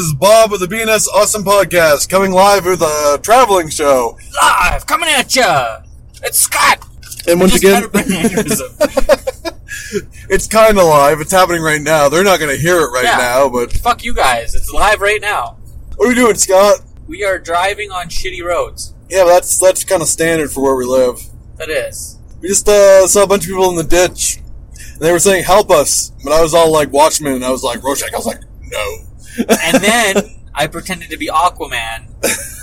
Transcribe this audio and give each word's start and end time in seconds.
is 0.00 0.14
Bob 0.14 0.50
with 0.50 0.60
the 0.60 0.66
BNS 0.66 1.06
Awesome 1.08 1.44
Podcast, 1.44 2.08
coming 2.08 2.30
live 2.32 2.64
with 2.66 2.82
a 2.82 3.18
traveling 3.22 3.68
show. 3.68 4.18
Live, 4.42 4.86
coming 4.86 5.08
at 5.08 5.34
ya! 5.34 5.80
It's 6.22 6.38
Scott! 6.38 6.78
And 7.28 7.40
once 7.40 7.54
again, 7.56 7.74
had 7.74 7.84
a 7.84 7.88
brain 7.88 8.04
aneurysm. 8.06 9.56
it's 10.30 10.46
kind 10.46 10.78
of 10.78 10.84
live. 10.84 11.20
It's 11.20 11.32
happening 11.32 11.62
right 11.62 11.80
now. 11.80 12.08
They're 12.08 12.24
not 12.24 12.38
going 12.38 12.54
to 12.54 12.60
hear 12.60 12.80
it 12.80 12.90
right 12.90 13.04
Yeah. 13.04 13.16
now, 13.16 13.48
but 13.48 13.72
Fuck 13.72 14.04
you 14.04 14.14
guys, 14.14 14.54
it's 14.54 14.70
live 14.72 15.00
right 15.00 15.20
now. 15.20 15.56
what 15.96 16.06
are 16.06 16.08
we 16.08 16.14
doing, 16.14 16.34
Scott? 16.36 16.80
We 17.08 17.24
are 17.24 17.38
driving 17.38 17.90
on 17.90 18.08
shitty 18.08 18.42
roads. 18.44 18.94
Yeah, 19.08 19.24
but 19.24 19.34
that's 19.34 19.58
that's 19.58 19.84
kind 19.84 20.02
of 20.02 20.08
standard 20.08 20.50
for 20.50 20.62
where 20.62 20.74
we 20.76 20.84
live. 20.84 21.20
That 21.56 21.68
is. 21.70 22.18
We 22.40 22.48
just 22.48 22.68
uh, 22.68 23.06
saw 23.06 23.22
a 23.22 23.26
bunch 23.26 23.44
of 23.44 23.48
people 23.50 23.70
in 23.70 23.76
the 23.76 23.84
ditch, 23.84 24.38
and 24.92 25.00
they 25.00 25.12
were 25.12 25.20
saying, 25.20 25.44
"Help 25.44 25.70
us!" 25.70 26.10
But 26.24 26.32
I 26.32 26.42
was 26.42 26.52
all 26.54 26.72
like, 26.72 26.92
"Watchmen," 26.92 27.34
and 27.34 27.44
I 27.44 27.50
was 27.50 27.62
like, 27.62 27.82
"Rorschach." 27.84 28.12
I 28.12 28.16
was 28.16 28.26
like, 28.26 28.40
"No." 28.62 28.98
And 29.38 29.82
then 29.82 30.16
I 30.54 30.66
pretended 30.66 31.10
to 31.10 31.16
be 31.16 31.28
Aquaman. 31.28 32.06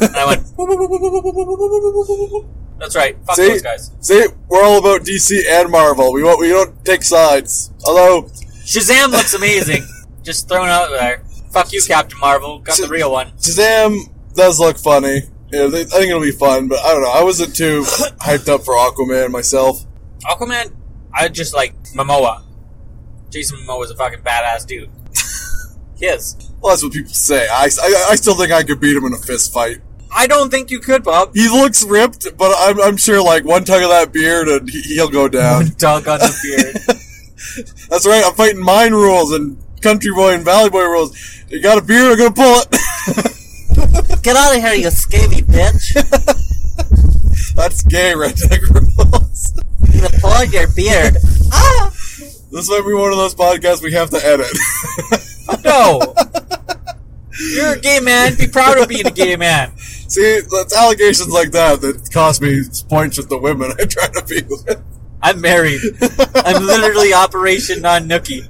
And 0.02 0.16
I 0.16 0.26
went. 0.26 0.44
That's 2.80 2.96
right. 2.96 3.18
Fuck 3.26 3.36
See? 3.36 3.48
those 3.48 3.62
guys. 3.62 3.92
See, 4.02 4.26
we're 4.48 4.64
all 4.64 4.80
about 4.80 5.02
DC 5.02 5.40
and 5.50 5.72
Marvel. 5.72 6.12
We 6.12 6.24
won't, 6.24 6.40
we 6.40 6.50
don't 6.50 6.84
take 6.84 7.04
sides. 7.04 7.72
Although, 7.86 8.24
Shazam 8.66 9.12
looks 9.12 9.34
amazing. 9.34 9.88
Just 10.24 10.50
thrown 10.50 10.68
out 10.68 10.90
there. 10.90 11.24
Fuck 11.52 11.72
you, 11.72 11.82
Captain 11.82 12.20
Marvel. 12.20 12.60
Got 12.60 12.78
the 12.78 12.88
real 12.88 13.12
one. 13.12 13.32
Shazam 13.34 14.10
does 14.34 14.60
look 14.60 14.78
funny. 14.78 15.22
Yeah, 15.52 15.66
I 15.66 15.70
think 15.70 15.94
it'll 15.94 16.20
be 16.20 16.32
fun, 16.32 16.68
but 16.68 16.80
I 16.80 16.94
don't 16.94 17.04
know. 17.04 17.12
I 17.12 17.24
wasn't 17.24 17.56
too 17.56 17.82
hyped 17.84 18.50
up 18.50 18.64
for 18.64 18.74
Aquaman 18.74 19.30
myself. 19.30 19.86
Aquaman, 20.24 20.74
I 21.14 21.30
just 21.30 21.54
like 21.54 21.76
Momoa. 21.94 22.44
Jason 23.30 23.60
Momoa 23.60 23.86
is 23.86 23.92
a 23.92 23.96
fucking 23.96 24.22
badass 24.22 24.66
dude. 24.66 24.90
he 25.96 26.08
is. 26.08 26.36
Well, 26.64 26.72
that's 26.72 26.82
what 26.82 26.94
people 26.94 27.12
say. 27.12 27.46
I, 27.46 27.66
I, 27.66 28.06
I 28.12 28.16
still 28.16 28.36
think 28.36 28.54
I 28.54 28.64
could 28.64 28.80
beat 28.80 28.96
him 28.96 29.04
in 29.04 29.12
a 29.12 29.18
fist 29.18 29.52
fight. 29.52 29.82
I 30.16 30.28
don't 30.28 30.50
think 30.50 30.72
you 30.72 30.80
could, 30.80 31.04
Bob. 31.04 31.36
He 31.36 31.50
looks 31.50 31.84
ripped, 31.84 32.38
but 32.38 32.54
I'm, 32.58 32.80
I'm 32.80 32.96
sure 32.96 33.22
like 33.22 33.44
one 33.44 33.66
tug 33.66 33.84
of 33.84 33.90
that 33.90 34.14
beard 34.14 34.48
and 34.48 34.70
he, 34.70 34.80
he'll 34.82 35.10
go 35.10 35.28
down. 35.28 35.72
Dog 35.78 36.08
on 36.08 36.20
the 36.20 36.34
beard. 36.42 36.76
That's 37.90 38.08
right. 38.08 38.24
I'm 38.26 38.34
fighting 38.36 38.64
mine 38.64 38.94
rules 38.94 39.34
and 39.34 39.58
country 39.82 40.14
boy 40.14 40.36
and 40.36 40.46
valley 40.46 40.70
boy 40.70 40.86
rules. 40.86 41.44
You 41.50 41.62
got 41.62 41.78
a 41.78 41.82
beard? 41.82 42.14
I'm 42.14 42.18
gonna 42.18 42.32
pull 42.32 42.62
it. 42.62 44.22
Get 44.24 44.38
out 44.38 44.56
of 44.56 44.64
here, 44.64 44.74
you 44.76 44.90
scaly 44.90 45.42
bitch. 45.42 45.94
That's 47.56 47.84
gay 47.84 48.14
redneck 48.16 48.70
rules. 48.70 49.54
You 49.94 50.08
pull 50.22 50.46
your 50.46 50.72
beard. 50.72 51.18
Ah! 51.52 51.90
This 52.52 52.70
might 52.70 52.86
be 52.88 52.94
one 52.94 53.12
of 53.12 53.18
those 53.18 53.36
podcasts 53.36 53.84
we 53.84 53.92
have 53.92 54.12
to 54.12 54.26
edit. 54.26 55.30
No. 55.64 56.14
You're 57.40 57.74
a 57.74 57.80
gay 57.80 58.00
man. 58.00 58.36
Be 58.38 58.48
proud 58.48 58.78
of 58.78 58.88
being 58.88 59.08
a 59.08 59.12
gay 59.12 59.36
man. 59.36 59.76
See, 59.78 60.22
it's 60.22 60.76
allegations 60.76 61.30
like 61.30 61.52
that 61.52 61.82
that 61.82 62.10
cost 62.14 62.42
me 62.42 62.62
points 62.88 63.18
with 63.18 63.30
the 63.30 63.38
women 63.38 63.72
I 63.80 63.86
try 63.86 64.08
to 64.08 64.24
be 64.28 64.42
with. 64.48 64.84
I'm 65.22 65.42
married. 65.42 65.82
I'm 66.36 66.66
literally 66.66 67.14
Operation 67.14 67.82
Non 67.82 68.08
Nookie. 68.08 68.48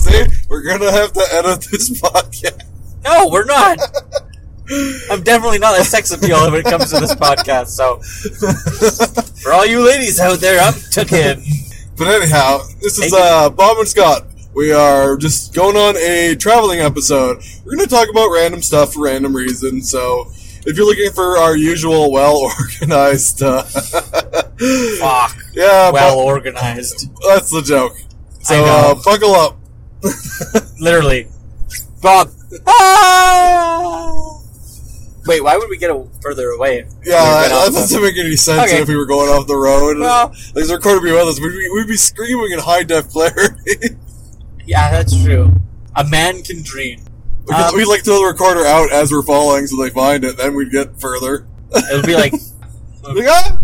See, 0.00 0.24
we're 0.50 0.62
gonna 0.62 0.90
have 0.90 1.12
to 1.12 1.24
edit 1.32 1.66
this 1.70 1.90
podcast. 2.00 2.64
No, 3.04 3.28
we're 3.30 3.44
not. 3.44 3.78
I'm 5.10 5.22
definitely 5.22 5.58
not 5.58 5.78
a 5.80 5.84
sex 5.84 6.10
appeal 6.10 6.50
when 6.50 6.60
it 6.60 6.64
comes 6.64 6.90
to 6.92 7.00
this 7.00 7.14
podcast. 7.14 7.68
So, 7.68 8.00
for 9.42 9.52
all 9.52 9.64
you 9.64 9.86
ladies 9.86 10.20
out 10.20 10.40
there, 10.40 10.60
I'm 10.60 10.74
took 10.90 11.12
in. 11.12 11.42
But 11.96 12.08
anyhow, 12.08 12.58
this 12.82 12.98
is 12.98 13.14
uh, 13.14 13.48
Bob 13.50 13.78
and 13.78 13.88
Scott. 13.88 14.26
We 14.54 14.72
are 14.72 15.16
just 15.16 15.54
going 15.54 15.76
on 15.76 15.96
a 15.96 16.34
traveling 16.34 16.80
episode. 16.80 17.42
We're 17.64 17.76
going 17.76 17.86
to 17.88 17.94
talk 17.94 18.08
about 18.10 18.28
random 18.30 18.62
stuff 18.62 18.94
for 18.94 19.04
random 19.04 19.34
reasons. 19.36 19.90
So, 19.90 20.30
if 20.66 20.76
you're 20.76 20.86
looking 20.86 21.12
for 21.12 21.38
our 21.38 21.56
usual, 21.56 22.10
well 22.10 22.36
organized, 22.36 23.42
uh, 23.42 23.62
Fuck. 23.62 25.36
yeah, 25.54 25.90
Well 25.92 26.18
organized. 26.18 27.08
that's 27.28 27.50
the 27.50 27.62
joke. 27.64 27.96
So, 28.40 28.64
uh, 28.64 28.94
buckle 29.04 29.32
up. 29.34 29.58
Literally. 30.80 31.28
Bob. 32.00 32.30
Ah! 32.66 34.14
Wait, 35.26 35.44
why 35.44 35.56
would 35.58 35.68
we 35.68 35.76
get 35.76 35.90
a 35.90 36.06
further 36.22 36.48
away? 36.50 36.86
Yeah, 37.04 37.42
We 37.42 37.48
that 37.48 37.48
doesn't 37.50 38.00
the- 38.00 38.02
make 38.06 38.16
any 38.16 38.34
sense 38.36 38.62
Okay. 38.72 38.80
if 38.80 38.88
we 38.88 38.96
were 38.96 39.04
going 39.04 39.28
off 39.28 39.46
the 39.46 39.56
road. 39.56 39.98
Well- 39.98 40.34
like, 40.54 40.64
a 40.68 40.74
recorder 40.74 41.00
be 41.02 41.12
with 41.12 41.28
us. 41.28 41.38
We'd 41.40 41.50
be, 41.50 41.68
we'd 41.74 41.86
be 41.86 41.96
screaming 41.98 42.52
in 42.52 42.58
high 42.60 42.82
def 42.82 43.10
clarity. 43.10 43.96
Yeah, 44.68 44.90
that's 44.90 45.20
true. 45.24 45.50
A 45.96 46.04
man 46.04 46.42
can 46.42 46.62
dream. 46.62 47.00
we 47.46 47.54
Um, 47.54 47.74
would 47.74 47.88
like 47.88 48.00
to 48.00 48.04
throw 48.04 48.18
the 48.20 48.26
recorder 48.26 48.64
out 48.66 48.92
as 48.92 49.10
we're 49.10 49.22
falling 49.22 49.66
so 49.66 49.82
they 49.82 49.88
find 49.90 50.24
it, 50.24 50.36
then 50.36 50.54
we'd 50.54 50.70
get 50.70 51.00
further. 51.00 51.46
It'll 51.90 52.02
be 52.06 52.14
like. 52.14 52.34
Like, 53.14 53.26
ah! 53.28 53.58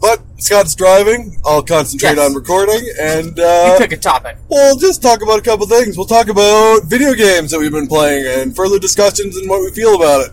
But 0.00 0.20
Scott's 0.38 0.74
driving. 0.74 1.40
I'll 1.44 1.62
concentrate 1.62 2.16
Yes. 2.16 2.28
on 2.28 2.34
recording, 2.34 2.82
and 3.00 3.36
you 3.38 3.44
uh, 3.44 3.78
pick 3.78 3.92
a 3.92 3.96
topic. 3.96 4.36
we'll 4.50 4.76
just 4.76 5.00
talk 5.02 5.22
about 5.22 5.38
a 5.38 5.42
couple 5.42 5.66
things. 5.66 5.96
We'll 5.96 6.06
talk 6.06 6.28
about 6.28 6.84
video 6.84 7.14
games 7.14 7.52
that 7.52 7.60
we've 7.60 7.70
been 7.70 7.86
playing 7.86 8.26
and 8.26 8.56
further 8.56 8.78
discussions 8.80 9.36
and 9.36 9.48
what 9.48 9.60
we 9.60 9.70
feel 9.70 9.94
about 9.94 10.26
it. 10.26 10.32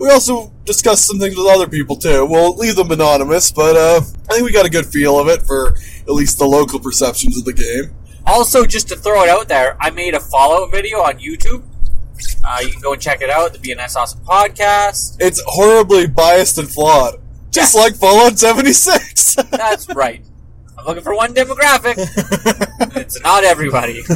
We 0.00 0.08
also 0.10 0.50
discussed 0.64 1.06
some 1.06 1.18
things 1.18 1.36
with 1.36 1.46
other 1.46 1.68
people 1.68 1.94
too. 1.94 2.24
We'll 2.24 2.56
leave 2.56 2.74
them 2.74 2.90
anonymous, 2.90 3.52
but 3.52 3.76
uh, 3.76 4.00
I 4.30 4.32
think 4.32 4.46
we 4.46 4.50
got 4.50 4.64
a 4.64 4.70
good 4.70 4.86
feel 4.86 5.20
of 5.20 5.28
it 5.28 5.42
for 5.42 5.76
at 5.76 6.08
least 6.08 6.38
the 6.38 6.46
local 6.46 6.80
perceptions 6.80 7.36
of 7.36 7.44
the 7.44 7.52
game. 7.52 7.94
Also, 8.26 8.64
just 8.64 8.88
to 8.88 8.96
throw 8.96 9.22
it 9.24 9.28
out 9.28 9.48
there, 9.48 9.76
I 9.78 9.90
made 9.90 10.14
a 10.14 10.20
Fallout 10.20 10.70
video 10.70 11.00
on 11.00 11.18
YouTube. 11.18 11.62
Uh, 12.42 12.60
you 12.62 12.70
can 12.70 12.80
go 12.80 12.94
and 12.94 13.02
check 13.02 13.20
it 13.20 13.28
out. 13.28 13.52
The 13.52 13.58
BNS 13.58 13.94
Awesome 13.94 14.20
Podcast. 14.20 15.18
It's 15.20 15.42
horribly 15.46 16.06
biased 16.06 16.56
and 16.56 16.70
flawed, 16.70 17.20
just 17.50 17.76
like 17.76 17.94
Fallout 17.94 18.38
76. 18.38 19.34
That's 19.50 19.86
right. 19.94 20.24
I'm 20.78 20.86
looking 20.86 21.02
for 21.02 21.14
one 21.14 21.34
demographic. 21.34 21.96
It's 22.96 23.20
not 23.20 23.44
everybody. 23.44 24.02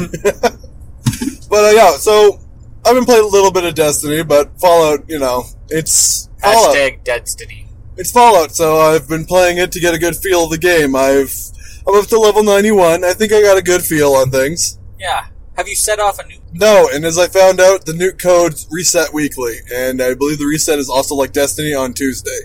But 1.51 1.65
uh, 1.66 1.71
yeah, 1.77 1.91
so 1.93 2.41
I've 2.84 2.95
been 2.95 3.05
playing 3.05 3.22
a 3.22 3.28
little 3.28 3.53
bit 3.53 3.65
of 3.65 3.75
Destiny, 3.75 4.25
but 4.25 4.59
Fallout, 4.59 5.09
you 5.09 5.21
know, 5.21 5.45
it's 5.69 6.29
Fallout. 6.41 6.75
Hashtag 6.75 7.05
Destiny. 7.05 7.67
It's 7.97 8.11
Fallout, 8.11 8.53
so 8.53 8.79
I've 8.79 9.09
been 9.09 9.25
playing 9.25 9.59
it 9.59 9.73
to 9.73 9.81
get 9.81 9.95
a 9.95 9.99
good 9.99 10.17
feel 10.17 10.45
of 10.45 10.51
the 10.51 10.59
game. 10.59 10.97
I've 10.97 11.33
I'm 11.87 11.95
up 11.95 12.07
to 12.07 12.19
level 12.19 12.43
91. 12.43 13.05
I 13.05 13.13
think 13.13 13.33
I 13.33 13.43
got 13.43 13.59
a 13.59 13.63
good 13.63 13.83
feel 13.83 14.13
on 14.13 14.31
things. 14.31 14.79
Yeah. 14.99 15.27
Have 15.57 15.69
you 15.69 15.77
set 15.77 16.01
off 16.01 16.19
a 16.19 16.27
new? 16.27 16.39
No, 16.53 16.89
and 16.93 17.05
as 17.05 17.19
I 17.19 17.29
found 17.29 17.61
out, 17.61 17.87
the 17.87 17.93
nuke 17.93 18.21
codes 18.21 18.67
reset 18.71 19.13
weekly, 19.13 19.59
and 19.73 20.03
I 20.03 20.15
believe 20.15 20.39
the 20.39 20.47
reset 20.47 20.79
is 20.79 20.89
also 20.89 21.15
like 21.15 21.33
Destiny 21.33 21.75
on 21.75 21.95
Tuesday. 21.95 22.41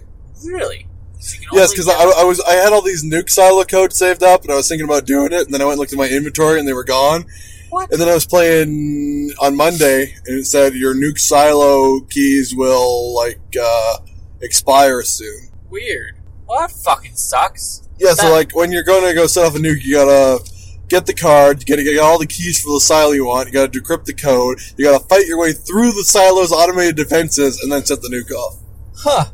Really? 0.45 0.87
So 1.19 1.37
Yes, 1.51 1.71
because 1.71 1.89
I, 1.89 1.93
I 2.21 2.23
was 2.23 2.39
I 2.41 2.53
had 2.53 2.71
all 2.71 2.81
these 2.81 3.03
nuke 3.03 3.29
silo 3.29 3.63
codes 3.63 3.97
saved 3.97 4.21
up, 4.21 4.43
and 4.43 4.51
I 4.51 4.55
was 4.55 4.67
thinking 4.67 4.85
about 4.85 5.05
doing 5.05 5.33
it, 5.33 5.41
and 5.45 5.53
then 5.53 5.61
I 5.61 5.65
went 5.65 5.73
and 5.73 5.79
looked 5.79 5.93
at 5.93 5.97
my 5.97 6.07
inventory, 6.07 6.59
and 6.59 6.67
they 6.67 6.73
were 6.73 6.83
gone. 6.83 7.25
What? 7.69 7.91
And 7.91 8.01
then 8.01 8.07
I 8.07 8.13
was 8.13 8.25
playing 8.25 9.31
on 9.41 9.55
Monday, 9.55 10.15
and 10.25 10.39
it 10.39 10.45
said 10.45 10.73
your 10.73 10.95
nuke 10.95 11.19
silo 11.19 12.01
keys 12.01 12.55
will 12.55 13.15
like 13.15 13.39
uh, 13.61 13.97
expire 14.41 15.03
soon. 15.03 15.49
Weird. 15.69 16.17
Well, 16.47 16.59
that 16.59 16.71
fucking 16.71 17.15
sucks. 17.15 17.87
Yeah, 17.99 18.13
so 18.13 18.31
like 18.31 18.55
when 18.55 18.71
you're 18.71 18.83
going 18.83 19.05
to 19.05 19.13
go 19.13 19.27
set 19.27 19.45
off 19.45 19.55
a 19.55 19.59
nuke, 19.59 19.83
you 19.83 19.95
gotta 19.95 20.43
get 20.87 21.05
the 21.05 21.13
card, 21.13 21.59
you 21.59 21.65
gotta 21.65 21.83
get 21.83 21.99
all 21.99 22.17
the 22.17 22.25
keys 22.25 22.61
for 22.61 22.73
the 22.73 22.79
silo 22.79 23.11
you 23.11 23.25
want, 23.25 23.47
you 23.47 23.53
gotta 23.53 23.71
decrypt 23.71 24.05
the 24.05 24.13
code, 24.13 24.59
you 24.75 24.85
gotta 24.85 25.03
fight 25.05 25.27
your 25.27 25.39
way 25.39 25.53
through 25.53 25.91
the 25.91 26.03
silo's 26.03 26.51
automated 26.51 26.95
defenses, 26.95 27.61
and 27.61 27.71
then 27.71 27.85
set 27.85 28.01
the 28.01 28.09
nuke 28.09 28.31
off. 28.31 28.57
Huh. 28.95 29.25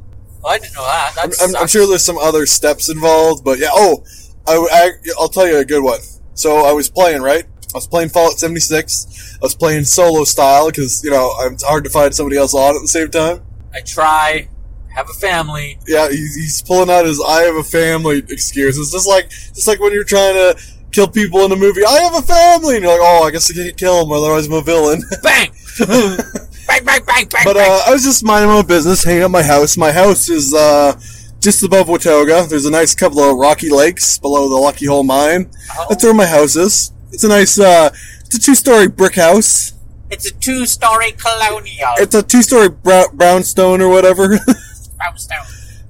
Well, 0.43 0.53
I 0.53 0.59
didn't 0.59 0.75
know 0.75 0.83
that. 0.83 1.13
That 1.15 1.37
I'm, 1.41 1.55
I'm, 1.55 1.67
sure 1.67 1.87
there's 1.87 2.03
some 2.03 2.17
other 2.17 2.45
steps 2.45 2.89
involved, 2.89 3.43
but 3.43 3.57
yeah. 3.57 3.69
Oh, 3.71 4.03
I, 4.47 4.53
I, 4.71 4.91
I'll 5.19 5.29
tell 5.29 5.47
you 5.47 5.57
a 5.57 5.65
good 5.65 5.83
one. 5.83 5.99
So 6.35 6.57
I 6.57 6.73
was 6.73 6.89
playing, 6.89 7.21
right? 7.21 7.45
I 7.75 7.77
was 7.77 7.87
playing 7.87 8.07
Fallout 8.07 8.39
76. 8.39 9.35
I 9.35 9.39
was 9.41 9.53
playing 9.53 9.83
solo 9.83 10.23
style 10.23 10.67
because 10.67 11.03
you 11.03 11.11
know 11.11 11.35
it's 11.41 11.61
hard 11.61 11.83
to 11.83 11.89
find 11.89 12.15
somebody 12.15 12.37
else 12.37 12.53
on 12.53 12.73
at 12.73 12.81
the 12.81 12.87
same 12.87 13.11
time. 13.11 13.41
I 13.73 13.81
try. 13.81 14.47
Have 14.93 15.09
a 15.09 15.13
family. 15.13 15.77
Yeah, 15.85 16.07
he's, 16.07 16.35
he's 16.35 16.61
pulling 16.61 16.89
out 16.89 17.05
his 17.05 17.21
"I 17.21 17.41
have 17.41 17.55
a 17.55 17.63
family" 17.63 18.19
excuse. 18.29 18.77
It's 18.77 18.93
just 18.93 19.05
like 19.05 19.29
just 19.29 19.67
like 19.67 19.81
when 19.81 19.91
you're 19.91 20.05
trying 20.05 20.35
to 20.35 20.57
kill 20.93 21.09
people 21.09 21.43
in 21.43 21.51
a 21.51 21.57
movie. 21.57 21.83
I 21.83 21.99
have 21.99 22.15
a 22.15 22.21
family, 22.21 22.75
and 22.75 22.85
you're 22.85 22.93
like, 22.93 23.01
oh, 23.03 23.23
I 23.23 23.31
guess 23.31 23.51
I 23.51 23.53
can't 23.53 23.75
kill 23.75 24.05
him, 24.05 24.11
otherwise 24.13 24.47
I'm 24.47 24.53
a 24.53 24.61
villain. 24.61 25.03
Bang! 25.21 25.51
bang! 25.79 26.85
Bang! 26.85 26.85
Bang! 26.85 27.27
Bang! 27.27 27.43
But 27.43 27.55
bang. 27.55 27.69
uh, 27.69 27.81
I 27.87 27.91
was 27.91 28.05
just 28.05 28.23
minding 28.23 28.51
my 28.51 28.59
own 28.59 28.67
business, 28.67 29.03
hanging 29.03 29.23
out 29.23 29.31
my 29.31 29.43
house. 29.43 29.75
My 29.75 29.91
house 29.91 30.29
is 30.29 30.53
uh, 30.53 30.97
just 31.41 31.61
above 31.61 31.87
Watoga. 31.87 32.47
There's 32.47 32.65
a 32.65 32.71
nice 32.71 32.95
couple 32.95 33.19
of 33.19 33.37
rocky 33.37 33.69
lakes 33.69 34.17
below 34.17 34.47
the 34.47 34.55
Lucky 34.55 34.85
Hole 34.85 35.03
Mine. 35.03 35.51
Oh. 35.77 35.87
That's 35.89 36.05
where 36.05 36.13
my 36.13 36.25
house 36.25 36.55
is. 36.55 36.93
It's 37.15 37.23
a 37.23 37.29
nice, 37.29 37.57
uh, 37.57 37.89
it's 38.25 38.35
a 38.35 38.39
two-story 38.41 38.89
brick 38.89 39.15
house. 39.15 39.71
It's 40.11 40.29
a 40.29 40.33
two-story 40.33 41.13
colonial. 41.13 41.93
It's 41.95 42.13
a 42.13 42.21
two-story 42.21 42.67
brow- 42.67 43.07
brownstone 43.13 43.81
or 43.81 43.87
whatever. 43.87 44.37
brownstone. 44.97 45.45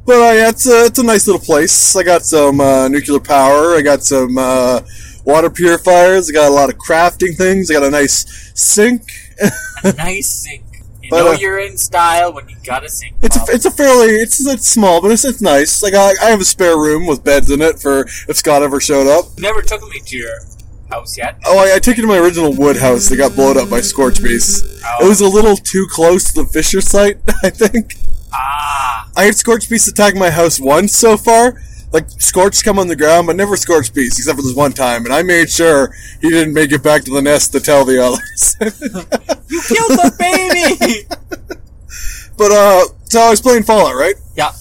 but 0.05 0.13
uh, 0.13 0.33
yeah, 0.33 0.49
it's 0.49 0.67
a, 0.67 0.85
it's 0.85 0.99
a 0.99 1.03
nice 1.03 1.25
little 1.25 1.41
place. 1.41 1.95
I 1.95 2.03
got 2.03 2.21
some 2.21 2.61
uh, 2.61 2.87
nuclear 2.89 3.19
power. 3.19 3.73
I 3.75 3.81
got 3.81 4.03
some 4.03 4.37
uh, 4.37 4.81
water 5.25 5.49
purifiers. 5.49 6.29
I 6.29 6.33
got 6.33 6.47
a 6.47 6.53
lot 6.53 6.69
of 6.69 6.77
crafting 6.77 7.35
things. 7.35 7.71
I 7.71 7.73
got 7.73 7.83
a 7.83 7.89
nice 7.89 8.51
sink. 8.53 9.01
A 9.83 9.91
nice 9.93 10.29
sink. 10.29 10.63
You 11.01 11.09
But, 11.09 11.23
know 11.23 11.31
uh, 11.31 11.37
you're 11.37 11.59
in 11.59 11.75
style 11.77 12.33
when 12.33 12.47
you 12.49 12.55
got 12.63 12.83
a 12.85 12.89
sink. 12.89 13.15
It's 13.23 13.35
a, 13.35 13.41
it's 13.53 13.65
a 13.65 13.71
fairly 13.71 14.13
it's, 14.15 14.45
it's 14.47 14.67
small, 14.67 15.01
but 15.01 15.09
it's, 15.11 15.25
it's 15.25 15.41
nice. 15.41 15.81
Like 15.83 15.93
I, 15.95 16.13
I 16.21 16.25
have 16.29 16.39
a 16.41 16.45
spare 16.45 16.77
room 16.77 17.05
with 17.07 17.23
beds 17.23 17.49
in 17.49 17.61
it 17.61 17.79
for 17.79 18.01
if 18.29 18.35
Scott 18.37 18.61
ever 18.63 18.79
showed 18.79 19.07
up. 19.07 19.25
You 19.37 19.41
never 19.41 19.61
took 19.63 19.81
me 19.89 19.99
to 19.99 20.17
your 20.17 20.37
house 20.89 21.17
yet. 21.17 21.37
Oh, 21.45 21.57
I, 21.57 21.75
I 21.75 21.79
took 21.79 21.97
it 21.97 22.01
to 22.01 22.07
my 22.07 22.17
original 22.17 22.53
wood 22.53 22.77
house 22.77 23.09
that 23.09 23.17
got 23.17 23.35
blown 23.35 23.57
up 23.57 23.69
by 23.69 23.81
Scorch 23.81 24.21
Beast. 24.21 24.65
Oh. 24.85 25.05
It 25.05 25.09
was 25.09 25.21
a 25.21 25.27
little 25.27 25.55
too 25.55 25.87
close 25.89 26.31
to 26.33 26.43
the 26.43 26.47
Fissure 26.47 26.81
site, 26.81 27.17
I 27.43 27.49
think. 27.49 27.95
Ah, 28.33 29.09
I 29.15 29.23
had 29.23 29.35
Scorch 29.35 29.69
Beast 29.69 29.87
attack 29.87 30.15
my 30.15 30.29
house 30.29 30.59
once 30.59 30.95
so 30.95 31.17
far. 31.17 31.61
Like 31.91 32.09
Scorch 32.09 32.63
come 32.63 32.77
on 32.77 32.87
the 32.87 32.95
ground, 32.95 33.27
but 33.27 33.35
never 33.37 33.55
Scorch 33.55 33.93
Beast, 33.93 34.19
except 34.19 34.37
for 34.37 34.41
this 34.41 34.55
one 34.55 34.73
time, 34.73 35.05
and 35.05 35.13
I 35.13 35.23
made 35.23 35.49
sure 35.49 35.93
he 36.21 36.29
didn't 36.29 36.53
make 36.53 36.71
it 36.73 36.83
back 36.83 37.03
to 37.05 37.11
the 37.11 37.21
nest 37.21 37.53
to 37.53 37.61
tell 37.61 37.85
the 37.85 38.03
others. 38.03 38.57
you 39.47 39.61
killed 39.61 39.91
the 39.91 40.15
baby. 40.19 41.07
but 42.37 42.51
uh, 42.51 42.83
so 43.05 43.21
I 43.21 43.29
was 43.29 43.39
playing 43.39 43.63
Fallout, 43.63 43.95
right? 43.95 44.15
yeah. 44.35 44.51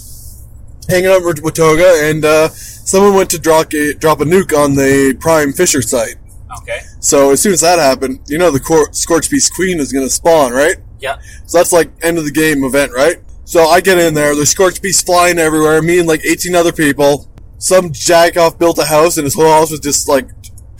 hanging 0.88 1.10
out 1.10 1.24
with 1.24 1.42
Watoga, 1.42 2.08
and 2.08 2.24
uh, 2.24 2.48
someone 2.84 3.14
went 3.14 3.30
to 3.30 3.38
drop 3.38 3.72
a, 3.72 3.94
drop 3.94 4.20
a 4.20 4.24
nuke 4.24 4.56
on 4.56 4.74
the 4.74 5.16
Prime 5.20 5.52
Fissure 5.52 5.82
site. 5.82 6.16
Okay. 6.58 6.80
So 7.00 7.30
as 7.30 7.40
soon 7.42 7.52
as 7.52 7.60
that 7.62 7.78
happened, 7.78 8.20
you 8.28 8.38
know 8.38 8.50
the 8.50 8.60
Cor- 8.60 8.92
Scorch 8.92 9.28
Beast 9.30 9.54
Queen 9.54 9.80
is 9.80 9.92
going 9.92 10.06
to 10.06 10.10
spawn, 10.10 10.52
right? 10.52 10.76
Yeah. 11.00 11.18
So 11.46 11.58
that's 11.58 11.72
like 11.72 11.90
end 12.02 12.18
of 12.18 12.24
the 12.24 12.30
game 12.30 12.64
event, 12.64 12.92
right? 12.92 13.16
So 13.44 13.64
I 13.66 13.80
get 13.80 13.98
in 13.98 14.14
there, 14.14 14.34
there's 14.34 14.50
Scorch 14.50 14.80
Beasts 14.80 15.02
flying 15.02 15.38
everywhere, 15.38 15.82
me 15.82 15.98
and 15.98 16.08
like 16.08 16.24
18 16.24 16.54
other 16.54 16.72
people. 16.72 17.28
Some 17.58 17.92
jack 17.92 18.36
off 18.36 18.58
built 18.58 18.78
a 18.78 18.84
house, 18.84 19.16
and 19.16 19.24
his 19.24 19.34
whole 19.34 19.50
house 19.50 19.70
was 19.70 19.80
just 19.80 20.08
like 20.08 20.28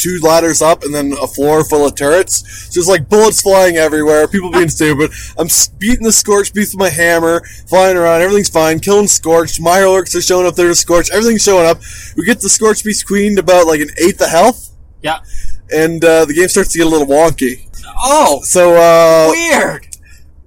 two 0.05 0.21
ladders 0.23 0.61
up 0.63 0.83
and 0.85 0.95
then 0.95 1.15
a 1.21 1.27
floor 1.27 1.65
full 1.65 1.87
of 1.87 1.95
turrets. 1.97 2.69
Just 2.73 2.89
like 2.89 3.09
bullets 3.09 3.41
flying 3.43 3.77
everywhere, 3.77 4.29
people 4.29 4.51
being 4.51 4.69
stupid. 4.81 5.11
I'm 5.39 5.49
beating 5.79 6.05
the 6.05 6.13
Scorch 6.13 6.53
Beast 6.53 6.75
with 6.75 6.81
my 6.81 6.91
hammer, 6.91 7.41
flying 7.69 7.97
around, 7.97 8.21
everything's 8.21 8.49
fine, 8.51 8.81
killing 8.81 9.09
Scorch. 9.09 9.61
My 9.61 9.79
orcs 9.79 10.15
are 10.15 10.21
showing 10.21 10.47
up 10.47 10.55
there 10.57 10.69
to 10.69 10.75
Scorch, 10.75 11.11
everything's 11.11 11.43
showing 11.43 11.67
up. 11.67 11.79
We 12.17 12.25
get 12.25 12.41
the 12.41 12.49
Scorch 12.51 12.85
Beast 12.85 13.07
Queen 13.07 13.37
to 13.37 13.41
about 13.41 13.67
like 13.67 13.81
an 13.81 13.89
eighth 13.99 14.21
of 14.21 14.29
health, 14.29 14.71
Yeah. 15.03 15.21
and 15.73 16.05
uh, 16.05 16.25
the 16.27 16.35
game 16.35 16.49
starts 16.49 16.73
to 16.73 16.79
get 16.79 16.87
a 16.87 16.91
little 16.91 17.07
wonky. 17.07 17.67
Oh, 17.99 18.41
So, 18.43 18.75
uh, 18.77 19.31
weird. 19.31 19.87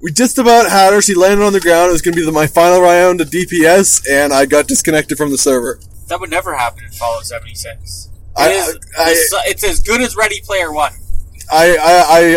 we 0.01 0.11
just 0.11 0.37
about 0.37 0.69
had 0.69 0.93
her. 0.93 1.01
She 1.01 1.13
landed 1.15 1.43
on 1.43 1.53
the 1.53 1.59
ground. 1.59 1.89
It 1.89 1.93
was 1.93 2.01
going 2.01 2.13
to 2.13 2.19
be 2.21 2.25
the, 2.25 2.31
my 2.31 2.45
final 2.47 2.81
round 2.81 3.21
of 3.21 3.29
DPS, 3.29 4.03
and 4.09 4.33
I 4.33 4.45
got 4.45 4.67
disconnected 4.67 5.17
from 5.17 5.31
the 5.31 5.37
server. 5.37 5.79
That 6.07 6.19
would 6.19 6.29
never 6.29 6.55
happen 6.55 6.83
in 6.85 6.91
Fallout 6.91 7.25
76. 7.25 8.09
It 8.37 8.41
I- 8.41 8.51
is- 9.11 9.33
I- 9.33 9.43
it's, 9.47 9.63
as 9.63 9.79
good 9.81 10.01
as 10.01 10.15
Ready 10.15 10.41
Player 10.41 10.71
One. 10.71 10.93
I 11.51 11.77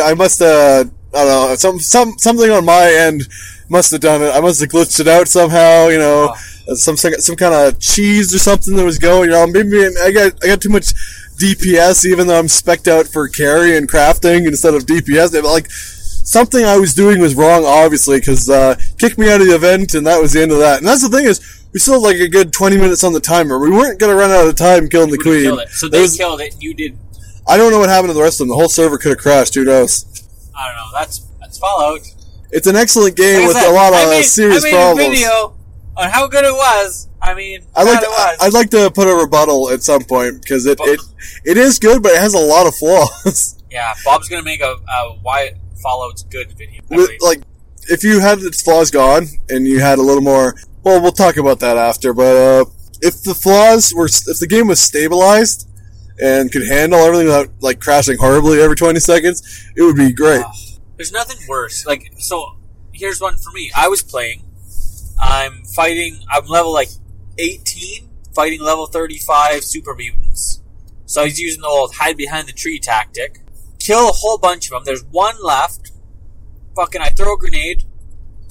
I, 0.03 0.11
I, 0.11 0.15
must 0.15 0.41
uh, 0.41 0.85
I 1.15 1.25
don't 1.25 1.49
know 1.51 1.55
some 1.57 1.81
some 1.81 2.17
something 2.19 2.51
on 2.51 2.65
my 2.65 2.87
end 2.93 3.27
must 3.69 3.91
have 3.93 4.01
done 4.01 4.23
it. 4.23 4.31
I 4.31 4.41
must 4.41 4.61
have 4.61 4.69
glitched 4.71 5.01
it 5.01 5.09
out 5.09 5.27
somehow. 5.29 5.89
You 5.89 5.99
know, 5.99 6.35
some 6.75 6.97
some 6.97 7.37
kind 7.37 7.55
of 7.55 7.79
cheese 7.81 8.33
or 8.35 8.39
something 8.39 8.77
that 8.77 8.85
was 8.85 8.99
going 8.99 9.33
on. 9.33 9.53
Maybe 9.53 9.85
I 10.01 10.13
got 10.13 10.33
I 10.45 10.49
got 10.49 10.61
too 10.61 10.69
much 10.71 10.93
DPS, 11.39 12.05
even 12.07 12.27
though 12.29 12.39
I'm 12.39 12.49
specked 12.49 12.87
out 12.89 13.07
for 13.09 13.27
carry 13.29 13.77
and 13.77 13.89
crafting 13.89 14.47
instead 14.47 14.75
of 14.75 14.85
DPS. 14.87 15.35
It- 15.35 15.45
Like 15.45 15.67
something 15.71 16.65
I 16.65 16.77
was 16.79 16.95
doing 16.95 17.21
was 17.21 17.35
wrong, 17.35 17.65
obviously, 17.65 18.21
because 18.21 18.49
uh, 18.49 18.77
kicked 18.99 19.19
me 19.19 19.29
out 19.31 19.41
of 19.41 19.49
the 19.49 19.55
event, 19.57 19.95
and 19.95 20.07
that 20.07 20.21
was 20.21 20.33
the 20.33 20.43
end 20.43 20.53
of 20.53 20.59
that. 20.59 20.79
And 20.79 20.87
that's 20.87 21.03
the 21.03 21.09
thing 21.09 21.27
is. 21.27 21.41
We 21.73 21.79
still 21.81 21.95
had 21.95 22.03
like 22.03 22.17
a 22.21 22.29
good 22.29 22.53
20 22.53 22.77
minutes 22.77 23.05
on 23.05 23.13
the 23.13 23.21
timer. 23.21 23.59
We 23.59 23.71
weren't 23.71 23.99
going 24.01 24.11
to 24.11 24.17
run 24.17 24.31
out 24.31 24.47
of 24.49 24.57
time 24.57 24.89
killing 24.89 25.11
the 25.11 25.19
queen. 25.19 25.57
So 25.71 25.89
they 25.89 26.01
was- 26.03 26.17
killed 26.17 26.41
it, 26.41 26.55
you 26.61 26.75
did. 26.75 26.99
I 27.49 27.57
don't 27.57 27.73
know 27.73 27.79
what 27.79 27.89
happened 27.89 28.11
to 28.11 28.15
the 28.15 28.23
rest 28.23 28.35
of 28.41 28.47
them. 28.47 28.49
The 28.49 28.55
whole 28.55 28.69
server 28.69 28.99
could 28.99 29.11
have 29.11 29.19
crashed. 29.19 29.55
Who 29.55 29.65
knows? 29.65 30.05
I 30.57 30.67
don't 30.69 30.77
know. 30.77 30.99
That's 30.99 31.27
that's 31.41 31.59
Fallout. 31.59 32.01
It's 32.53 32.67
an 32.67 32.77
excellent 32.77 33.17
game 33.17 33.39
Like 33.41 33.49
with 33.49 33.57
said, 33.57 33.71
a 33.71 33.75
lot 33.75 33.93
of 33.93 33.99
I 34.01 34.07
made, 34.11 34.23
serious 34.25 34.63
I 34.65 34.69
made 34.69 34.75
problems. 34.75 35.07
a 35.09 35.11
video 35.11 35.55
on 35.97 36.11
how 36.11 36.27
good 36.29 36.45
it 36.45 36.53
was. 36.53 37.09
I 37.23 37.35
mean, 37.35 37.63
I'd 37.75 37.85
like 37.85 38.01
to. 38.01 38.07
I'd 38.45 38.53
like 38.53 38.71
to 38.71 38.91
put 38.91 39.09
a 39.09 39.15
rebuttal 39.15 39.71
at 39.71 39.83
some 39.83 40.03
point 40.05 40.43
because 40.43 40.67
it, 40.67 40.79
it 40.83 41.01
it 41.45 41.57
is 41.57 41.79
good, 41.79 42.03
but 42.03 42.13
it 42.13 42.21
has 42.21 42.35
a 42.35 42.39
lot 42.39 42.67
of 42.67 42.75
flaws. 42.77 43.57
yeah, 43.71 43.95
Bob's 44.05 44.29
gonna 44.29 44.43
make 44.43 44.61
a, 44.61 44.77
a 44.89 45.19
why 45.23 45.53
Fallout's 45.83 46.23
good 46.25 46.53
video. 46.57 46.83
With- 46.91 47.11
like 47.21 47.41
if 47.89 48.05
you 48.05 48.21
had 48.21 48.39
its 48.41 48.63
flaws 48.63 48.91
gone 48.91 49.27
and 49.49 49.67
you 49.67 49.81
had 49.81 49.99
a 49.99 50.03
little 50.03 50.23
more, 50.23 50.55
well, 50.83 51.01
we'll 51.01 51.13
talk 51.13 51.37
about 51.37 51.61
that 51.61 51.77
after. 51.77 52.13
But 52.13 52.37
uh, 52.37 52.65
if 53.01 53.23
the 53.23 53.35
flaws 53.35 53.93
were, 53.95 54.07
if 54.07 54.39
the 54.39 54.47
game 54.49 54.69
was 54.69 54.81
stabilized 54.81 55.69
and 56.21 56.51
could 56.53 56.67
handle 56.67 56.99
everything 56.99 57.27
without 57.27 57.49
like 57.61 57.81
crashing 57.81 58.19
horribly 58.19 58.61
every 58.61 58.77
twenty 58.77 59.01
seconds, 59.01 59.43
it 59.77 59.83
would 59.83 59.97
be 59.97 60.13
great. 60.13 60.45
Oh, 60.47 60.53
there's 60.97 61.13
nothing 61.13 61.39
worse. 61.49 61.87
Like, 61.87 62.13
so 62.19 62.57
here's 62.93 63.21
one 63.21 63.37
for 63.39 63.51
me. 63.53 63.71
I 63.77 63.89
was 63.89 64.03
playing. 64.03 64.45
I'm 65.21 65.65
fighting. 65.65 66.21
I'm 66.31 66.47
level 66.47 66.73
like 66.73 66.89
18, 67.39 68.09
fighting 68.35 68.61
level 68.61 68.87
35 68.87 69.65
super 69.65 69.95
mutants. 69.95 70.61
So 71.07 71.25
was 71.25 71.41
using 71.41 71.63
the 71.63 71.67
old 71.67 71.95
hide 71.95 72.17
behind 72.17 72.47
the 72.49 72.53
tree 72.53 72.79
tactic. 72.79 73.41
Kill 73.79 74.09
a 74.09 74.13
whole 74.13 74.39
bunch 74.39 74.67
of 74.67 74.73
them. 74.73 74.83
There's 74.85 75.05
one 75.05 75.37
left. 75.43 75.91
Fucking, 76.77 77.01
I 77.01 77.09
throw 77.09 77.35
a 77.35 77.39
grenade. 77.39 77.85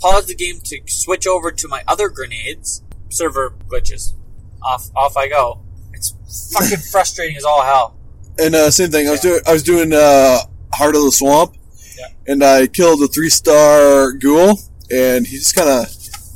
Pause 0.01 0.27
the 0.27 0.35
game 0.35 0.59
to 0.65 0.79
switch 0.87 1.27
over 1.27 1.51
to 1.51 1.67
my 1.67 1.83
other 1.87 2.09
grenades. 2.09 2.83
Server 3.09 3.53
glitches. 3.67 4.13
Off, 4.61 4.89
off 4.95 5.17
I 5.17 5.27
go. 5.27 5.61
It's 5.93 6.13
fucking 6.53 6.77
frustrating 6.91 7.35
as 7.37 7.43
all 7.43 7.63
hell. 7.63 7.97
And 8.37 8.55
uh, 8.55 8.71
same 8.71 8.89
thing. 8.91 9.07
I 9.07 9.11
was 9.11 9.19
doing 9.21 9.41
I 9.47 9.53
was 9.53 9.63
doing 9.63 9.91
uh, 9.93 10.39
Heart 10.73 10.95
of 10.95 11.03
the 11.03 11.11
Swamp, 11.11 11.55
Yeah. 11.97 12.07
and 12.27 12.43
I 12.43 12.67
killed 12.67 13.01
a 13.03 13.07
three 13.07 13.29
star 13.29 14.13
ghoul, 14.13 14.59
and 14.91 15.27
he 15.27 15.37
just 15.37 15.55
kind 15.55 15.67
of 15.69 15.87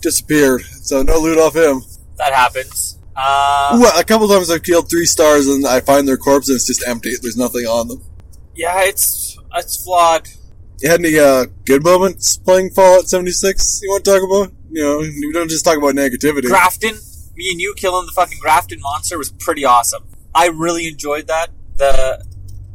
disappeared. 0.02 0.64
So 0.82 1.02
no 1.04 1.20
loot 1.20 1.38
off 1.40 1.56
him. 1.56 1.82
That 2.18 2.34
happens. 2.34 2.98
Uh, 3.16 3.80
Ooh, 3.80 4.00
a 4.00 4.04
couple 4.04 4.28
times 4.28 4.50
I've 4.52 4.64
killed 4.64 4.90
three 4.90 5.06
stars, 5.06 5.48
and 5.48 5.66
I 5.68 5.80
find 5.80 6.08
their 6.08 6.18
corpse, 6.18 6.50
and 6.50 6.56
it's 6.56 6.66
just 6.68 6.86
empty. 6.88 7.14
There's 7.22 7.38
nothing 7.38 7.66
on 7.66 7.88
them. 7.88 8.02
yeah, 8.56 8.82
it's 8.84 9.38
it's 9.56 9.82
flawed. 9.84 10.28
You 10.84 10.90
had 10.90 11.00
any 11.00 11.18
uh, 11.18 11.46
good 11.66 11.84
moments 11.84 12.36
playing 12.36 12.72
Fallout 12.72 13.08
76? 13.08 13.80
You 13.82 13.90
want 13.90 14.04
to 14.04 14.12
talk 14.12 14.22
about? 14.22 14.54
You 14.70 14.84
know, 14.84 14.98
we 15.00 15.32
don't 15.32 15.50
just 15.50 15.64
talk 15.64 15.78
about 15.78 15.96
negativity. 15.96 16.48
Grafton, 16.48 16.96
me 17.36 17.50
and 17.52 17.62
you 17.62 17.74
killing 17.78 18.06
the 18.06 18.12
fucking 18.12 18.38
Grafton 18.42 18.82
monster 18.82 19.18
was 19.18 19.32
pretty 19.32 19.64
awesome. 19.64 20.04
I 20.36 20.48
really 20.48 20.88
enjoyed 20.88 21.28
that. 21.28 21.52
The 21.78 22.26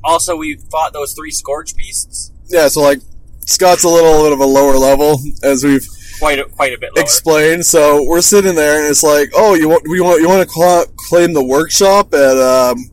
also 0.03 0.37
we 0.37 0.57
fought 0.57 0.93
those 0.93 1.13
three 1.13 1.31
Scorch 1.31 1.77
beasts 1.77 2.33
yeah, 2.49 2.69
so 2.69 2.81
like 2.81 3.01
Scott's 3.47 3.85
a 3.85 3.89
little 3.89 4.23
bit 4.25 4.33
of 4.33 4.41
a 4.41 4.47
lower 4.47 4.77
level, 4.77 5.21
as 5.43 5.65
we've 5.65 5.87
quite 6.19 6.39
a, 6.39 6.45
quite 6.45 6.73
a 6.73 6.79
bit 6.79 6.95
lower. 6.95 7.03
explain. 7.03 7.63
So 7.63 8.05
we're 8.05 8.21
sitting 8.21 8.55
there, 8.55 8.81
and 8.81 8.91
it's 8.91 9.03
like, 9.03 9.31
oh, 9.35 9.55
you 9.55 9.69
want 9.69 9.87
we 9.89 10.01
want 10.01 10.21
you 10.21 10.29
want 10.29 10.47
to 10.47 10.53
cla 10.53 10.87
claim 10.97 11.33
the 11.33 11.45
workshop 11.45 12.13
at 12.15 12.37
um, 12.39 12.91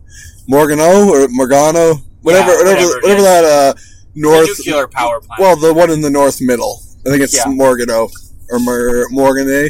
Morgano 0.47 1.09
or 1.09 1.27
Morgano, 1.29 1.95
whatever, 2.21 2.51
Yeah, 2.51 2.57
whatever, 2.57 2.81
whatever 2.81 3.01
whatever 3.01 3.21
that 3.21 3.45
uh, 3.45 3.73
north. 4.15 4.47
nuclear 4.65 4.87
power 4.87 5.19
plant. 5.21 5.39
Well, 5.39 5.55
the 5.55 5.73
one 5.73 5.91
in 5.91 6.01
the 6.01 6.09
north 6.09 6.39
middle. 6.41 6.81
I 7.05 7.09
think 7.09 7.21
it's 7.21 7.35
Yeah. 7.35 7.43
Morgano 7.47 8.09
or 8.49 8.59
Mor- 8.59 9.07
Morgane. 9.11 9.69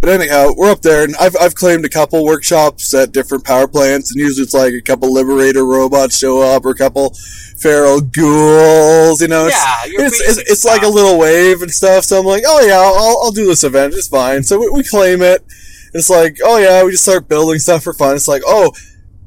But 0.00 0.10
anyhow, 0.10 0.52
we're 0.56 0.70
up 0.70 0.80
there, 0.82 1.02
and 1.02 1.16
I've, 1.16 1.34
I've 1.40 1.56
claimed 1.56 1.84
a 1.84 1.88
couple 1.88 2.24
workshops 2.24 2.94
at 2.94 3.10
different 3.10 3.44
power 3.44 3.66
plants, 3.66 4.12
and 4.12 4.20
usually 4.20 4.44
it's 4.44 4.54
like 4.54 4.72
a 4.72 4.80
couple 4.80 5.12
Liberator 5.12 5.64
robots 5.66 6.16
show 6.16 6.40
up, 6.40 6.64
or 6.64 6.70
a 6.70 6.74
couple 6.76 7.12
Feral 7.58 8.00
Ghouls, 8.00 9.20
you 9.20 9.26
know? 9.26 9.46
It's, 9.46 9.56
Yeah, 9.56 9.84
your 9.86 10.04
it's, 10.06 10.20
it's, 10.20 10.38
it's 10.50 10.64
like 10.64 10.82
a 10.82 10.88
little 10.88 11.18
wave 11.18 11.62
and 11.62 11.70
stuff, 11.72 12.04
so 12.04 12.20
I'm 12.20 12.24
like, 12.26 12.44
oh 12.46 12.60
yeah, 12.60 12.78
I'll, 12.78 13.24
I'll 13.24 13.32
do 13.32 13.46
this 13.46 13.64
event, 13.64 13.92
it's 13.94 14.06
fine. 14.06 14.44
So 14.44 14.60
we, 14.60 14.70
we 14.70 14.84
claim 14.84 15.20
it. 15.20 15.44
It's 15.94 16.08
like, 16.08 16.36
oh 16.44 16.58
yeah, 16.58 16.84
we 16.84 16.92
just 16.92 17.02
start 17.02 17.26
building 17.28 17.58
stuff 17.58 17.82
for 17.82 17.92
fun. 17.92 18.14
It's 18.14 18.28
like, 18.28 18.42
oh, 18.46 18.70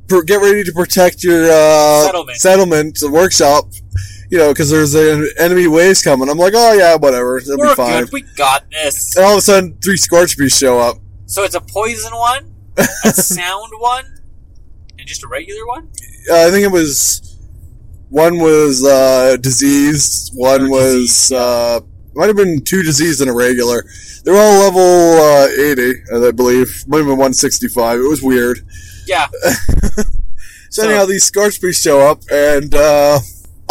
pr- 0.07 0.21
get 0.21 0.35
ready 0.39 0.63
to 0.63 0.71
protect 0.71 1.21
your 1.21 1.49
uh, 1.51 2.05
Settlement. 2.05 2.37
settlement, 2.37 2.97
the 3.01 3.11
workshop, 3.11 3.65
you 4.31 4.37
know, 4.37 4.51
because 4.53 4.69
there's 4.71 4.95
an 4.95 5.27
enemy 5.37 5.67
waves 5.67 6.01
coming. 6.01 6.29
I'm 6.29 6.37
like, 6.37 6.53
oh 6.55 6.73
yeah, 6.73 6.95
whatever, 6.95 7.37
it'll 7.37 7.57
We're 7.57 7.69
be 7.69 7.75
fine. 7.75 8.03
good. 8.05 8.13
We 8.13 8.21
got 8.35 8.63
this. 8.71 9.15
And 9.15 9.25
all 9.25 9.33
of 9.33 9.37
a 9.39 9.41
sudden, 9.41 9.77
three 9.83 9.97
Scorch 9.97 10.37
Beasts 10.37 10.57
show 10.57 10.79
up. 10.79 10.97
So 11.25 11.43
it's 11.43 11.55
a 11.55 11.61
poison 11.61 12.13
one, 12.15 12.53
a 12.77 12.83
sound 13.13 13.71
one, 13.77 14.05
and 14.97 15.07
just 15.07 15.23
a 15.23 15.27
regular 15.27 15.65
one. 15.67 15.89
Uh, 16.31 16.47
I 16.47 16.51
think 16.51 16.63
it 16.65 16.71
was 16.71 17.37
one 18.09 18.39
was 18.39 18.83
uh, 18.85 19.37
diseased, 19.39 20.31
one 20.35 20.63
Or 20.63 20.69
was 20.69 20.93
diseased, 20.93 21.33
uh, 21.33 21.81
might 22.13 22.27
have 22.27 22.35
been 22.35 22.61
two 22.63 22.83
diseased 22.83 23.21
and 23.21 23.29
a 23.29 23.33
regular. 23.33 23.83
They 24.23 24.31
were 24.31 24.37
all 24.37 24.59
level 24.59 24.81
uh, 24.81 25.47
80, 25.47 26.27
I 26.27 26.31
believe. 26.31 26.83
Might 26.87 26.97
have 26.97 27.05
been 27.07 27.17
165. 27.17 27.99
It 27.99 28.03
was 28.07 28.21
weird. 28.21 28.59
Yeah, 29.07 29.27
So, 29.95 30.03
So- 30.69 30.89
anyhow, 30.89 31.05
these 31.05 31.23
Scorch 31.23 31.59
Beasts 31.61 31.81
show 31.81 31.99
up, 32.01 32.21
and 32.31 32.73
uh, 32.75 33.19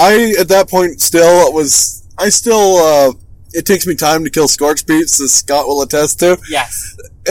I 0.01 0.35
at 0.41 0.49
that 0.49 0.69
point 0.71 1.01
still 1.03 1.53
was 1.53 2.09
I 2.19 2.31
still 2.31 2.77
uh, 2.77 3.13
it 3.53 3.67
takes 3.67 3.87
me 3.87 3.95
time 3.95 4.25
to 4.25 4.31
kill 4.31 4.49
Scorch 4.49 4.87
Beasts, 4.87 5.21
as 5.21 5.35
Scott 5.35 5.67
will 5.67 5.83
attest 5.83 6.19
to. 6.21 6.39
yes. 6.49 6.97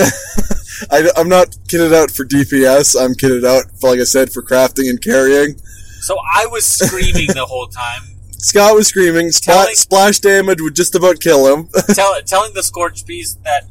I, 0.91 1.09
I'm 1.17 1.27
not 1.27 1.49
kitted 1.67 1.93
out 1.93 2.11
for 2.11 2.23
DPS. 2.25 2.95
I'm 2.99 3.13
kitted 3.13 3.45
out, 3.45 3.65
like 3.81 3.99
I 3.99 4.03
said, 4.03 4.31
for 4.31 4.41
crafting 4.41 4.89
and 4.89 5.01
carrying. 5.01 5.57
So 5.99 6.15
I 6.33 6.45
was 6.45 6.65
screaming 6.65 7.27
the 7.27 7.45
whole 7.45 7.67
time, 7.67 8.03
Scott 8.37 8.75
was 8.75 8.87
screaming. 8.87 9.31
Telling- 9.31 9.75
splash 9.75 10.19
damage 10.19 10.61
would 10.61 10.75
just 10.75 10.95
about 10.95 11.19
kill 11.19 11.53
him. 11.53 11.69
tell, 11.93 12.21
telling 12.21 12.53
the 12.53 12.63
Scorch 12.63 13.05
Beast 13.05 13.43
that 13.43 13.65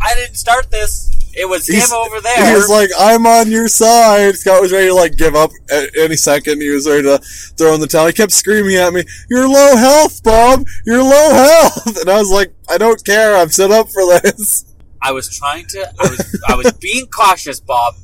I 0.00 0.14
didn't 0.14 0.36
start 0.36 0.70
this. 0.70 1.10
It 1.34 1.48
was 1.48 1.66
He's- 1.66 1.88
him 1.90 1.96
over 1.96 2.20
there. 2.20 2.48
He 2.48 2.54
was 2.54 2.68
like, 2.68 2.90
"I'm 2.98 3.26
on 3.26 3.50
your 3.50 3.68
side." 3.68 4.36
Scott 4.36 4.60
was 4.60 4.72
ready 4.72 4.88
to 4.88 4.94
like 4.94 5.16
give 5.16 5.34
up 5.36 5.50
at 5.70 5.90
any 5.96 6.16
second. 6.16 6.60
He 6.60 6.70
was 6.70 6.86
ready 6.88 7.02
to 7.02 7.18
throw 7.56 7.74
in 7.74 7.80
the 7.80 7.86
towel. 7.86 8.06
He 8.06 8.12
kept 8.12 8.32
screaming 8.32 8.76
at 8.76 8.92
me, 8.92 9.04
"You're 9.30 9.48
low 9.48 9.76
health, 9.76 10.22
Bob. 10.22 10.64
You're 10.86 11.02
low 11.02 11.30
health." 11.30 11.96
And 12.00 12.10
I 12.10 12.18
was 12.18 12.30
like, 12.30 12.52
"I 12.68 12.78
don't 12.78 13.04
care. 13.04 13.36
I'm 13.36 13.50
set 13.50 13.70
up 13.70 13.90
for 13.90 14.02
this." 14.20 14.64
I 15.00 15.12
was 15.12 15.28
trying 15.28 15.66
to. 15.66 15.88
I 16.00 16.08
was. 16.08 16.42
I 16.48 16.54
was 16.56 16.72
being 16.72 17.06
cautious, 17.06 17.60
Bob. 17.60 17.94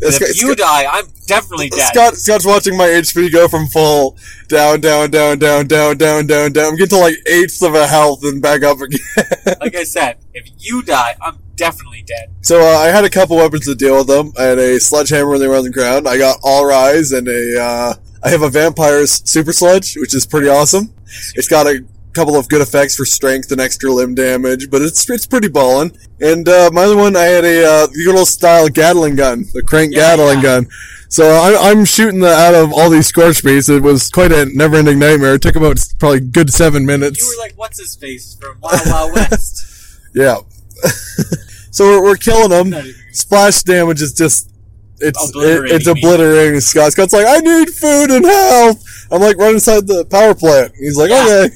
Scott- 0.00 0.28
if 0.30 0.36
you 0.40 0.52
Scott- 0.52 0.58
die, 0.58 0.86
I'm 0.90 1.06
definitely 1.26 1.70
dead. 1.70 1.88
Scott, 1.92 2.14
Scott's 2.16 2.44
watching 2.44 2.76
my 2.76 2.86
HP 2.86 3.32
go 3.32 3.48
from 3.48 3.66
full 3.68 4.16
down, 4.48 4.80
down, 4.80 5.10
down, 5.10 5.38
down, 5.38 5.66
down, 5.66 5.96
down, 5.96 6.26
down, 6.26 6.52
down. 6.52 6.66
I'm 6.66 6.76
getting 6.76 6.96
to 6.98 6.98
like 6.98 7.14
eighths 7.26 7.62
of 7.62 7.74
a 7.74 7.86
health 7.86 8.20
and 8.24 8.40
back 8.42 8.62
up 8.62 8.80
again. 8.80 9.00
Like 9.60 9.74
I 9.74 9.84
said, 9.84 10.18
if 10.34 10.48
you 10.58 10.82
die, 10.82 11.16
I'm 11.20 11.38
definitely 11.56 12.02
dead. 12.02 12.30
so 12.42 12.60
uh, 12.60 12.78
I 12.78 12.86
had 12.88 13.04
a 13.04 13.10
couple 13.10 13.36
weapons 13.36 13.64
to 13.66 13.74
deal 13.74 13.96
with 13.98 14.06
them. 14.08 14.32
I 14.38 14.42
had 14.42 14.58
a 14.58 14.78
sledgehammer 14.80 15.28
when 15.30 15.40
they 15.40 15.48
were 15.48 15.56
on 15.56 15.64
the 15.64 15.70
ground. 15.70 16.06
I 16.08 16.18
got 16.18 16.38
all 16.42 16.66
rise 16.66 17.12
and 17.12 17.26
a. 17.28 17.60
Uh, 17.62 17.94
I 18.22 18.28
have 18.30 18.42
a 18.42 18.50
vampire's 18.50 19.22
super 19.28 19.52
sledge, 19.52 19.96
which 19.96 20.14
is 20.14 20.26
pretty 20.26 20.48
awesome. 20.48 20.92
It's 21.36 21.46
got 21.48 21.66
a 21.66 21.84
couple 22.16 22.36
of 22.36 22.48
good 22.48 22.60
effects 22.62 22.96
for 22.96 23.04
strength 23.04 23.52
and 23.52 23.60
extra 23.60 23.90
limb 23.92 24.14
damage, 24.14 24.70
but 24.70 24.82
it's 24.82 25.08
it's 25.10 25.26
pretty 25.26 25.48
ballin'. 25.48 25.92
And 26.20 26.48
uh, 26.48 26.70
my 26.72 26.84
other 26.84 26.96
one, 26.96 27.14
I 27.16 27.24
had 27.24 27.44
a 27.44 27.64
uh, 27.64 27.86
good 27.88 28.16
old 28.16 28.28
style 28.28 28.68
Gatling 28.68 29.16
gun, 29.16 29.44
the 29.52 29.62
crank 29.62 29.94
Yeah, 29.94 30.16
Gatling 30.16 30.38
yeah. 30.38 30.42
gun. 30.42 30.66
So 31.08 31.24
I, 31.30 31.70
I'm 31.70 31.84
shooting 31.84 32.18
the, 32.20 32.28
out 32.34 32.54
of 32.54 32.72
all 32.72 32.90
these 32.90 33.06
scorch 33.06 33.44
beasts. 33.44 33.68
It 33.68 33.82
was 33.82 34.10
quite 34.10 34.32
a 34.32 34.46
never-ending 34.46 34.98
nightmare. 34.98 35.34
It 35.34 35.42
took 35.42 35.54
about 35.54 35.78
probably 36.00 36.18
good 36.20 36.52
seven 36.52 36.84
minutes. 36.84 37.20
You 37.20 37.28
were 37.38 37.44
like, 37.44 37.56
"What's 37.56 37.78
his 37.78 37.94
face 37.94 38.36
from 38.40 38.58
Wild 38.60 38.80
Wild 38.86 39.12
West?" 39.14 40.00
yeah. 40.14 40.38
so 41.70 41.84
we're, 41.84 42.02
we're 42.02 42.16
killing 42.16 42.50
them. 42.50 42.82
Splash 43.12 43.62
damage 43.62 44.02
is 44.02 44.12
just. 44.12 44.50
It's 44.98 45.22
it, 45.22 45.28
Obliterating 45.30 45.76
it's 45.76 45.86
me. 45.86 45.92
obliterating 45.92 46.60
Scott. 46.60 46.92
Scott's 46.92 47.12
like, 47.12 47.26
I 47.28 47.38
need 47.40 47.68
food 47.68 48.10
and 48.10 48.24
health. 48.24 48.82
I'm 49.12 49.20
like, 49.20 49.36
run 49.36 49.52
inside 49.54 49.86
the 49.86 50.06
power 50.06 50.34
plant. 50.34 50.72
He's 50.78 50.96
like, 50.96 51.10
Yeah. 51.10 51.44
okay. 51.46 51.54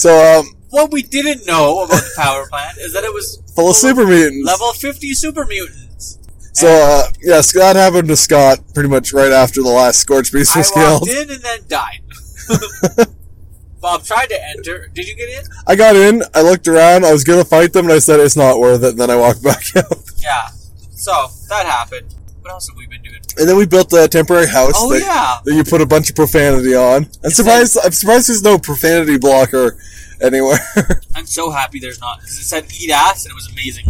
So 0.00 0.38
um, 0.40 0.46
what 0.70 0.90
we 0.90 1.02
didn't 1.02 1.46
know 1.46 1.84
about 1.84 1.96
the 2.00 2.10
power 2.16 2.48
plant 2.48 2.78
is 2.78 2.94
that 2.94 3.04
it 3.04 3.12
was 3.12 3.42
full 3.54 3.68
of 3.68 3.76
super 3.76 4.06
mutants. 4.06 4.46
level 4.46 4.72
50 4.72 5.12
super 5.12 5.44
mutants. 5.44 6.18
So, 6.54 6.68
uh, 6.68 7.02
yeah, 7.22 7.42
Scott 7.42 7.76
happened 7.76 8.08
to 8.08 8.16
Scott 8.16 8.60
pretty 8.72 8.88
much 8.88 9.12
right 9.12 9.30
after 9.30 9.62
the 9.62 9.68
last 9.68 9.98
Scorch 9.98 10.32
Beast 10.32 10.56
was 10.56 10.72
walked 10.74 11.04
killed. 11.04 11.08
in 11.28 11.30
and 11.34 11.42
then 11.42 11.58
died. 11.68 12.00
Bob 13.82 14.02
tried 14.04 14.26
to 14.30 14.48
enter. 14.48 14.88
Did 14.94 15.06
you 15.06 15.16
get 15.16 15.28
in? 15.28 15.44
I 15.66 15.76
got 15.76 15.96
in, 15.96 16.22
I 16.34 16.40
looked 16.40 16.66
around, 16.66 17.04
I 17.04 17.12
was 17.12 17.22
gonna 17.24 17.44
fight 17.44 17.74
them, 17.74 17.84
and 17.86 17.92
I 17.92 17.98
said 17.98 18.20
it's 18.20 18.36
not 18.36 18.58
worth 18.58 18.82
it, 18.82 18.90
and 18.92 18.98
then 18.98 19.10
I 19.10 19.16
walked 19.16 19.42
back 19.44 19.64
out. 19.76 19.92
Yeah. 20.22 20.48
So 20.92 21.28
that 21.50 21.66
happened. 21.66 22.14
What 22.50 22.54
else 22.54 22.68
have 22.68 22.76
we 22.76 22.86
been 22.88 23.02
doing? 23.02 23.20
And 23.38 23.48
then 23.48 23.56
we 23.56 23.64
built 23.64 23.92
a 23.92 24.08
temporary 24.08 24.48
house 24.48 24.72
Oh 24.74 24.92
that, 24.92 25.00
yeah. 25.00 25.38
that 25.44 25.54
you 25.54 25.62
put 25.62 25.80
a 25.80 25.86
bunch 25.86 26.10
of 26.10 26.16
profanity 26.16 26.74
on. 26.74 27.08
I'm 27.22 27.30
surprised, 27.30 27.78
I'm 27.84 27.92
surprised 27.92 28.28
there's 28.28 28.42
no 28.42 28.58
profanity 28.58 29.18
blocker 29.18 29.78
anywhere. 30.20 30.58
I'm 31.14 31.26
so 31.26 31.50
happy 31.50 31.78
there's 31.78 32.00
not 32.00 32.18
because 32.18 32.40
it 32.40 32.42
said 32.42 32.64
eat 32.80 32.90
ass 32.90 33.24
and 33.24 33.30
it 33.30 33.36
was 33.36 33.48
amazing. 33.52 33.86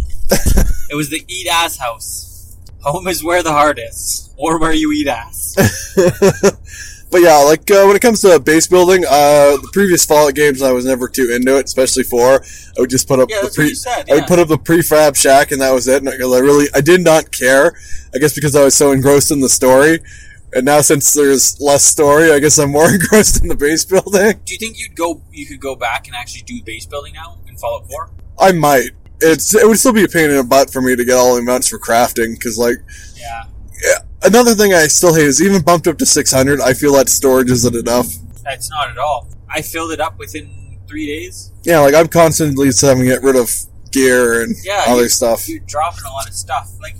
it 0.91 0.95
was 0.95 1.09
the 1.09 1.25
eat 1.27 1.47
ass 1.47 1.79
house. 1.79 2.55
Home 2.81 3.07
is 3.07 3.23
where 3.23 3.41
the 3.41 3.51
heart 3.51 3.79
is, 3.79 4.31
or 4.37 4.59
where 4.59 4.73
you 4.73 4.91
eat 4.91 5.07
ass. 5.07 5.55
but 7.11 7.21
yeah, 7.21 7.37
like 7.39 7.69
uh, 7.69 7.83
when 7.85 7.95
it 7.95 8.01
comes 8.01 8.21
to 8.21 8.39
base 8.39 8.67
building, 8.67 9.03
uh, 9.05 9.57
the 9.57 9.69
previous 9.73 10.05
Fallout 10.05 10.33
games 10.33 10.61
I 10.61 10.71
was 10.71 10.85
never 10.85 11.07
too 11.09 11.31
into 11.33 11.57
it, 11.57 11.65
especially 11.65 12.03
four. 12.03 12.41
I 12.77 12.79
would 12.79 12.89
just 12.89 13.07
put 13.07 13.19
up 13.19 13.29
Yeah, 13.29 13.41
the 13.41 13.51
pre, 13.53 13.73
said. 13.75 14.09
I 14.09 14.15
would 14.15 14.27
put 14.27 14.39
up 14.39 14.47
the 14.47 14.57
prefab 14.57 15.15
shack, 15.15 15.51
and 15.51 15.61
that 15.61 15.71
was 15.71 15.87
it. 15.87 16.03
Because 16.03 16.33
I 16.33 16.39
really, 16.39 16.67
I 16.73 16.81
did 16.81 17.01
not 17.01 17.31
care. 17.31 17.77
I 18.15 18.17
guess 18.17 18.33
because 18.33 18.55
I 18.55 18.63
was 18.63 18.75
so 18.75 18.91
engrossed 18.91 19.31
in 19.31 19.41
the 19.41 19.49
story. 19.49 19.99
And 20.53 20.65
now, 20.65 20.81
since 20.81 21.13
there's 21.13 21.59
less 21.61 21.83
story, 21.83 22.31
I 22.31 22.39
guess 22.39 22.57
I'm 22.57 22.71
more 22.71 22.89
engrossed 22.93 23.41
in 23.41 23.49
the 23.49 23.55
base 23.55 23.85
building. 23.85 24.39
Do 24.45 24.53
you 24.53 24.59
think 24.59 24.79
you'd 24.79 24.95
go? 24.95 25.21
You 25.31 25.45
could 25.45 25.59
go 25.59 25.75
back 25.75 26.07
and 26.07 26.15
actually 26.15 26.41
do 26.43 26.61
base 26.63 26.85
building 26.85 27.13
now 27.13 27.37
in 27.47 27.57
Fallout 27.57 27.89
4? 27.89 28.09
I 28.39 28.51
might. 28.53 28.91
It's 29.21 29.53
it 29.53 29.67
would 29.67 29.77
still 29.77 29.93
be 29.93 30.03
a 30.03 30.07
pain 30.07 30.29
in 30.29 30.37
the 30.37 30.43
butt 30.43 30.71
for 30.71 30.81
me 30.81 30.95
to 30.95 31.05
get 31.05 31.15
all 31.15 31.35
the 31.35 31.41
amounts 31.41 31.67
for 31.67 31.77
crafting 31.77 32.33
because 32.33 32.57
like 32.57 32.77
Yeah. 33.15 33.43
Another 34.23 34.55
thing 34.55 34.73
I 34.73 34.87
still 34.87 35.13
hate 35.13 35.25
is 35.25 35.41
even 35.41 35.61
bumped 35.61 35.87
up 35.87 35.97
to 35.99 36.05
600. 36.05 36.61
I 36.61 36.73
feel 36.73 36.93
that 36.93 37.09
storage 37.09 37.49
isn't 37.51 37.75
enough. 37.75 38.07
That's 38.43 38.69
not 38.69 38.89
at 38.89 38.97
all. 38.97 39.27
I 39.49 39.61
filled 39.61 39.91
it 39.91 39.99
up 39.99 40.17
within 40.17 40.79
three 40.87 41.07
days. 41.07 41.51
Yeah, 41.63 41.79
like 41.79 41.93
I'm 41.93 42.07
constantly 42.07 42.69
having 42.81 43.03
to 43.03 43.09
get 43.09 43.21
rid 43.21 43.35
of 43.35 43.49
gear 43.91 44.43
and 44.43 44.55
Yeah, 44.63 44.85
other 44.87 45.09
stuff. 45.09 45.47
You're 45.47 45.59
dropping 45.65 46.05
a 46.05 46.11
lot 46.11 46.27
of 46.27 46.33
stuff. 46.33 46.71
Like, 46.81 46.95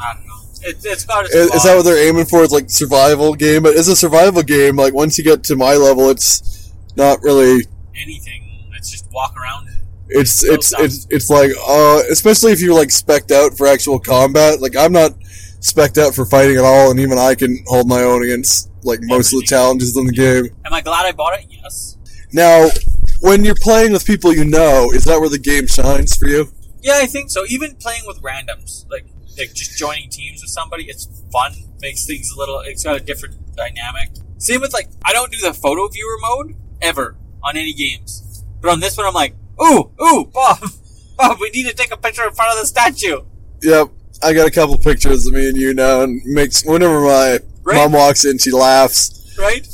I 0.00 0.14
don't 0.14 0.26
know. 0.26 0.32
It, 0.62 0.76
it's 0.84 0.84
its 0.84 1.34
Is, 1.34 1.54
is 1.54 1.62
that 1.64 1.76
what 1.76 1.84
they're 1.84 2.08
aiming 2.08 2.26
for? 2.26 2.42
It's 2.42 2.52
like 2.52 2.70
survival 2.70 3.34
game, 3.34 3.62
but 3.62 3.74
it's 3.74 3.88
a 3.88 3.96
survival 3.96 4.42
game. 4.42 4.76
Like 4.76 4.94
once 4.94 5.18
you 5.18 5.24
get 5.24 5.44
to 5.44 5.56
my 5.56 5.74
level, 5.74 6.10
it's 6.10 6.72
not 6.96 7.20
really. 7.22 7.66
anything? 7.94 8.68
It's 8.76 8.90
just 8.90 9.10
walk 9.12 9.34
around. 9.36 9.68
It's 10.08 10.42
Kill 10.42 10.54
it's 10.54 10.72
it's 10.78 11.06
it's 11.10 11.30
like 11.30 11.52
uh, 11.66 12.02
especially 12.10 12.52
if 12.52 12.60
you're 12.60 12.74
like 12.74 12.90
specked 12.90 13.30
out 13.30 13.56
for 13.56 13.66
actual 13.66 13.98
combat. 13.98 14.60
Like 14.60 14.76
I'm 14.76 14.92
not 14.92 15.12
specked 15.62 15.96
up 15.96 16.12
for 16.12 16.26
fighting 16.26 16.56
at 16.56 16.64
all, 16.64 16.90
and 16.90 17.00
even 17.00 17.18
I 17.18 17.34
can 17.34 17.64
hold 17.66 17.88
my 17.88 18.02
own 18.02 18.22
against 18.22 18.70
like 18.84 19.00
most 19.02 19.32
of 19.32 19.40
the 19.40 19.46
challenges 19.46 19.96
in 19.96 20.04
the 20.04 20.12
game. 20.12 20.48
Am 20.66 20.74
I 20.74 20.82
glad 20.82 21.06
I 21.06 21.12
bought 21.12 21.38
it? 21.38 21.46
Yes. 21.48 21.96
Now, 22.32 22.68
when 23.20 23.44
you're 23.44 23.54
playing 23.54 23.92
with 23.92 24.04
people 24.04 24.34
you 24.34 24.44
know, 24.44 24.90
is 24.92 25.04
that 25.04 25.20
where 25.20 25.28
the 25.28 25.38
game 25.38 25.66
shines 25.66 26.16
for 26.16 26.28
you? 26.28 26.52
Yeah, 26.82 26.94
I 26.96 27.06
think 27.06 27.30
so. 27.30 27.44
Even 27.48 27.76
playing 27.76 28.02
with 28.06 28.20
randoms, 28.20 28.88
like 28.90 29.06
like 29.38 29.54
just 29.54 29.78
joining 29.78 30.10
teams 30.10 30.42
with 30.42 30.50
somebody, 30.50 30.84
it's 30.84 31.08
fun. 31.32 31.52
Makes 31.80 32.06
things 32.06 32.30
a 32.34 32.38
little. 32.38 32.60
It's 32.60 32.84
got 32.84 32.96
a 32.96 33.00
different 33.00 33.36
dynamic. 33.56 34.10
Same 34.38 34.60
with 34.60 34.72
like 34.72 34.88
I 35.04 35.12
don't 35.12 35.32
do 35.32 35.38
the 35.38 35.54
photo 35.54 35.88
viewer 35.88 36.18
mode 36.20 36.56
ever 36.80 37.16
on 37.42 37.56
any 37.56 37.72
games, 37.72 38.44
but 38.60 38.70
on 38.70 38.80
this 38.80 38.96
one 38.96 39.06
I'm 39.06 39.14
like, 39.14 39.36
ooh, 39.62 39.90
ooh, 40.02 40.26
Bob, 40.26 40.58
Bob, 41.16 41.38
we 41.40 41.50
need 41.50 41.66
to 41.66 41.74
take 41.74 41.92
a 41.92 41.96
picture 41.96 42.26
in 42.26 42.34
front 42.34 42.52
of 42.52 42.60
the 42.60 42.66
statue. 42.66 43.22
Yep. 43.62 43.90
I 44.24 44.32
got 44.32 44.46
a 44.46 44.50
couple 44.50 44.76
pictures 44.78 45.26
of 45.26 45.32
me 45.34 45.48
and 45.48 45.56
you 45.56 45.74
now, 45.74 46.02
and 46.02 46.20
makes 46.24 46.64
whenever 46.64 47.00
my 47.00 47.38
Right. 47.64 47.76
mom 47.76 47.92
walks 47.92 48.24
in, 48.24 48.38
she 48.38 48.50
laughs. 48.50 49.34
Right? 49.38 49.66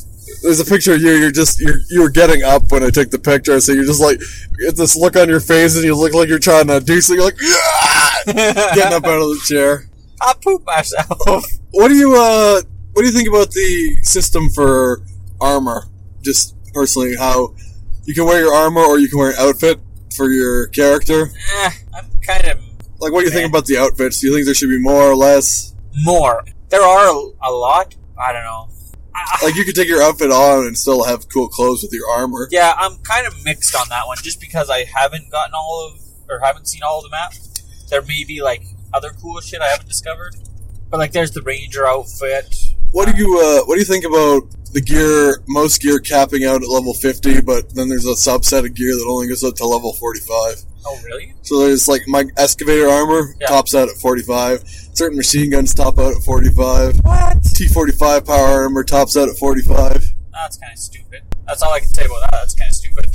There's 0.42 0.60
a 0.60 0.64
picture 0.64 0.92
of 0.94 1.00
you. 1.00 1.12
You're 1.12 1.30
just 1.30 1.60
you're 1.60 1.78
you 1.90 2.02
were 2.02 2.10
getting 2.10 2.42
up 2.42 2.70
when 2.70 2.82
I 2.82 2.90
took 2.90 3.10
the 3.10 3.18
picture, 3.18 3.58
so 3.60 3.72
you're 3.72 3.84
just 3.86 4.00
like 4.00 4.20
get 4.60 4.76
this 4.76 4.94
look 4.94 5.16
on 5.16 5.28
your 5.28 5.40
face, 5.40 5.74
and 5.74 5.84
you 5.84 5.94
look 5.96 6.12
like 6.14 6.28
you're 6.28 6.38
trying 6.38 6.66
to 6.68 6.80
do 6.80 7.00
something. 7.00 7.16
You're 7.22 7.32
like 7.32 7.40
"Yeah!" 7.40 8.74
getting 8.74 8.92
up 8.96 9.04
out 9.06 9.20
of 9.22 9.28
the 9.30 9.40
chair. 9.46 9.88
I 10.20 10.34
poop 10.42 10.64
myself. 10.66 11.18
What 11.70 11.88
do 11.88 11.94
you 11.94 12.14
uh 12.14 12.60
What 12.92 13.02
do 13.02 13.06
you 13.08 13.12
think 13.12 13.28
about 13.28 13.50
the 13.52 13.96
system 14.02 14.48
for 14.50 15.02
armor? 15.40 15.84
Just 16.22 16.54
personally, 16.74 17.16
how 17.16 17.54
you 18.04 18.14
can 18.14 18.24
wear 18.26 18.40
your 18.40 18.54
armor 18.54 18.82
or 18.82 18.98
you 18.98 19.08
can 19.08 19.18
wear 19.18 19.30
an 19.30 19.36
outfit 19.38 19.80
for 20.16 20.30
your 20.30 20.66
character. 20.68 21.30
eh, 21.62 21.70
I'm 21.94 22.06
kind 22.22 22.46
of 22.46 22.58
Like, 23.00 23.12
what 23.12 23.20
do 23.20 23.26
you 23.26 23.32
think 23.32 23.48
about 23.48 23.66
the 23.66 23.78
outfits? 23.78 24.20
Do 24.20 24.26
you 24.26 24.34
think 24.34 24.46
there 24.46 24.54
should 24.54 24.70
be 24.70 24.80
more 24.80 25.02
or 25.02 25.16
less? 25.16 25.74
more. 26.04 26.44
There 26.68 26.82
are 26.82 27.08
a, 27.08 27.48
a 27.48 27.50
lot. 27.50 27.94
I 28.18 28.32
don't 28.32 28.44
know. 28.44 28.68
Like, 29.42 29.56
you 29.56 29.64
could 29.64 29.74
take 29.74 29.88
your 29.88 30.02
outfit 30.02 30.30
on 30.30 30.66
and 30.66 30.78
still 30.78 31.04
have 31.04 31.28
cool 31.28 31.48
clothes 31.48 31.82
with 31.82 31.92
your 31.92 32.08
armor. 32.08 32.48
Yeah, 32.50 32.74
I'm 32.76 32.98
kind 32.98 33.26
of 33.26 33.34
mixed 33.44 33.74
on 33.74 33.88
that 33.88 34.06
one, 34.06 34.16
just 34.22 34.40
because 34.40 34.70
I 34.70 34.84
haven't 34.84 35.30
gotten 35.30 35.54
all 35.54 35.90
of 35.90 36.00
or 36.28 36.38
haven't 36.40 36.68
seen 36.68 36.82
all 36.82 36.98
of 36.98 37.04
the 37.04 37.10
map. 37.10 37.32
There 37.90 38.02
may 38.02 38.24
be 38.24 38.42
like 38.42 38.62
other 38.92 39.10
cool 39.20 39.40
shit 39.40 39.60
I 39.60 39.68
haven't 39.68 39.88
discovered, 39.88 40.36
but 40.90 40.98
like 40.98 41.12
there's 41.12 41.32
the 41.32 41.42
ranger 41.42 41.86
outfit. 41.86 42.54
What 42.92 43.08
do 43.08 43.16
you 43.16 43.40
uh, 43.40 43.64
What 43.64 43.74
do 43.74 43.80
you 43.80 43.86
think 43.86 44.04
about 44.04 44.42
the 44.72 44.80
gear? 44.80 45.42
Most 45.48 45.80
gear 45.80 45.98
capping 45.98 46.44
out 46.44 46.62
at 46.62 46.68
level 46.68 46.94
fifty, 46.94 47.40
but 47.40 47.74
then 47.74 47.88
there's 47.88 48.06
a 48.06 48.10
subset 48.10 48.66
of 48.66 48.74
gear 48.74 48.94
that 48.94 49.06
only 49.08 49.26
goes 49.26 49.42
up 49.42 49.56
to 49.56 49.66
level 49.66 49.94
forty-five. 49.94 50.62
Oh, 50.90 50.98
really? 51.04 51.34
So 51.42 51.60
there's 51.60 51.86
like 51.88 52.02
my 52.08 52.24
excavator 52.38 52.88
armor 52.88 53.34
Yeah. 53.40 53.48
tops 53.48 53.74
out 53.74 53.88
at 53.88 53.96
forty-five. 53.96 54.62
Certain 54.94 55.16
machine 55.16 55.50
guns 55.50 55.74
top 55.74 55.98
out 55.98 56.16
at 56.16 56.22
forty-five. 56.22 56.96
What? 57.04 57.36
T45 57.42 58.24
power 58.26 58.62
armor 58.62 58.84
tops 58.84 59.16
out 59.16 59.28
at 59.28 59.36
45. 59.36 60.12
That's 60.32 60.56
kind 60.56 60.72
of 60.72 60.78
stupid. 60.78 61.22
That's 61.46 61.62
all 61.62 61.72
I 61.72 61.80
can 61.80 61.88
say 61.88 62.04
about 62.06 62.20
that. 62.22 62.30
That's 62.32 62.54
kind 62.54 62.70
of 62.70 62.74
stupid. 62.74 63.06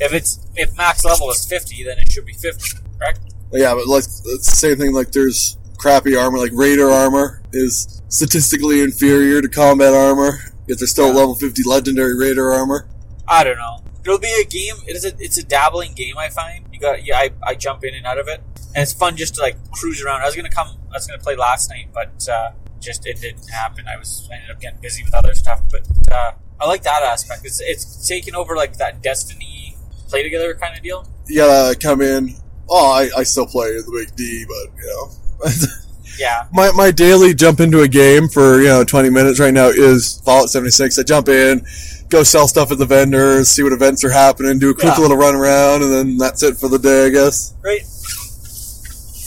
If 0.00 0.12
it's 0.12 0.40
if 0.56 0.76
max 0.76 1.04
level 1.04 1.30
is 1.30 1.44
50, 1.46 1.84
then 1.84 1.98
it 1.98 2.12
should 2.12 2.26
be 2.26 2.32
50, 2.34 2.78
correct? 2.98 3.20
Yeah, 3.52 3.74
but 3.74 3.86
like 3.86 4.04
it's 4.04 4.20
the 4.22 4.56
same 4.56 4.76
thing. 4.76 4.92
Like 4.92 5.12
there's 5.12 5.56
crappy 5.78 6.16
armor, 6.16 6.38
like 6.38 6.52
Raider 6.54 6.90
armor 6.90 7.42
is 7.52 8.02
statistically 8.08 8.80
inferior 8.82 9.40
to 9.42 9.48
combat 9.48 9.94
armor. 9.94 10.38
Yet 10.66 10.78
there's 10.78 10.90
still 10.90 11.08
Yeah. 11.08 11.14
level 11.14 11.34
50 11.34 11.62
legendary 11.64 12.16
Raider 12.16 12.52
armor. 12.52 12.86
I 13.28 13.44
don't 13.44 13.56
know. 13.58 13.78
It'll 14.04 14.18
be 14.18 14.34
a 14.40 14.44
game. 14.44 14.76
It 14.86 14.96
is 14.96 15.04
a 15.04 15.12
it's 15.18 15.38
a 15.38 15.42
dabbling 15.42 15.92
game. 15.94 16.18
I 16.18 16.28
find 16.28 16.63
you 16.74 16.80
got 16.80 17.04
yeah. 17.06 17.18
I, 17.18 17.30
I 17.42 17.54
jump 17.54 17.84
in 17.84 17.94
and 17.94 18.04
out 18.04 18.18
of 18.18 18.26
it. 18.28 18.42
and 18.74 18.82
it's 18.82 18.92
fun 18.92 19.16
just 19.16 19.36
to 19.36 19.40
like 19.42 19.56
cruise 19.70 20.02
around. 20.02 20.22
I 20.22 20.26
was 20.26 20.34
gonna 20.34 20.50
come, 20.50 20.68
I 20.90 20.94
was 20.94 21.06
gonna 21.06 21.22
play 21.22 21.36
last 21.36 21.70
night, 21.70 21.88
but 21.94 22.28
uh, 22.28 22.50
just 22.80 23.06
it 23.06 23.20
didn't 23.20 23.48
happen. 23.48 23.86
I 23.88 23.96
was 23.96 24.28
I 24.30 24.36
ended 24.36 24.50
up 24.50 24.60
getting 24.60 24.80
busy 24.80 25.04
with 25.04 25.14
other 25.14 25.34
stuff, 25.34 25.62
but 25.70 25.86
uh, 26.10 26.32
I 26.60 26.66
like 26.66 26.82
that 26.82 27.02
aspect. 27.02 27.44
It's 27.44 27.60
it's 27.60 28.06
taking 28.06 28.34
over 28.34 28.56
like 28.56 28.76
that 28.78 29.02
Destiny 29.02 29.76
play 30.08 30.22
together 30.24 30.54
kind 30.54 30.76
of 30.76 30.82
deal. 30.82 31.06
Yeah, 31.28 31.72
come 31.80 32.02
in. 32.02 32.34
Oh, 32.68 32.92
I, 32.92 33.20
I 33.20 33.22
still 33.22 33.46
play 33.46 33.76
the 33.76 34.04
big 34.06 34.16
D, 34.16 34.44
but 34.46 34.82
you 34.82 34.86
know. 34.86 35.50
Yeah, 36.18 36.46
my, 36.52 36.70
my 36.72 36.90
daily 36.90 37.34
jump 37.34 37.60
into 37.60 37.80
a 37.80 37.88
game 37.88 38.28
for 38.28 38.58
you 38.58 38.68
know 38.68 38.84
20 38.84 39.10
minutes 39.10 39.40
right 39.40 39.52
now 39.52 39.66
is 39.66 40.20
Fallout 40.24 40.48
76. 40.48 40.98
I 40.98 41.02
jump 41.02 41.28
in, 41.28 41.66
go 42.14 42.22
sell 42.22 42.46
stuff 42.48 42.70
at 42.70 42.78
the 42.78 42.86
vendors, 42.86 43.48
see 43.50 43.62
what 43.62 43.72
events 43.72 44.04
are 44.04 44.10
happening, 44.10 44.58
do 44.58 44.70
a 44.70 44.74
quick 44.74 44.94
Yeah. 44.96 45.00
little 45.00 45.16
run 45.16 45.34
around, 45.34 45.82
and 45.82 45.92
then 45.92 46.16
that's 46.18 46.42
it 46.42 46.56
for 46.58 46.68
the 46.68 46.78
day, 46.78 47.06
I 47.06 47.10
guess. 47.10 47.54
right. 47.62 47.80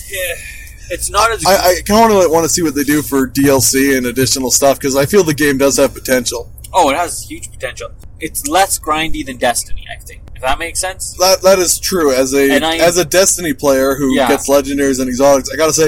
Yeah, 0.09 0.35
it's 0.89 1.09
not 1.09 1.31
as 1.31 1.45
I, 1.45 1.55
I 1.55 1.81
kind 1.85 2.11
of 2.13 2.31
want 2.31 2.45
to 2.45 2.49
see 2.49 2.61
what 2.63 2.75
they 2.75 2.83
do 2.83 3.01
for 3.01 3.27
DLC 3.27 3.97
and 3.97 4.05
additional 4.05 4.49
stuff 4.51 4.79
because 4.79 4.95
I 4.95 5.05
feel 5.05 5.23
the 5.23 5.33
game 5.33 5.57
does 5.57 5.77
have 5.77 5.93
potential. 5.93 6.49
oh, 6.73 6.89
it 6.89 6.95
has 6.95 7.23
huge 7.23 7.51
potential. 7.51 7.89
It's 8.19 8.47
less 8.47 8.79
grindy 8.79 9.25
than 9.25 9.37
Destiny, 9.37 9.83
I 9.93 9.99
think. 10.01 10.21
If 10.35 10.41
that 10.43 10.59
makes 10.59 10.79
sense. 10.79 11.13
That 11.19 11.41
that 11.41 11.59
is 11.59 11.77
true. 11.79 12.13
As 12.13 12.33
a 12.33 12.49
as 12.79 12.97
a 12.97 13.03
Destiny 13.05 13.53
player 13.53 13.95
who 13.95 14.15
Yeah. 14.15 14.27
gets 14.29 14.47
legendaries 14.49 14.99
and 14.99 15.09
exotics, 15.09 15.49
I 15.51 15.55
gotta 15.57 15.73
say, 15.73 15.87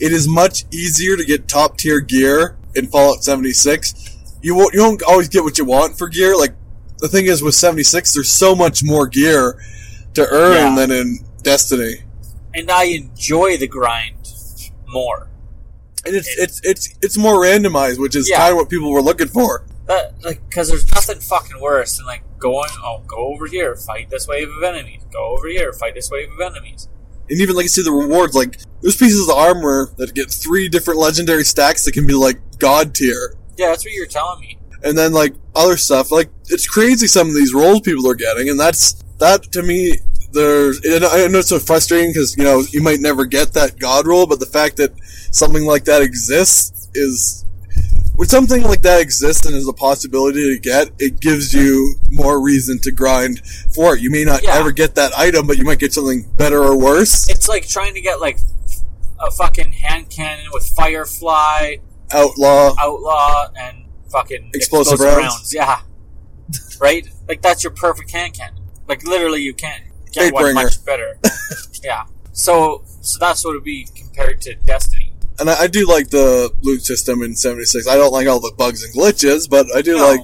it 0.00 0.12
is 0.12 0.26
much 0.26 0.64
easier 0.72 1.16
to 1.16 1.24
get 1.24 1.46
top 1.46 1.76
tier 1.78 2.00
gear 2.00 2.56
in 2.74 2.86
Fallout 2.88 3.22
76. 3.22 3.94
You 4.42 4.54
won't 4.54 4.74
you 4.74 4.80
won't 4.80 5.02
always 5.02 5.28
get 5.28 5.44
what 5.44 5.58
you 5.58 5.64
want 5.64 5.98
for 5.98 6.08
gear. 6.08 6.36
Like 6.36 6.54
the 6.98 7.08
thing 7.08 7.26
is 7.26 7.42
with 7.42 7.54
76, 7.54 8.12
there's 8.14 8.30
so 8.30 8.54
much 8.54 8.82
more 8.82 9.06
gear 9.06 9.60
to 10.14 10.26
earn 10.28 10.76
Yeah. 10.76 10.86
than 10.86 10.90
in 10.90 11.18
Destiny. 11.42 12.02
And 12.54 12.70
I 12.70 12.84
enjoy 12.84 13.56
the 13.56 13.66
grind 13.68 14.16
more. 14.88 15.28
And 16.04 16.16
it's 16.16 16.28
it's 16.38 16.60
it's 16.64 16.88
it's 17.02 17.16
more 17.16 17.42
randomized, 17.42 17.98
which 17.98 18.16
is 18.16 18.28
Yeah. 18.28 18.38
kind 18.38 18.52
of 18.52 18.56
what 18.56 18.68
people 18.70 18.90
were 18.90 19.02
looking 19.02 19.28
for. 19.28 19.64
That 19.86 20.14
like 20.24 20.40
because 20.48 20.68
there's 20.68 20.88
nothing 20.94 21.20
fucking 21.20 21.60
worse 21.60 21.96
than 21.96 22.06
like 22.06 22.22
going 22.38 22.68
oh 22.82 23.02
go 23.06 23.16
over 23.34 23.46
here 23.46 23.76
fight 23.76 24.08
this 24.08 24.26
wave 24.26 24.48
of 24.48 24.62
enemies 24.62 25.02
go 25.12 25.36
over 25.36 25.46
here 25.46 25.74
fight 25.74 25.94
this 25.94 26.10
wave 26.10 26.30
of 26.32 26.40
enemies 26.40 26.88
And 27.28 27.38
even 27.38 27.54
like 27.54 27.64
you 27.64 27.68
see 27.68 27.82
the 27.82 27.90
rewards, 27.92 28.34
like 28.34 28.58
there's 28.80 28.96
pieces 28.96 29.28
of 29.28 29.36
armor 29.36 29.90
that 29.98 30.14
get 30.14 30.30
three 30.30 30.68
different 30.70 30.98
legendary 31.00 31.44
stacks 31.44 31.84
that 31.84 31.92
can 31.92 32.06
be 32.06 32.14
like 32.14 32.38
god 32.58 32.94
tier. 32.94 33.34
Yeah 33.56 33.68
that's 33.68 33.84
what 33.84 33.92
you're 33.92 34.06
telling 34.06 34.40
me 34.40 34.58
and 34.82 34.96
then 34.96 35.12
like 35.12 35.34
other 35.54 35.76
stuff. 35.76 36.10
Like 36.10 36.30
it's 36.48 36.66
crazy 36.66 37.06
some 37.06 37.28
of 37.28 37.34
these 37.34 37.52
roles 37.54 37.80
people 37.80 38.08
are 38.08 38.14
getting, 38.14 38.48
and 38.48 38.58
that's 38.58 38.94
that 39.18 39.42
to 39.52 39.62
me. 39.62 39.98
There's 40.32 40.80
and 40.84 41.04
I 41.04 41.26
know 41.26 41.40
it's 41.40 41.48
so 41.48 41.58
frustrating 41.58 42.10
because 42.12 42.36
you 42.36 42.44
know 42.44 42.62
you 42.70 42.82
might 42.82 43.00
never 43.00 43.24
get 43.24 43.52
that 43.54 43.78
god 43.78 44.06
roll, 44.06 44.26
but 44.26 44.40
the 44.40 44.46
fact 44.46 44.76
that 44.76 44.92
something 45.32 45.64
like 45.64 45.84
that 45.84 46.02
exists 46.02 46.88
is 46.94 47.44
when 48.14 48.28
something 48.28 48.62
like 48.62 48.82
that 48.82 49.00
exists 49.00 49.46
and 49.46 49.56
is 49.56 49.66
a 49.66 49.72
possibility 49.72 50.54
to 50.54 50.60
get, 50.60 50.90
it 50.98 51.20
gives 51.20 51.52
you 51.54 51.94
more 52.10 52.40
reason 52.40 52.78
to 52.80 52.92
grind 52.92 53.40
for 53.74 53.96
it. 53.96 54.02
You 54.02 54.10
may 54.10 54.24
not 54.24 54.42
Yeah. 54.42 54.54
ever 54.54 54.72
get 54.72 54.94
that 54.96 55.12
item, 55.18 55.46
but 55.46 55.56
you 55.58 55.64
might 55.64 55.78
get 55.78 55.92
something 55.92 56.22
better 56.36 56.62
or 56.62 56.76
worse. 56.76 57.28
it's 57.28 57.48
like 57.48 57.66
trying 57.66 57.94
to 57.94 58.00
get 58.00 58.20
like 58.20 58.38
a 59.18 59.30
fucking 59.30 59.72
hand 59.72 60.10
cannon 60.10 60.46
with 60.52 60.66
firefly 60.66 61.76
Outlaw. 62.12 62.74
outlaw 62.78 63.48
and 63.56 63.84
fucking 64.10 64.50
Explosive 64.54 64.98
rounds. 65.00 65.52
yeah 65.54 65.80
right 66.80 67.08
like 67.28 67.40
that's 67.42 67.62
your 67.62 67.72
perfect 67.72 68.10
hand 68.10 68.34
cannon 68.34 68.60
like 68.88 69.04
literally 69.04 69.40
you 69.42 69.54
can't 69.54 69.84
get 70.12 70.32
one 70.34 70.44
Fatebringer. 70.44 70.54
much 70.54 70.84
better 70.84 71.18
yeah 71.84 72.04
so 72.32 72.82
so 73.02 73.18
that's 73.20 73.44
what 73.44 73.52
it 73.52 73.54
would 73.54 73.64
be 73.64 73.86
compared 73.94 74.40
to 74.40 74.54
destiny 74.56 75.12
And 75.38 75.48
I, 75.48 75.62
I 75.62 75.66
do 75.68 75.86
like 75.86 76.10
the 76.10 76.52
loot 76.62 76.82
system 76.84 77.22
in 77.22 77.34
76. 77.34 77.86
I 77.88 77.96
don't 77.96 78.12
like 78.12 78.26
all 78.28 78.40
the 78.40 78.52
bugs 78.58 78.82
and 78.84 78.92
glitches, 78.92 79.48
but 79.48 79.66
I 79.74 79.80
do 79.80 79.96
No. 79.96 80.06
like 80.08 80.20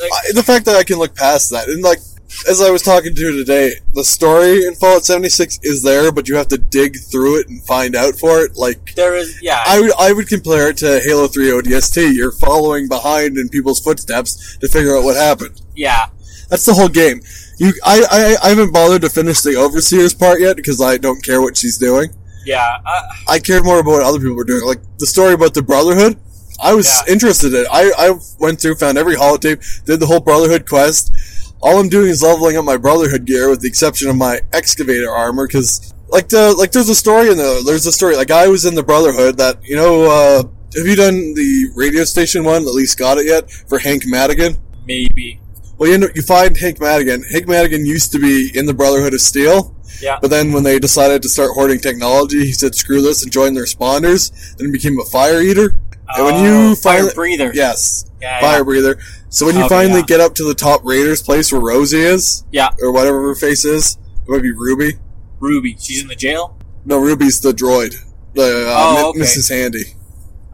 like, 0.00 0.12
I, 0.12 0.32
the 0.34 0.42
fact 0.42 0.64
that 0.66 0.74
I 0.76 0.82
can 0.82 0.98
look 0.98 1.14
past 1.14 1.50
that. 1.52 1.68
And 1.68 1.82
like, 1.82 2.00
as 2.48 2.60
I 2.60 2.70
was 2.70 2.82
talking 2.82 3.14
to 3.14 3.32
today, 3.32 3.74
the 3.94 4.04
story 4.04 4.66
in 4.66 4.74
Fallout 4.74 5.04
76 5.04 5.60
is 5.62 5.82
there, 5.82 6.10
but 6.12 6.28
you 6.28 6.36
have 6.36 6.48
to 6.48 6.58
dig 6.58 6.96
through 7.10 7.40
it 7.40 7.48
and 7.48 7.64
find 7.64 7.94
out 7.94 8.14
for 8.16 8.40
it. 8.40 8.56
Like, 8.56 8.94
there 8.94 9.14
is 9.16 9.38
yeah 9.42 9.62
I 9.66 9.80
would, 9.80 9.92
I 9.98 10.12
would 10.12 10.28
compare 10.28 10.70
it 10.70 10.76
to 10.78 11.00
Halo 11.00 11.28
3 11.28 11.50
ODST. 11.50 12.14
You're 12.14 12.32
following 12.32 12.88
behind 12.88 13.38
in 13.38 13.48
people's 13.48 13.80
footsteps 13.80 14.56
to 14.58 14.68
figure 14.68 14.96
out 14.96 15.04
what 15.04 15.16
happened. 15.16 15.60
yeah 15.74 16.06
That's 16.50 16.64
the 16.64 16.74
whole 16.74 16.88
game. 16.88 17.20
You, 17.58 17.72
I, 17.84 18.02
I, 18.10 18.46
I 18.46 18.48
haven't 18.50 18.72
bothered 18.72 19.00
to 19.02 19.08
finish 19.08 19.40
the 19.40 19.56
Overseer's 19.56 20.12
part 20.12 20.40
yet 20.40 20.56
because 20.56 20.80
I 20.82 20.98
don't 20.98 21.22
care 21.24 21.40
what 21.40 21.56
she's 21.56 21.78
doing. 21.78 22.10
yeah 22.44 22.76
uh, 22.84 23.02
I 23.28 23.38
cared 23.38 23.64
more 23.64 23.78
about 23.80 23.90
what 23.92 24.02
other 24.02 24.18
people 24.18 24.36
were 24.36 24.44
doing. 24.44 24.64
Like 24.66 24.80
the 24.98 25.06
story 25.06 25.32
about 25.34 25.54
the 25.54 25.62
Brotherhood, 25.62 26.18
I 26.62 26.74
was 26.74 26.86
Yeah. 26.86 27.12
interested 27.14 27.54
in. 27.54 27.62
it. 27.62 27.68
I, 27.72 27.92
I 27.98 28.18
went 28.40 28.60
through, 28.60 28.74
found 28.76 28.98
every 28.98 29.14
holotape, 29.16 29.84
did 29.84 30.00
the 30.00 30.06
whole 30.06 30.20
Brotherhood 30.20 30.66
quest. 30.68 31.12
All 31.60 31.78
I'm 31.80 31.88
doing 31.88 32.08
is 32.10 32.22
leveling 32.22 32.56
up 32.56 32.64
my 32.64 32.76
Brotherhood 32.76 33.24
gear, 33.24 33.48
with 33.50 33.60
the 33.60 33.68
exception 33.68 34.08
of 34.10 34.16
my 34.16 34.40
excavator 34.52 35.10
armor, 35.10 35.46
because 35.46 35.92
like 36.08 36.28
the 36.28 36.54
like 36.54 36.72
there's 36.72 36.88
a 36.88 36.94
story 36.94 37.30
in 37.30 37.36
there. 37.36 37.62
There's 37.64 37.86
a 37.86 37.92
story. 37.92 38.16
like 38.16 38.30
I 38.30 38.46
was 38.48 38.64
in 38.64 38.74
the 38.74 38.82
Brotherhood 38.82 39.36
that 39.38 39.58
you 39.64 39.76
know. 39.76 40.04
Uh, 40.04 40.42
have 40.76 40.86
you 40.86 40.96
done 40.96 41.32
the 41.34 41.68
radio 41.74 42.04
station 42.04 42.44
one? 42.44 42.62
At 42.62 42.68
least 42.74 42.98
got 42.98 43.16
it 43.16 43.26
yet 43.26 43.50
for 43.50 43.78
Hank 43.78 44.02
Madigan. 44.06 44.58
maybe 44.86 45.40
Well, 45.78 45.88
you 45.88 46.04
up, 46.04 46.14
you 46.14 46.20
find 46.20 46.54
Hank 46.56 46.80
Madigan. 46.80 47.22
Hank 47.22 47.48
Madigan 47.48 47.86
used 47.86 48.12
to 48.12 48.18
be 48.18 48.50
in 48.54 48.66
the 48.66 48.74
Brotherhood 48.74 49.14
of 49.14 49.22
Steel. 49.22 49.74
yeah 50.02 50.18
But 50.20 50.28
then 50.28 50.52
when 50.52 50.64
they 50.64 50.78
decided 50.78 51.22
to 51.22 51.28
start 51.30 51.52
hoarding 51.54 51.80
technology, 51.80 52.44
he 52.44 52.52
said, 52.52 52.74
screw 52.74 53.00
this 53.00 53.22
and 53.22 53.32
joined 53.32 53.56
the 53.56 53.62
responders. 53.62 54.32
Then 54.56 54.70
became 54.70 54.98
a 55.00 55.04
fire 55.04 55.40
eater. 55.40 55.78
And 56.14 56.26
when 56.26 56.44
you 56.44 56.50
Oh, 56.72 56.74
fire 56.74 56.98
finally- 57.08 57.14
breather 57.14 57.52
Yes, 57.54 58.04
yeah, 58.20 58.40
fire 58.40 58.58
yeah. 58.58 58.62
breather. 58.64 58.98
So 59.28 59.44
when 59.46 59.56
you 59.56 59.62
Okay, 59.64 59.68
finally 59.74 60.00
yeah. 60.00 60.06
get 60.06 60.20
up 60.20 60.34
to 60.36 60.44
the 60.44 60.54
top 60.54 60.80
Raiders 60.84 61.22
place 61.22 61.50
where 61.52 61.60
Rosie 61.60 61.98
is, 62.00 62.44
Yeah. 62.52 62.68
or 62.80 62.92
whatever 62.92 63.20
her 63.22 63.34
face 63.34 63.64
is, 63.64 63.98
it 64.26 64.30
might 64.30 64.42
be 64.42 64.52
Ruby. 64.52 64.94
Ruby 65.40 65.76
she's 65.78 66.00
in 66.02 66.08
the 66.08 66.14
jail 66.14 66.56
No, 66.84 66.98
Ruby's 66.98 67.40
the 67.40 67.52
droid. 67.52 67.94
The, 68.34 68.68
uh, 68.68 68.74
Oh, 68.76 69.10
okay. 69.10 69.20
Mrs. 69.20 69.48
Handy. 69.50 69.84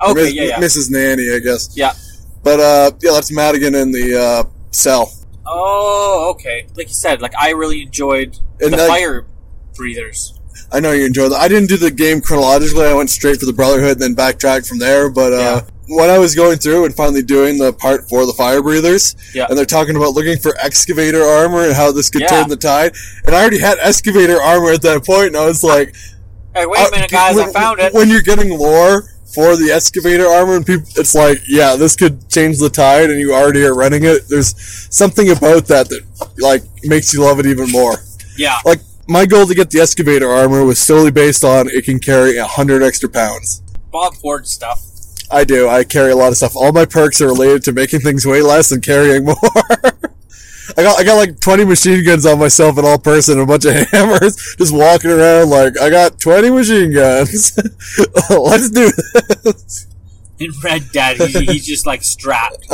Okay 0.05 0.31
yeah 0.31 0.43
yeah 0.45 0.59
Mrs. 0.59 0.91
Nanny, 0.91 1.33
I 1.33 1.39
guess. 1.39 1.71
Yeah. 1.77 1.93
But, 2.43 2.59
uh, 2.59 2.91
yeah, 3.01 3.13
that's 3.13 3.31
Madigan 3.31 3.75
in 3.77 3.93
the, 3.93 4.19
uh, 4.21 4.43
cell. 4.73 5.13
oh 5.47 6.29
okay 6.31 6.67
like 6.77 6.89
you 6.89 6.95
said 6.95 7.21
like 7.21 7.35
I 7.39 7.51
really 7.51 7.83
enjoyed 7.83 8.39
And 8.61 8.73
the 8.73 8.77
that- 8.79 8.89
fire 8.89 9.27
breathers 9.77 10.35
I 10.75 10.81
know 10.81 10.93
you 10.93 11.05
enjoyed 11.05 11.33
that. 11.33 11.41
I 11.41 11.49
didn't 11.49 11.69
do 11.69 11.77
the 11.77 11.91
game 11.91 12.23
chronologically. 12.23 12.87
I 12.87 12.95
went 12.95 13.11
straight 13.11 13.39
for 13.39 13.45
the 13.45 13.53
Brotherhood, 13.53 13.93
and 13.93 14.01
then 14.01 14.15
backtracked 14.15 14.67
from 14.67 14.79
there. 14.79 15.11
But 15.11 15.35
uh, 15.35 15.37
Yeah. 15.37 15.61
When 15.89 16.11
I 16.11 16.19
was 16.19 16.35
going 16.35 16.59
through 16.59 16.85
and 16.85 16.95
finally 16.95 17.23
doing 17.23 17.59
the 17.59 17.73
part 17.73 18.09
for 18.09 18.25
the 18.27 18.33
fire 18.33 18.63
breathers, 18.63 19.15
Yeah. 19.35 19.47
and 19.49 19.59
they're 19.59 19.65
talking 19.65 19.97
about 19.97 20.15
looking 20.15 20.39
for 20.39 20.57
excavator 20.61 21.23
armor 21.23 21.65
and 21.65 21.75
how 21.75 21.93
this 21.93 22.09
could 22.11 22.23
Yeah. 22.23 22.29
turn 22.29 22.49
the 22.49 22.57
tide, 22.57 22.95
and 23.27 23.35
I 23.35 23.41
already 23.41 23.59
had 23.59 23.79
excavator 23.81 24.41
armor 24.41 24.71
at 24.71 24.83
that 24.83 25.05
point, 25.05 25.29
and 25.29 25.37
I 25.37 25.47
was 25.47 25.63
like, 25.65 25.95
hey 26.55 26.67
wait 26.67 26.81
uh, 26.81 26.89
a 26.89 26.91
minute 26.93 27.11
guys 27.11 27.35
when, 27.37 27.49
I 27.49 27.53
found 27.53 27.81
it 27.81 27.93
When 27.95 28.09
you're 28.09 28.23
getting 28.23 28.57
lore 28.59 29.09
for 29.35 29.57
the 29.57 29.73
excavator 29.73 30.27
armor, 30.27 30.57
and 30.57 30.67
people, 30.67 30.87
it's 30.97 31.15
like, 31.15 31.41
yeah, 31.49 31.75
this 31.77 31.97
could 31.97 32.29
change 32.29 32.59
the 32.59 32.69
tide, 32.71 33.11
and 33.11 33.19
you 33.19 33.35
already 33.35 33.65
are 33.65 33.75
running 33.75 34.05
it. 34.05 34.29
There's 34.29 34.55
something 34.91 35.31
about 35.31 35.67
that 35.69 35.89
that 35.89 36.03
like 36.39 36.63
makes 36.85 37.13
you 37.13 37.23
love 37.23 37.39
it 37.41 37.47
even 37.47 37.71
more 37.71 37.97
yeah 38.37 38.57
like 38.65 38.81
my 39.09 39.27
goal 39.27 39.47
to 39.47 39.55
get 39.55 39.71
the 39.71 39.81
excavator 39.81 40.31
armor 40.31 40.65
was 40.65 40.79
solely 40.79 41.11
based 41.11 41.45
on 41.45 41.69
it 41.69 41.85
can 41.85 41.99
carry 41.99 42.37
a 42.39 42.47
hundred 42.47 42.83
extra 42.83 43.09
pounds. 43.09 43.61
Bob 43.91 44.15
Ford 44.15 44.47
stuff 44.47 44.81
I 45.33 45.45
do. 45.45 45.69
I 45.69 45.85
carry 45.85 46.13
a 46.13 46.17
lot 46.17 46.29
of 46.29 46.37
stuff. 46.37 46.55
All 46.55 46.73
my 46.73 46.85
perks 46.85 47.21
are 47.21 47.27
related 47.27 47.65
to 47.65 47.73
making 47.73 48.01
things 48.01 48.27
weigh 48.27 48.43
less 48.43 48.71
and 48.71 48.83
carrying 48.83 49.25
more. 49.27 49.37
I 50.77 50.83
got 50.83 51.01
I 51.01 51.05
got 51.05 51.17
like 51.17 51.41
twenty 51.41 51.65
machine 51.65 52.05
guns 52.05 52.25
on 52.25 52.39
myself 52.39 52.79
in 52.79 52.85
all 52.85 52.99
person 52.99 53.35
and 53.39 53.43
a 53.43 53.47
bunch 53.47 53.65
of 53.65 53.75
hammers, 53.91 54.37
just 54.59 54.73
walking 54.75 55.11
around 55.11 55.51
like 55.51 55.79
I 55.79 55.91
got 55.91 56.21
twenty 56.21 56.51
machine 56.51 56.93
guns. 56.95 57.59
Let's 58.31 58.71
do 58.71 58.91
this. 59.43 59.87
in 60.39 60.53
Red 60.63 60.91
Dead 60.93 61.17
he, 61.21 61.45
he's 61.47 61.67
just 61.67 61.87
like 61.87 62.03
strapped 62.03 62.65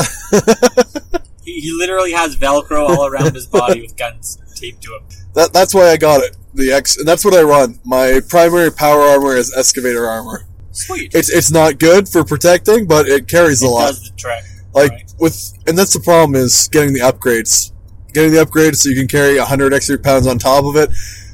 he, 1.44 1.60
he 1.60 1.72
literally 1.72 2.12
has 2.12 2.36
Velcro 2.36 2.88
all 2.88 3.06
around 3.06 3.34
his 3.34 3.46
body 3.46 3.80
with 3.82 3.96
guns 3.96 4.38
taped 4.54 4.82
to 4.84 4.94
him 4.94 5.02
That, 5.34 5.52
that's 5.52 5.74
why 5.74 5.88
I 5.88 5.96
got 5.96 6.22
it. 6.22 6.36
The 6.54 6.72
X, 6.72 6.96
and 6.96 7.06
that's 7.06 7.24
what 7.24 7.34
I 7.34 7.42
run. 7.42 7.78
My 7.84 8.20
primary 8.28 8.72
power 8.72 9.00
armor 9.02 9.36
is 9.36 9.54
excavator 9.56 10.06
armor. 10.08 10.44
Sweet 10.78 11.14
It's 11.14 11.28
it's 11.30 11.50
not 11.50 11.78
good 11.78 12.08
for 12.08 12.24
protecting, 12.24 12.86
but 12.86 13.06
it 13.08 13.28
carries 13.28 13.62
a 13.62 13.68
lot. 13.68 13.88
does 13.88 14.10
the 14.10 14.16
trick 14.16 14.42
Like 14.74 14.90
Right. 14.92 15.12
with, 15.18 15.52
and 15.66 15.76
that's 15.76 15.92
the 15.92 16.00
problem 16.00 16.34
is 16.34 16.68
getting 16.68 16.92
the 16.92 17.00
upgrades. 17.00 17.72
Getting 18.14 18.32
the 18.32 18.44
upgrades 18.44 18.76
so 18.76 18.88
you 18.88 18.96
can 18.96 19.08
carry 19.08 19.36
hundred 19.38 19.74
extra 19.74 19.98
pounds 19.98 20.26
on 20.26 20.38
top 20.38 20.64
of 20.64 20.76
it. 20.76 20.90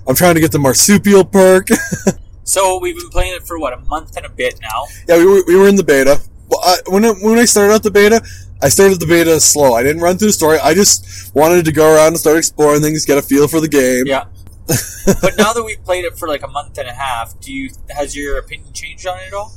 I'm 0.07 0.15
trying 0.15 0.35
to 0.35 0.41
get 0.41 0.53
the 0.53 0.59
marsupial 0.59 1.25
perk. 1.25 1.69
So 2.47 2.79
we've 2.79 2.95
been 2.95 3.09
playing 3.09 3.35
it 3.35 3.47
for 3.47 3.59
what 3.59 3.73
a 3.73 3.79
month 3.79 4.19
and 4.19 4.27
a 4.27 4.29
bit 4.29 4.61
now. 4.61 4.85
yeah, 5.09 5.17
we 5.17 5.25
were, 5.25 5.43
we 5.47 5.57
were 5.57 5.67
in 5.67 5.77
the 5.77 5.83
beta. 5.83 6.21
Well, 6.51 6.61
I, 6.63 6.77
when 6.89 7.03
I, 7.03 7.13
when 7.23 7.39
I 7.39 7.47
started 7.47 7.73
out 7.73 7.83
the 7.83 7.91
beta, 7.91 8.23
I 8.63 8.69
started 8.69 9.01
the 9.01 9.07
beta 9.07 9.41
slow. 9.41 9.73
I 9.73 9.83
didn't 9.83 10.03
run 10.03 10.19
through 10.19 10.29
the 10.29 10.35
story. 10.35 10.59
I 10.63 10.75
just 10.75 11.35
wanted 11.35 11.65
to 11.65 11.73
go 11.73 11.95
around 11.95 12.09
and 12.09 12.19
start 12.19 12.37
exploring 12.37 12.83
things, 12.83 13.07
get 13.07 13.17
a 13.17 13.23
feel 13.23 13.49
for 13.49 13.61
the 13.61 13.69
game. 13.69 14.05
Yeah. 14.07 14.25
But 14.67 15.37
now 15.37 15.53
that 15.53 15.63
we've 15.65 15.83
played 15.85 16.05
it 16.05 16.19
for 16.19 16.29
like 16.29 16.43
a 16.43 16.49
month 16.49 16.79
and 16.79 16.89
a 16.89 16.93
half, 16.93 17.39
do 17.41 17.53
you 17.53 17.71
has 17.91 18.17
your 18.17 18.39
opinion 18.39 18.73
changed 18.73 19.07
on 19.07 19.19
it 19.19 19.29
at 19.29 19.35
all? 19.35 19.53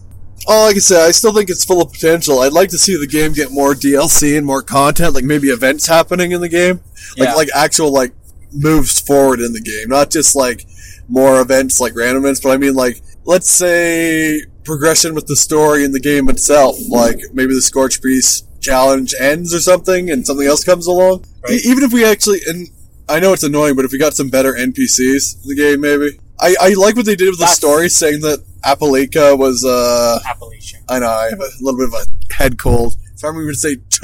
Oh, 0.47 0.65
like 0.67 0.75
I 0.75 0.79
said, 0.79 1.05
I 1.07 1.11
still 1.11 1.33
think 1.33 1.49
it's 1.49 1.65
full 1.65 1.81
of 1.81 1.91
potential. 1.91 2.39
I'd 2.39 2.53
like 2.53 2.69
to 2.69 2.77
see 2.77 2.95
the 2.95 3.07
game 3.07 3.33
get 3.33 3.51
more 3.51 3.73
DLC 3.73 4.37
and 4.37 4.45
more 4.45 4.61
content, 4.61 5.13
like 5.15 5.23
maybe 5.25 5.47
events 5.47 5.87
happening 5.87 6.31
in 6.31 6.41
the 6.41 6.49
game, 6.49 6.81
like 7.17 7.29
Yeah. 7.29 7.33
like 7.33 7.49
actual 7.55 7.91
like 7.91 8.13
moves 8.53 8.99
forward 8.99 9.39
in 9.39 9.53
the 9.53 9.61
game, 9.61 9.89
not 9.89 10.09
just 10.11 10.35
like 10.35 10.65
more 11.07 11.41
events 11.41 11.79
like 11.79 11.95
random 11.95 12.23
events. 12.23 12.39
But 12.41 12.51
I 12.51 12.57
mean, 12.57 12.75
like 12.75 13.01
let's 13.25 13.49
say 13.49 14.41
progression 14.63 15.15
with 15.15 15.27
the 15.27 15.35
story 15.35 15.83
in 15.83 15.91
the 15.91 15.99
game 15.99 16.29
itself, 16.29 16.75
like 16.89 17.19
maybe 17.33 17.53
the 17.53 17.61
Scorch 17.61 18.01
Beast 18.01 18.45
challenge 18.61 19.13
ends 19.19 19.53
or 19.53 19.59
something, 19.59 20.09
and 20.11 20.25
something 20.25 20.47
else 20.47 20.63
comes 20.63 20.87
along. 20.87 21.25
Right. 21.43 21.53
E- 21.53 21.61
even 21.69 21.83
if 21.83 21.91
we 21.93 22.05
actually, 22.05 22.39
and 22.47 22.67
I 23.09 23.19
know 23.19 23.33
it's 23.33 23.43
annoying, 23.43 23.75
but 23.75 23.85
if 23.85 23.91
we 23.91 23.97
got 23.97 24.13
some 24.13 24.29
better 24.29 24.53
NPCs 24.53 25.43
in 25.43 25.49
the 25.49 25.55
game, 25.55 25.81
maybe. 25.81 26.19
I, 26.39 26.55
I 26.61 26.69
like 26.73 26.95
what 26.95 27.05
they 27.05 27.15
did 27.15 27.29
with 27.29 27.39
the 27.39 27.45
That's- 27.45 27.57
story, 27.57 27.89
saying 27.89 28.21
that 28.21 28.43
Appalachia 28.63 29.37
was 29.37 29.63
uh 29.65 30.19
Appalachian. 30.27 30.81
I 30.89 30.99
know, 30.99 31.07
I 31.07 31.29
have 31.29 31.39
a 31.39 31.49
little 31.61 31.79
bit 31.79 31.87
of 31.87 31.93
a 31.93 32.33
head 32.33 32.59
cold. 32.59 32.95
So 33.15 33.27
I'm 33.27 33.33
going 33.35 33.47
to 33.47 33.55
say 33.55 33.77
ch. 33.89 34.01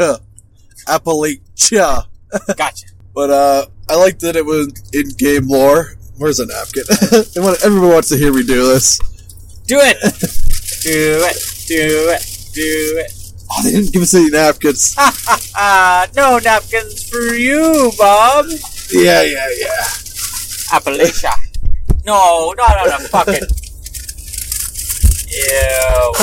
Appalachia. 0.87 2.05
Gotcha. 2.57 2.87
But, 3.13 3.29
uh, 3.29 3.65
I 3.89 3.95
like 3.95 4.19
that 4.19 4.35
it 4.35 4.45
was 4.45 4.67
in 4.93 5.09
game 5.09 5.47
lore. 5.47 5.93
Where's 6.17 6.37
the 6.37 6.45
napkin? 6.47 6.83
Everyone 7.65 7.91
wants 7.91 8.09
to 8.09 8.17
hear 8.17 8.33
me 8.33 8.43
do 8.43 8.65
this. 8.67 8.97
Do 9.67 9.77
it. 9.79 9.97
do 10.81 11.19
it. 11.25 11.65
Do 11.67 12.09
it. 12.09 12.49
Do 12.53 13.03
it. 13.03 13.13
Oh, 13.51 13.63
they 13.63 13.71
didn't 13.71 13.93
give 13.93 14.01
us 14.01 14.13
any 14.15 14.29
napkins. 14.31 14.95
No 16.15 16.39
napkins 16.43 17.07
for 17.09 17.35
you, 17.35 17.91
Bob. 17.97 18.45
Yeah, 18.91 19.21
yeah, 19.23 19.47
yeah. 19.57 19.83
Appalachia. 20.73 21.33
No, 22.05 22.53
not 22.57 22.77
on 22.77 22.89
a 22.89 22.99
fucking. 23.07 23.47
Ew. 25.33 26.13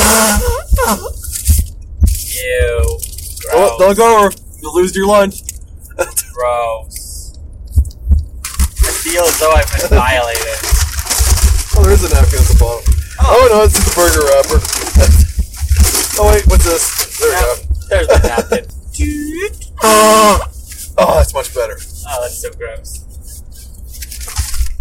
Ew. 2.36 2.98
Oh, 3.52 3.76
Gross. 3.76 3.78
don't 3.78 3.96
go 3.96 4.24
or 4.24 4.30
you'll 4.60 4.74
lose 4.74 4.94
your 4.94 5.06
lunch. 5.06 5.42
Gross. 6.32 7.38
I 8.82 8.90
feel 9.02 9.24
as 9.24 9.38
though 9.40 9.52
I've 9.52 9.70
been 9.72 9.88
violated. 9.98 10.42
Oh, 11.76 11.82
there 11.82 11.92
is 11.92 12.04
a 12.04 12.14
napkin 12.14 12.38
at 12.38 12.46
the 12.46 12.56
bottom. 12.60 12.94
Oh, 13.20 13.24
oh 13.24 13.48
no, 13.52 13.64
it's 13.64 13.74
just 13.74 13.90
a 13.90 13.94
burger 13.96 14.24
wrapper. 14.26 14.60
oh, 16.20 16.32
wait, 16.32 16.46
what's 16.46 16.64
this? 16.64 17.18
There 17.18 17.30
we 17.30 17.34
go. 17.40 17.54
There's 17.88 18.06
the 18.06 18.18
napkin. 18.28 18.66
Dude. 18.92 19.56
Oh, 21.02 21.14
that's 21.14 21.32
much 21.32 21.54
better. 21.54 21.78
Oh, 22.12 22.22
that's 22.22 22.42
so 22.42 22.50
gross. 22.52 23.06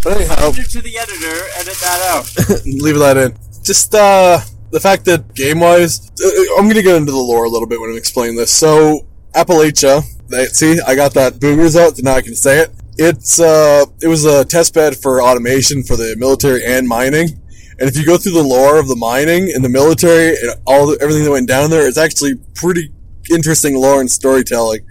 But 0.03 0.17
anyhow, 0.17 0.51
to 0.51 0.81
the 0.81 0.97
editor. 0.97 1.45
Edit 1.55 1.77
that 1.81 2.01
out. 2.09 2.65
leave 2.65 2.97
that 2.99 3.17
in. 3.17 3.37
Just 3.63 3.93
uh, 3.93 4.39
the 4.71 4.79
fact 4.79 5.05
that 5.05 5.33
game 5.35 5.59
wise, 5.59 6.09
uh, 6.23 6.57
I'm 6.57 6.67
gonna 6.67 6.81
get 6.81 6.95
into 6.95 7.11
the 7.11 7.17
lore 7.17 7.45
a 7.45 7.49
little 7.49 7.67
bit 7.67 7.79
when 7.79 7.89
I'm 7.89 7.97
explaining 7.97 8.35
this. 8.35 8.51
So 8.51 9.05
Appalachia, 9.33 10.03
they, 10.29 10.45
see, 10.45 10.79
I 10.81 10.95
got 10.95 11.13
that 11.15 11.33
boogers 11.33 11.79
out, 11.79 11.97
so 11.97 12.03
now 12.03 12.13
I 12.13 12.21
can 12.21 12.35
say 12.35 12.59
it. 12.59 12.71
It's 12.97 13.39
uh, 13.39 13.85
it 14.01 14.07
was 14.07 14.25
a 14.25 14.45
test 14.45 14.73
bed 14.73 14.97
for 14.97 15.21
automation 15.21 15.83
for 15.83 15.95
the 15.95 16.15
military 16.17 16.65
and 16.65 16.87
mining. 16.87 17.39
And 17.79 17.87
if 17.87 17.97
you 17.97 18.05
go 18.05 18.17
through 18.17 18.33
the 18.33 18.43
lore 18.43 18.77
of 18.77 18.87
the 18.87 18.95
mining 18.95 19.51
and 19.53 19.63
the 19.63 19.69
military 19.69 20.29
and 20.29 20.53
all 20.65 20.87
the, 20.87 20.97
everything 21.01 21.23
that 21.23 21.31
went 21.31 21.47
down 21.47 21.69
there, 21.69 21.87
it's 21.87 21.97
actually 21.97 22.35
pretty 22.53 22.91
interesting 23.31 23.75
lore 23.75 24.01
and 24.01 24.11
storytelling. 24.11 24.81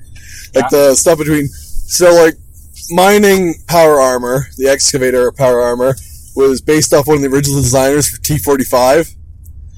Like 0.55 0.71
the 0.71 0.95
stuff 0.95 1.19
between, 1.19 1.49
so 1.89 2.15
like 2.15 2.35
mining 2.91 3.55
power 3.67 3.99
armor, 4.01 4.47
the 4.57 4.69
excavator 4.69 5.33
power 5.33 5.61
armor, 5.61 5.95
was 6.37 6.61
based 6.61 6.93
off 6.93 7.07
one 7.07 7.17
of 7.17 7.23
the 7.23 7.29
original 7.29 7.61
designers 7.61 8.09
for 8.09 8.21
T45. 8.21 9.17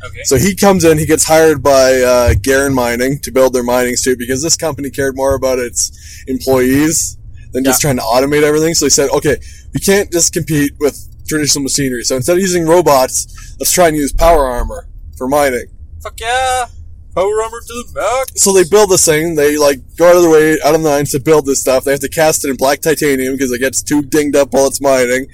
Okay. 0.04 0.22
So 0.24 0.36
he 0.36 0.56
comes 0.56 0.84
in, 0.84 0.98
he 0.98 1.06
gets 1.06 1.24
hired 1.24 1.62
by 1.62 2.00
uh, 2.00 2.34
Garrahan 2.34 2.74
Mining 2.74 3.20
to 3.20 3.30
build 3.30 3.52
their 3.52 3.62
mining 3.62 3.96
suit 3.96 4.18
because 4.18 4.42
this 4.42 4.56
company 4.56 4.90
cared 4.90 5.14
more 5.14 5.34
about 5.34 5.58
its 5.58 6.24
employees 6.26 7.16
than 7.52 7.64
just 7.64 7.80
trying 7.80 7.96
to 7.96 8.02
automate 8.02 8.42
everything. 8.42 8.74
So 8.74 8.86
they 8.86 8.90
said, 8.90 9.10
okay, 9.10 9.36
we 9.72 9.80
can't 9.80 10.10
just 10.10 10.32
compete 10.32 10.72
with 10.80 10.98
traditional 11.28 11.62
machinery. 11.62 12.02
So 12.02 12.16
instead 12.16 12.36
of 12.36 12.40
using 12.40 12.66
robots, 12.66 13.56
let's 13.60 13.72
try 13.72 13.88
and 13.88 13.96
use 13.96 14.12
power 14.12 14.46
armor 14.46 14.88
for 15.16 15.28
mining. 15.28 15.66
Fuck 16.02 16.18
yeah. 16.18 16.66
Power 17.14 17.42
armor 17.42 17.60
to 17.60 17.66
the 17.66 17.92
back. 17.94 18.36
So 18.38 18.52
they 18.52 18.64
build 18.64 18.90
this 18.90 19.04
thing. 19.04 19.34
They 19.34 19.56
like 19.56 19.80
go 19.96 20.08
out 20.10 20.16
of 20.16 20.22
their 20.22 20.30
way, 20.30 20.52
out 20.64 20.74
of 20.74 20.82
the 20.82 20.88
nines 20.90 21.10
to 21.12 21.20
build 21.20 21.46
this 21.46 21.60
stuff. 21.60 21.84
They 21.84 21.90
have 21.90 22.00
to 22.00 22.08
cast 22.08 22.44
it 22.44 22.50
in 22.50 22.56
black 22.56 22.80
titanium 22.80 23.34
because 23.34 23.50
it 23.52 23.58
gets 23.58 23.82
too 23.82 24.02
dinged 24.02 24.36
up 24.36 24.52
while 24.52 24.66
it's 24.66 24.80
mining. 24.80 25.26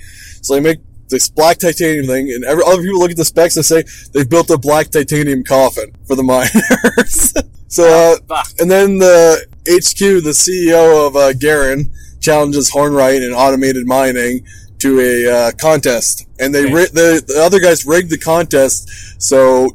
So 0.43 0.55
they 0.55 0.61
make 0.61 0.79
this 1.09 1.29
black 1.29 1.59
titanium 1.59 2.07
thing, 2.07 2.33
and 2.33 2.45
every, 2.45 2.65
other 2.67 2.83
people 2.83 2.99
look 2.99 3.11
at 3.13 3.17
the 3.17 3.25
specs 3.25 3.57
and 3.57 3.65
say 3.65 3.85
they've 4.13 4.29
built 4.29 4.51
a 4.51 4.59
black 4.59 4.89
titanium 4.91 5.45
coffin 5.45 5.93
for 6.07 6.17
the 6.17 6.23
miners. 6.25 7.33
so, 7.69 7.85
uh, 7.85 8.17
Fuck. 8.27 8.49
and 8.59 8.71
then 8.71 8.99
the 8.99 9.47
HQ, 9.69 9.99
the 10.25 10.31
CEO 10.35 11.07
of 11.07 11.15
uh, 11.15 11.33
Garrahan, 11.33 11.91
challenges 12.21 12.73
Hornwright 12.73 13.25
in 13.25 13.33
automated 13.33 13.87
mining 13.87 14.45
to 14.81 14.99
a 15.01 15.29
uh, 15.33 15.53
contest, 15.53 16.27
and 16.41 16.53
they 16.55 16.65
Okay. 16.65 16.73
ri- 16.75 16.87
the, 16.93 17.25
the 17.27 17.41
other 17.41 17.61
guys 17.61 17.87
rigged 17.87 18.11
the 18.11 18.19
contest 18.19 18.89
so 19.23 19.69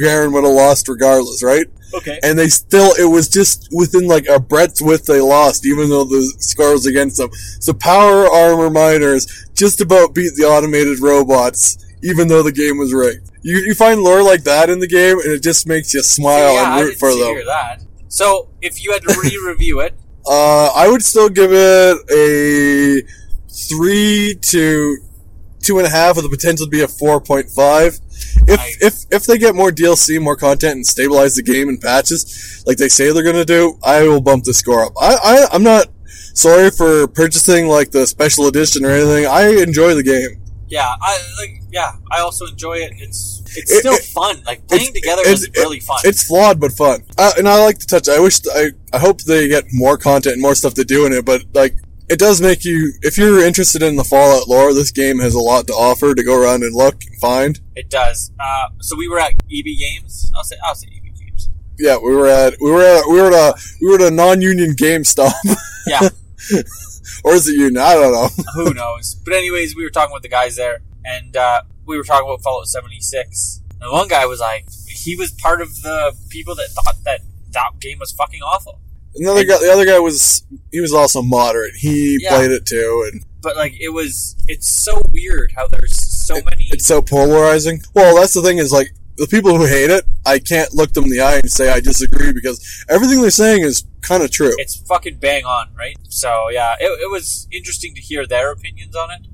Garrahan 0.00 0.32
would 0.32 0.44
have 0.44 0.52
lost 0.52 0.88
regardless, 0.88 1.42
right? 1.42 1.66
Okay. 1.92 2.20
and 2.22 2.38
they 2.38 2.46
still 2.48 2.92
it 3.00 3.10
was 3.10 3.28
just 3.28 3.68
within 3.72 4.06
like 4.06 4.24
a 4.28 4.38
breadth's 4.38 4.80
width 4.80 5.06
they 5.06 5.20
lost 5.20 5.66
even 5.66 5.90
though 5.90 6.04
the 6.04 6.22
score 6.38 6.70
was 6.70 6.86
against 6.86 7.16
them 7.16 7.30
so 7.58 7.72
power 7.72 8.28
armor 8.28 8.70
miners 8.70 9.48
just 9.54 9.80
about 9.80 10.14
beat 10.14 10.32
the 10.36 10.44
automated 10.44 11.00
robots 11.00 11.84
even 12.04 12.28
though 12.28 12.44
the 12.44 12.52
game 12.52 12.78
was 12.78 12.94
rigged 12.94 13.30
you, 13.42 13.56
you 13.58 13.74
find 13.74 14.02
lore 14.02 14.22
like 14.22 14.44
that 14.44 14.70
in 14.70 14.78
the 14.78 14.86
game 14.86 15.18
and 15.18 15.32
it 15.32 15.42
just 15.42 15.66
makes 15.66 15.92
you 15.94 16.02
smile 16.02 16.54
yeah, 16.54 16.74
and 16.74 16.80
root 16.80 16.86
didn't 16.90 16.98
for 17.00 17.10
them 17.10 17.34
hear 17.34 17.44
that. 17.44 17.82
So, 18.08 18.48
if 18.60 18.82
you 18.82 18.92
had 18.92 19.02
to 19.02 19.20
re-review 19.22 19.80
it, 19.80 19.94
uh, 20.26 20.70
i 20.74 20.88
would 20.88 21.02
still 21.02 21.28
give 21.28 21.50
it 21.52 21.96
a 22.10 23.02
three 23.48 24.36
to 24.42 24.96
two 25.62 25.78
and 25.78 25.86
a 25.86 25.90
half 25.90 26.16
with 26.16 26.24
the 26.24 26.30
potential 26.30 26.66
to 26.66 26.70
be 26.70 26.80
a 26.82 26.86
4.5 26.86 28.00
if 28.48 28.48
Nice. 28.48 28.76
if 28.80 28.94
if 29.10 29.26
they 29.26 29.38
get 29.38 29.54
more 29.54 29.70
DLC, 29.70 30.20
more 30.20 30.36
content, 30.36 30.74
and 30.76 30.86
stabilize 30.86 31.34
the 31.34 31.42
game 31.42 31.68
and 31.68 31.80
patches 31.80 32.62
like 32.66 32.76
they 32.76 32.88
say 32.88 33.12
they're 33.12 33.22
gonna 33.22 33.44
do, 33.44 33.78
I 33.82 34.02
will 34.02 34.20
bump 34.20 34.44
the 34.44 34.54
score 34.54 34.84
up. 34.84 34.92
I, 35.00 35.14
I 35.14 35.46
I'm 35.52 35.62
not 35.62 35.88
sorry 36.34 36.70
for 36.70 37.06
purchasing 37.08 37.66
like 37.68 37.90
the 37.90 38.06
special 38.06 38.46
edition 38.46 38.84
or 38.84 38.90
anything. 38.90 39.26
I 39.26 39.48
enjoy 39.62 39.94
the 39.94 40.02
game. 40.02 40.42
yeah, 40.68 40.94
I 41.00 41.18
like. 41.40 41.62
Yeah, 41.72 41.92
I 42.10 42.20
also 42.20 42.46
enjoy 42.46 42.74
it. 42.78 42.92
It's 42.98 43.42
it's 43.56 43.70
It- 43.70 43.78
still 43.80 43.94
it- 43.94 44.04
fun. 44.04 44.42
Like 44.46 44.66
playing 44.68 44.92
together 44.92 45.22
is 45.26 45.48
really 45.56 45.80
fun. 45.80 45.98
It's 46.04 46.22
flawed 46.24 46.60
but 46.60 46.72
fun, 46.72 47.04
uh, 47.18 47.32
and 47.38 47.48
I 47.48 47.62
like 47.64 47.78
to 47.78 47.86
touch. 47.86 48.08
I 48.08 48.18
wish 48.20 48.40
I 48.54 48.70
I 48.92 48.98
hope 48.98 49.22
they 49.22 49.48
get 49.48 49.64
more 49.72 49.96
content 49.96 50.34
and 50.34 50.42
more 50.42 50.54
stuff 50.54 50.74
to 50.74 50.84
do 50.84 51.06
in 51.06 51.12
it, 51.12 51.24
but 51.24 51.42
like. 51.54 51.76
It 52.10 52.18
does 52.18 52.40
make 52.40 52.64
you, 52.64 52.94
if 53.02 53.16
you're 53.16 53.40
interested 53.40 53.84
in 53.84 53.94
the 53.94 54.02
Fallout 54.02 54.48
lore, 54.48 54.74
this 54.74 54.90
game 54.90 55.20
has 55.20 55.32
a 55.34 55.38
lot 55.38 55.68
to 55.68 55.72
offer 55.72 56.12
to 56.12 56.24
go 56.24 56.36
around 56.36 56.64
and 56.64 56.74
look 56.74 57.04
and 57.06 57.16
find. 57.20 57.60
It 57.76 57.88
does. 57.88 58.32
Uh, 58.40 58.70
so 58.80 58.96
we 58.96 59.06
were 59.08 59.20
at 59.20 59.34
EB 59.48 59.64
Games. 59.78 60.28
I'll 60.34 60.42
say 60.42 60.56
I'll 60.64 60.74
say 60.74 60.88
EB 60.88 61.14
Games. 61.16 61.50
Yeah, 61.78 61.98
we 61.98 62.12
were 62.12 62.26
at, 62.26 62.54
we 62.60 62.68
were 62.68 62.82
at, 62.82 63.04
we 63.08 63.20
were 63.20 63.28
at 63.28 63.32
a, 63.32 63.60
we 63.80 63.88
were 63.88 63.94
at 64.04 64.12
a 64.12 64.14
non-union 64.14 64.74
GameStop. 64.74 65.32
Yeah, 65.86 66.10
or 67.24 67.34
is 67.34 67.48
it 67.48 67.54
union? 67.54 67.78
I 67.78 67.94
don't 67.94 68.12
know. 68.12 68.28
who 68.54 68.74
knows? 68.74 69.14
But 69.24 69.32
anyways, 69.32 69.74
we 69.74 69.82
were 69.82 69.90
talking 69.90 70.12
with 70.12 70.22
the 70.22 70.28
guys 70.28 70.56
there, 70.56 70.82
and 71.04 71.34
uh, 71.34 71.62
we 71.86 71.96
were 71.96 72.04
talking 72.04 72.28
about 72.28 72.42
Fallout 72.42 72.66
76. 72.66 73.62
And 73.80 73.90
one 73.90 74.08
guy 74.08 74.26
was 74.26 74.40
like, 74.40 74.66
he 74.86 75.16
was 75.16 75.32
part 75.32 75.62
of 75.62 75.82
the 75.82 76.14
people 76.28 76.54
that 76.56 76.68
thought 76.68 76.96
that 77.04 77.22
that 77.52 77.80
game 77.80 77.98
was 77.98 78.12
fucking 78.12 78.42
awful. 78.42 78.78
Another 79.16 79.44
guy, 79.44 79.58
the 79.58 79.70
other 79.72 79.84
guy 79.84 79.98
was 79.98 80.44
he 80.70 80.80
was 80.80 80.92
also 80.92 81.20
moderate. 81.22 81.74
He 81.76 82.18
Yeah. 82.20 82.36
played 82.36 82.50
it 82.52 82.66
too, 82.66 83.08
and 83.12 83.24
But 83.42 83.56
like, 83.56 83.74
it 83.80 83.88
was. 83.90 84.36
It's 84.48 84.68
so 84.70 85.00
weird 85.10 85.52
how 85.56 85.66
there's 85.66 85.96
so 86.26 86.34
many. 86.34 86.68
it's 86.70 86.86
so 86.86 87.00
polarizing. 87.02 87.82
Well, 87.94 88.16
that's 88.16 88.34
the 88.34 88.42
thing 88.42 88.58
is 88.58 88.70
like 88.72 88.92
the 89.16 89.26
people 89.26 89.56
who 89.56 89.66
hate 89.66 89.90
it, 89.90 90.04
I 90.24 90.38
can't 90.38 90.72
look 90.74 90.92
them 90.92 91.04
in 91.04 91.10
the 91.10 91.20
eye 91.20 91.36
and 91.38 91.50
say 91.50 91.70
I 91.70 91.80
disagree 91.80 92.32
because 92.32 92.84
everything 92.88 93.20
they're 93.20 93.30
saying 93.30 93.62
is 93.62 93.84
kind 94.02 94.22
of 94.22 94.30
true. 94.30 94.54
It's 94.58 94.76
fucking 94.76 95.16
bang 95.18 95.44
on, 95.44 95.74
right? 95.76 95.96
So 96.08 96.48
yeah, 96.50 96.74
it, 96.80 96.86
it 97.02 97.10
was 97.10 97.48
interesting 97.50 97.94
to 97.96 98.00
hear 98.00 98.26
their 98.26 98.50
opinions 98.52 98.94
on 98.96 99.10
it. 99.10 99.26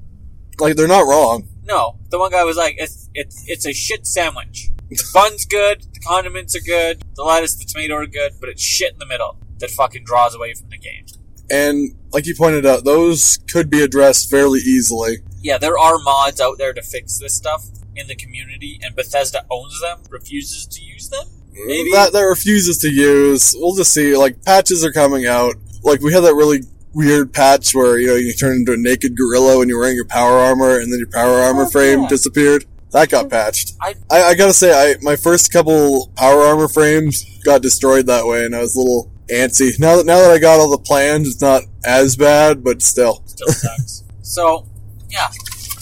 Like 0.59 0.77
they're 0.77 0.89
not 0.89 1.07
wrong. 1.07 1.49
No, 1.65 1.99
the 2.11 2.19
one 2.19 2.31
guy 2.31 2.45
was 2.45 2.57
like, 2.57 2.77
"It's 2.79 3.11
it's 3.13 3.45
it's 3.47 3.67
a 3.67 3.73
shit 3.73 4.07
sandwich. 4.07 4.71
The 4.89 5.05
bun's 5.13 5.45
good, 5.45 5.83
the 5.93 6.01
condiments 6.01 6.55
are 6.55 6.61
good, 6.61 7.03
the 7.17 7.25
lettuce, 7.25 7.57
the 7.57 7.65
tomato 7.65 7.95
are 7.97 8.07
good, 8.07 8.35
but 8.41 8.49
it's 8.49 8.63
shit 8.63 8.93
in 8.93 8.99
the 9.01 9.07
middle 9.07 9.37
that 9.59 9.71
fucking 9.71 10.05
draws 10.05 10.35
away 10.35 10.55
from 10.55 10.69
the 10.71 10.79
game." 10.79 11.05
And 11.51 11.95
like 12.13 12.27
you 12.27 12.35
pointed 12.35 12.67
out, 12.67 12.85
those 12.85 13.39
could 13.51 13.71
be 13.71 13.83
addressed 13.83 14.31
fairly 14.31 14.59
easily. 14.61 15.19
Yeah, 15.43 15.59
there 15.59 15.79
are 15.79 15.99
mods 15.99 16.41
out 16.41 16.59
there 16.59 16.73
to 16.73 16.83
fix 16.83 17.19
this 17.19 17.37
stuff 17.37 17.67
in 17.95 18.09
the 18.09 18.17
community, 18.17 18.81
and 18.83 18.97
Bethesda 18.97 19.45
owns 19.51 19.81
them, 19.81 20.01
refuses 20.11 20.67
to 20.67 20.83
use 20.83 21.09
them. 21.09 21.27
Maybe. 21.53 21.91
That 21.93 22.13
that 22.13 22.23
refuses 22.23 22.79
to 22.79 22.91
use. 22.91 23.55
We'll 23.59 23.75
just 23.77 23.93
see. 23.93 24.17
Like 24.17 24.43
patches 24.45 24.85
are 24.85 24.93
coming 24.93 25.27
out. 25.27 25.55
Like 25.83 26.01
we 26.03 26.13
had 26.13 26.25
that 26.25 26.35
really 26.35 26.61
weird 26.93 27.33
patch 27.33 27.75
where 27.75 27.99
you 27.99 28.09
know 28.09 28.15
you 28.17 28.33
turn 28.33 28.57
into 28.57 28.73
a 28.73 28.77
naked 28.77 29.17
gorilla 29.17 29.59
when 29.59 29.69
you're 29.69 29.79
wearing 29.79 29.95
your 29.97 30.07
power 30.07 30.39
armor, 30.39 30.79
and 30.81 30.93
then 30.93 30.99
your 30.99 31.11
power 31.11 31.39
armor 31.41 31.63
Oh, 31.63 31.71
frame 31.71 32.03
yeah. 32.03 32.09
disappeared. 32.09 32.65
That 32.93 33.09
got 33.09 33.27
oh, 33.27 33.29
patched. 33.29 33.73
I- 33.81 33.95
I, 34.11 34.23
I 34.25 34.35
gotta 34.35 34.53
say, 34.53 34.73
I 34.73 34.97
my 35.01 35.17
first 35.17 35.53
couple 35.53 36.11
power 36.17 36.43
armor 36.43 36.69
frames 36.69 37.25
got 37.45 37.63
destroyed 37.63 38.07
that 38.07 38.27
way, 38.27 38.45
and 38.45 38.55
I 38.55 38.61
was 38.61 38.75
a 38.75 38.79
little 38.81 39.11
antsy. 39.31 39.79
Now 39.79 39.97
that 39.97 40.07
now 40.07 40.19
that 40.21 40.31
I 40.31 40.39
got 40.39 40.61
all 40.61 40.71
the 40.71 40.79
plans, 40.79 41.29
it's 41.29 41.41
not 41.41 41.63
as 41.85 42.17
bad, 42.17 42.63
but 42.65 42.83
still. 42.83 43.23
Still 43.27 43.49
sucks. 43.49 44.05
so, 44.23 44.67
yeah, 45.11 45.29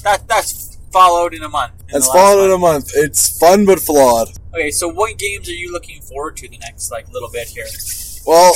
that 0.03 0.27
that's 0.29 0.77
followed 0.93 1.35
in 1.35 1.43
a 1.43 1.49
month. 1.49 1.73
in 1.89 1.97
It's 1.97 2.07
the 2.07 2.13
last 2.17 2.25
fallen 2.27 2.45
in 2.47 2.53
a 2.53 2.59
month. 2.59 2.85
month. 2.87 2.93
It's 2.95 3.39
fun 3.39 3.65
but 3.67 3.81
flawed. 3.81 4.29
Okay, 4.55 4.71
so 4.71 4.89
what 4.89 5.19
games 5.19 5.49
are 5.49 5.53
you 5.55 5.73
looking 5.73 6.01
forward 6.03 6.37
to 6.39 6.49
the 6.49 6.59
next 6.59 6.91
like 6.93 7.11
little 7.13 7.31
bit 7.31 7.49
here? 7.49 7.67
Well, 8.27 8.53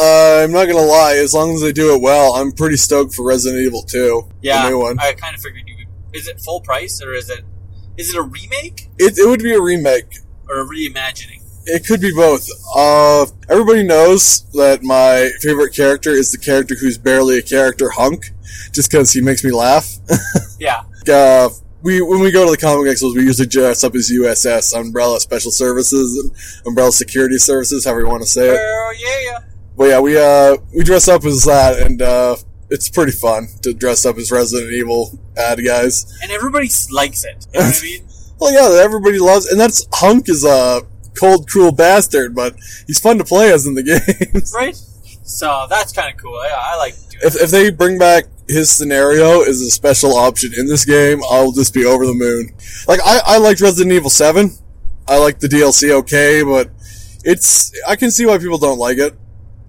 uh, 0.00 0.42
I'm 0.44 0.52
not 0.52 0.66
gonna 0.66 0.82
lie. 0.86 1.14
As 1.16 1.32
long 1.34 1.54
as 1.54 1.62
they 1.62 1.72
do 1.72 1.94
it 1.94 2.00
well, 2.02 2.34
I'm 2.34 2.52
pretty 2.52 2.76
stoked 2.76 3.14
for 3.14 3.24
Resident 3.24 3.62
Evil 3.62 3.82
2, 3.82 4.28
Yeah, 4.42 4.64
the 4.64 4.70
new 4.70 4.78
one. 4.80 4.98
I 5.00 5.14
kind 5.14 5.34
of 5.34 5.40
figured 5.40 5.62
you. 5.66 5.74
Would, 5.78 6.16
is 6.16 6.28
it 6.28 6.40
full 6.40 6.60
price 6.60 7.02
or 7.02 7.12
is 7.14 7.28
it 7.30 7.44
is 7.96 8.10
it 8.10 8.16
a 8.16 8.22
remake 8.22 8.88
It, 8.98 9.18
it 9.18 9.26
would 9.26 9.42
be 9.42 9.52
a 9.54 9.60
remake. 9.60 10.18
or 10.48 10.60
a 10.60 10.64
reimagining? 10.66 11.42
It 11.70 11.86
could 11.86 12.00
be 12.00 12.12
both. 12.12 12.48
Uh, 12.74 13.26
everybody 13.48 13.82
knows 13.82 14.42
that 14.52 14.82
my 14.82 15.30
favorite 15.40 15.74
character 15.74 16.10
is 16.10 16.32
the 16.32 16.38
character 16.38 16.74
who's 16.80 16.96
barely 16.98 17.38
a 17.38 17.42
character, 17.42 17.90
Hunk, 17.90 18.30
just 18.72 18.90
because 18.90 19.12
he 19.12 19.20
makes 19.20 19.44
me 19.44 19.50
laugh. 19.50 19.96
Yeah, 20.60 20.82
uh, 21.08 21.50
we 21.82 22.02
when 22.02 22.18
we 22.18 22.32
go 22.32 22.44
to 22.44 22.50
the 22.50 22.56
comic 22.56 22.90
expos, 22.90 23.14
we 23.14 23.22
usually 23.22 23.46
dress 23.46 23.84
up 23.84 23.94
as 23.94 24.10
USS 24.10 24.74
Umbrella 24.78 25.20
Special 25.20 25.52
Services 25.52 26.18
and 26.18 26.66
Umbrella 26.66 26.90
Security 26.90 27.38
Services, 27.38 27.84
however 27.84 28.00
you 28.00 28.08
want 28.08 28.22
to 28.24 28.28
say 28.28 28.48
it. 28.50 28.58
oh 28.60 28.94
yeah, 28.98 29.30
yeah. 29.30 29.38
But 29.76 29.84
yeah, 29.84 30.00
we 30.00 30.18
uh 30.18 30.56
we 30.76 30.82
dress 30.82 31.06
up 31.06 31.24
as 31.24 31.44
that, 31.44 31.80
and 31.80 32.02
uh, 32.02 32.34
it's 32.70 32.88
pretty 32.88 33.12
fun 33.12 33.46
to 33.62 33.72
dress 33.72 34.04
up 34.04 34.16
as 34.16 34.32
Resident 34.32 34.72
Evil 34.72 35.16
bad 35.36 35.64
guys. 35.64 36.12
And 36.24 36.32
everybody 36.32 36.68
likes 36.90 37.24
it. 37.24 37.46
You 37.54 37.60
know 37.60 37.66
what 37.66 37.78
I 37.78 37.82
mean? 37.84 38.04
Well, 38.40 38.52
yeah, 38.52 38.84
everybody 38.84 39.18
loves, 39.18 39.46
and 39.46 39.58
that's 39.60 39.84
Hunk 39.94 40.28
is 40.28 40.44
a 40.44 40.82
cold, 41.18 41.48
cruel 41.48 41.72
bastard, 41.72 42.34
but 42.34 42.54
he's 42.86 42.98
fun 43.00 43.18
to 43.18 43.24
play 43.24 43.52
as 43.52 43.66
in 43.66 43.74
the 43.74 43.82
games. 44.32 44.52
Right. 44.54 44.76
So 45.24 45.66
that's 45.68 45.92
kind 45.92 46.12
of 46.12 46.20
cool. 46.20 46.42
Yeah, 46.44 46.56
I 46.58 46.76
like 46.76 46.94
doing 47.10 47.22
if, 47.22 47.36
if 47.36 47.50
they 47.50 47.70
bring 47.70 47.98
back 47.98 48.24
his 48.48 48.70
scenario 48.70 49.42
as 49.42 49.60
a 49.60 49.70
special 49.70 50.14
option 50.16 50.52
in 50.56 50.66
this 50.66 50.84
game, 50.86 51.20
I'll 51.30 51.52
just 51.52 51.74
be 51.74 51.84
over 51.84 52.06
the 52.06 52.14
moon. 52.14 52.50
Like 52.86 53.00
I, 53.04 53.20
I 53.26 53.38
liked 53.38 53.60
Resident 53.60 53.92
Evil 53.94 54.08
Seven. 54.10 54.52
I 55.06 55.18
like 55.18 55.38
the 55.40 55.48
DLC 55.48 55.90
okay, 55.90 56.42
but 56.42 56.70
it's 57.24 57.72
I 57.86 57.96
can 57.96 58.10
see 58.10 58.24
why 58.26 58.38
people 58.38 58.58
don't 58.58 58.78
like 58.78 58.96
it. 58.98 59.14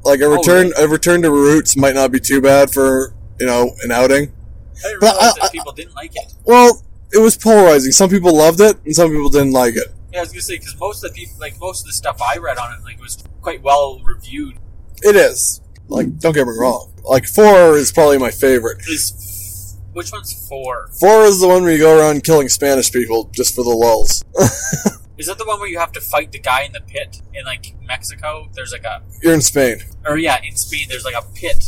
Like 0.05 0.21
a 0.21 0.25
Oh, 0.25 0.35
return, 0.37 0.71
a 0.77 0.87
return 0.87 1.21
to 1.23 1.31
roots 1.31 1.75
might 1.75 1.95
not 1.95 2.11
be 2.11 2.19
too 2.21 2.39
bad 2.41 2.71
for 2.71 3.13
you 3.37 3.45
know 3.45 3.71
an 3.83 3.91
outing. 3.91 4.31
I 4.31 4.87
didn't 4.87 4.99
but 5.01 5.11
realize 5.13 5.21
I- 5.33 5.39
that 5.39 5.43
I- 5.43 5.49
people 5.49 5.71
didn't 5.73 5.95
like 5.95 6.11
it. 6.15 6.33
Well, 6.45 6.81
it 7.11 7.17
was 7.17 7.35
polarizing. 7.35 7.91
Some 7.91 8.09
people 8.09 8.33
loved 8.33 8.61
it, 8.61 8.77
and 8.85 8.95
some 8.95 9.09
people 9.11 9.27
didn't 9.29 9.51
like 9.51 9.75
it. 9.75 9.87
Yeah, 10.11 10.19
I 10.19 10.21
was 10.21 10.29
gonna 10.29 10.41
say 10.41 10.57
because 10.57 10.77
most 10.79 11.03
of 11.03 11.11
the 11.11 11.15
people, 11.15 11.35
like 11.39 11.59
most 11.59 11.81
of 11.81 11.87
the 11.87 11.93
stuff 11.93 12.21
I 12.21 12.37
read 12.37 12.57
on 12.57 12.73
it, 12.73 12.83
like 12.83 12.99
was 12.99 13.23
quite 13.41 13.61
well 13.61 14.01
reviewed. 14.03 14.57
It 15.01 15.15
is. 15.15 15.61
Like, 15.87 16.19
don't 16.19 16.33
get 16.33 16.45
me 16.45 16.53
wrong. 16.57 16.93
Like 17.03 17.25
four 17.25 17.75
is 17.77 17.91
probably 17.91 18.17
my 18.17 18.31
favorite. 18.31 18.79
Is 18.87 19.77
which 19.93 20.11
one's 20.11 20.47
four? 20.47 20.89
Four 20.99 21.23
is 21.23 21.39
the 21.39 21.47
one 21.47 21.63
where 21.63 21.71
you 21.71 21.79
go 21.79 21.99
around 21.99 22.23
killing 22.23 22.49
Spanish 22.49 22.91
people 22.91 23.29
just 23.33 23.55
for 23.55 23.63
the 23.63 23.69
lulls. 23.69 24.23
Is 25.17 25.27
that 25.27 25.37
the 25.37 25.45
one 25.45 25.59
where 25.59 25.67
you 25.67 25.77
have 25.79 25.91
to 25.91 25.99
fight 25.99 26.31
the 26.31 26.39
guy 26.39 26.63
in 26.63 26.71
the 26.71 26.79
pit 26.79 27.21
in 27.33 27.43
like 27.43 27.75
Mexico? 27.81 28.47
There's 28.53 28.71
like 28.71 28.85
a, 28.85 29.01
You're 29.21 29.33
in 29.33 29.41
Spain, 29.41 29.79
or 30.05 30.17
yeah, 30.17 30.39
in 30.41 30.55
Spain 30.55 30.87
there's 30.87 31.03
like 31.03 31.15
a 31.15 31.25
pit. 31.35 31.61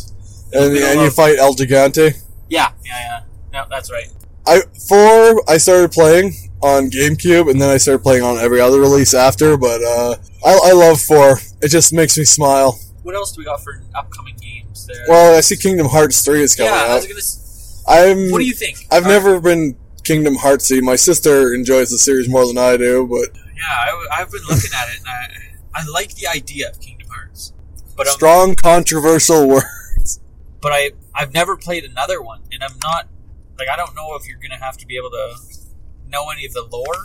and, 0.53 0.73
and 0.73 1.01
you 1.01 1.09
fight 1.09 1.37
El 1.37 1.53
Gigante. 1.53 2.13
Yeah, 2.47 2.71
yeah, 2.85 2.99
yeah. 2.99 3.23
No, 3.51 3.65
that's 3.69 3.91
right. 3.91 4.07
I 4.47 4.61
four 4.87 5.43
I 5.49 5.57
started 5.57 5.91
playing 5.91 6.33
on 6.61 6.89
GameCube, 6.89 7.49
and 7.49 7.61
then 7.61 7.69
I 7.69 7.77
started 7.77 8.03
playing 8.03 8.23
on 8.23 8.37
every 8.37 8.59
other 8.61 8.79
release 8.79 9.13
after. 9.13 9.57
But 9.57 9.81
uh, 9.83 10.15
I, 10.45 10.59
I 10.65 10.71
love 10.73 10.99
four. 11.01 11.37
It 11.61 11.69
just 11.69 11.93
makes 11.93 12.17
me 12.17 12.23
smile. 12.23 12.79
What 13.03 13.15
else 13.15 13.31
do 13.31 13.39
we 13.39 13.45
got 13.45 13.63
for 13.63 13.81
upcoming 13.95 14.35
games 14.41 14.85
there? 14.85 15.05
Well, 15.07 15.37
I 15.37 15.41
see 15.41 15.55
Kingdom 15.57 15.87
Hearts 15.87 16.23
three 16.23 16.41
is 16.41 16.55
coming 16.55 16.71
yeah, 16.71 16.77
coming 16.79 16.91
I 16.91 16.95
was 16.95 17.03
out. 17.05 17.09
gonna. 17.09 17.17
s- 17.19 17.83
I'm. 17.87 18.31
What 18.31 18.39
do 18.39 18.45
you 18.45 18.53
think? 18.53 18.85
I've 18.91 19.05
Are- 19.05 19.09
never 19.09 19.39
been 19.39 19.75
Kingdom 20.03 20.35
Heartsy. 20.35 20.81
My 20.81 20.95
sister 20.95 21.53
enjoys 21.53 21.89
the 21.89 21.97
series 21.97 22.27
more 22.29 22.45
than 22.47 22.57
I 22.57 22.77
do, 22.77 23.07
but 23.07 23.35
Yeah, 23.55 24.07
I, 24.11 24.17
have 24.19 24.31
been 24.31 24.41
looking 24.49 24.71
at 24.75 24.89
it, 24.89 24.99
and 24.99 25.07
I, 25.07 25.81
I 25.81 25.85
like 25.87 26.13
the 26.15 26.27
idea 26.27 26.69
of 26.69 26.79
Kingdom 26.79 27.07
Hearts, 27.09 27.53
but 27.95 28.07
um, 28.07 28.13
strong, 28.13 28.55
controversial 28.55 29.47
words. 29.49 30.19
but 30.61 30.71
I 30.71 30.91
I've 31.13 31.33
never 31.33 31.57
played 31.57 31.83
another 31.85 32.21
one, 32.21 32.41
and 32.51 32.63
I'm 32.63 32.77
not 32.83 33.07
like 33.61 33.69
I 33.69 33.75
don't 33.75 33.95
know 33.95 34.15
if 34.15 34.27
you're 34.27 34.39
gonna 34.39 34.59
have 34.59 34.77
to 34.77 34.87
be 34.87 34.97
able 34.97 35.11
to 35.11 35.35
know 36.07 36.29
any 36.29 36.45
of 36.45 36.53
the 36.53 36.67
lore. 36.71 37.03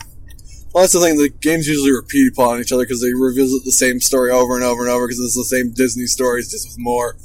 Well, 0.72 0.82
that's 0.82 0.92
the 0.92 1.00
thing. 1.00 1.16
The 1.16 1.28
games 1.28 1.68
usually 1.68 1.92
repeat 1.92 2.32
upon 2.32 2.60
each 2.60 2.72
other 2.72 2.82
because 2.82 3.00
they 3.00 3.12
revisit 3.14 3.64
the 3.64 3.72
same 3.72 4.00
story 4.00 4.30
over 4.30 4.56
and 4.56 4.64
over 4.64 4.82
and 4.82 4.90
over 4.90 5.06
because 5.06 5.20
it's 5.20 5.36
the 5.36 5.44
same 5.44 5.72
Disney 5.72 6.06
stories, 6.06 6.50
just 6.50 6.66
with 6.66 6.78
more. 6.78 7.16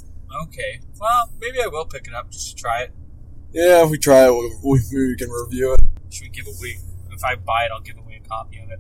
Okay, 0.44 0.80
well 1.00 1.32
maybe 1.40 1.62
I 1.62 1.68
will 1.68 1.86
pick 1.86 2.08
it 2.08 2.14
up 2.14 2.30
just 2.32 2.50
to 2.50 2.56
try 2.56 2.84
it. 2.84 2.94
Yeah, 3.54 3.84
if 3.84 3.90
we 3.90 3.98
try 3.98 4.28
it, 4.28 4.32
we, 4.32 4.52
we, 4.64 5.08
we 5.10 5.16
can 5.18 5.30
review 5.30 5.74
it. 5.74 5.80
Should 6.10 6.24
we 6.24 6.30
give 6.30 6.48
away? 6.48 6.78
If 7.12 7.24
I 7.24 7.36
buy 7.36 7.66
it, 7.66 7.72
I'll 7.72 7.82
give 7.82 7.98
away 7.98 8.22
a 8.24 8.28
copy 8.28 8.60
of 8.60 8.72
it. 8.72 8.80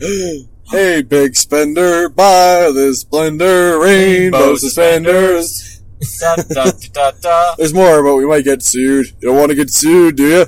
hey, 0.70 1.02
big 1.02 1.36
spender, 1.36 2.08
buy 2.08 2.70
this 2.74 3.04
blender, 3.04 3.80
rainbow 3.80 4.56
suspenders. 4.56 5.71
da, 5.71 5.71
da, 6.20 6.36
da, 6.36 6.70
da, 6.92 7.10
da. 7.20 7.54
There's 7.56 7.74
more, 7.74 8.02
but 8.02 8.16
we 8.16 8.26
might 8.26 8.44
get 8.44 8.62
sued. 8.62 9.06
You 9.20 9.28
don't 9.28 9.36
want 9.38 9.50
to 9.50 9.54
get 9.54 9.70
sued, 9.70 10.16
do 10.16 10.26
you? 10.28 10.46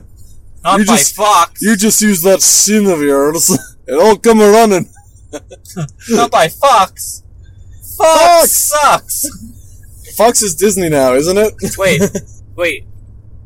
Not 0.62 0.80
You 0.80 0.86
by 0.86 0.96
just- 0.96 1.14
Fox. 1.16 1.60
You 1.62 1.76
just 1.76 2.00
use 2.02 2.22
that 2.22 2.40
sin 2.42 2.86
of 2.86 3.00
yours, 3.00 3.56
I'll 3.90 4.16
come 4.16 4.40
a 4.40 4.50
running. 4.50 4.88
Not 6.10 6.30
by 6.30 6.48
Fox. 6.48 7.22
Fox 7.98 7.98
Fox! 7.98 8.50
sucks. 8.50 10.16
Fox 10.16 10.42
is 10.42 10.54
Disney 10.54 10.88
now, 10.88 11.14
isn't 11.14 11.36
it? 11.36 11.54
Wait, 11.78 12.00
wait. 12.56 12.86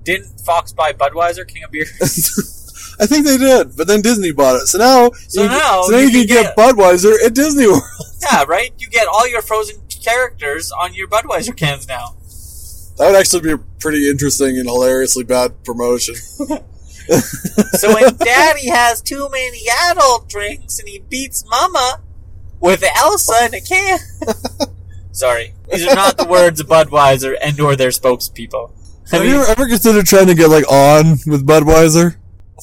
Didn't 0.05 0.41
Fox 0.41 0.73
buy 0.73 0.93
Budweiser, 0.93 1.47
King 1.49 1.65
of 1.65 1.71
Beers? 1.71 2.97
I 3.01 3.07
think 3.07 3.27
they 3.27 3.37
did, 3.39 3.77
but 3.77 3.87
then 3.87 4.01
Disney 4.03 4.33
bought 4.33 4.57
it. 4.57 4.67
So 4.69 4.79
now, 4.79 5.11
So 5.29 5.43
you, 5.43 5.49
now 5.49 5.83
so 5.83 5.93
now 5.93 5.99
you 5.99 6.09
you, 6.09 6.27
can 6.27 6.37
can 6.37 6.45
get 6.45 6.57
Budweiser 6.57 7.15
at 7.25 7.35
Disney 7.35 7.67
World. 7.67 7.83
yeah, 8.23 8.45
right. 8.49 8.73
You 8.79 8.89
get 8.89 9.07
all 9.07 9.29
your 9.29 9.41
frozen 9.43 9.77
characters 9.99 10.71
on 10.71 10.95
your 10.95 11.09
Budweiser 11.09 11.57
cans 11.57 11.87
now. 11.87 12.15
That 12.97 13.13
would 13.13 13.17
actually 13.17 13.43
be 13.43 13.53
a 13.53 13.59
pretty 13.59 14.09
interesting 14.11 14.59
and 14.59 14.69
hilariously 14.69 15.25
bad 15.25 15.63
promotion. 15.65 16.15
So 17.79 17.95
when 17.95 18.17
Daddy 18.17 18.69
has 18.69 19.01
too 19.01 19.29
many 19.31 19.63
adult 19.91 20.29
drinks 20.29 20.79
and 20.79 20.89
he 20.89 20.99
beats 20.99 21.45
Mama 21.49 22.03
with 22.61 22.85
Elsa 22.97 23.47
in 23.47 23.55
a 23.55 23.61
can. 23.61 23.99
Sorry, 25.13 25.55
these 25.71 25.87
are 25.87 25.95
not 25.95 26.19
the 26.19 26.27
words 26.27 26.61
of 26.61 26.67
Budweiser 26.67 27.35
and 27.41 27.59
or 27.61 27.77
their 27.77 27.89
spokespeople. 27.91 28.73
I 29.11 29.17
Have 29.17 29.23
mean, 29.23 29.35
you 29.35 29.43
ever 29.43 29.67
considered 29.67 30.07
trying 30.07 30.27
to 30.27 30.35
get 30.35 30.49
like 30.49 30.71
on 30.71 31.13
with 31.27 31.47
Budweiser? 31.47 32.17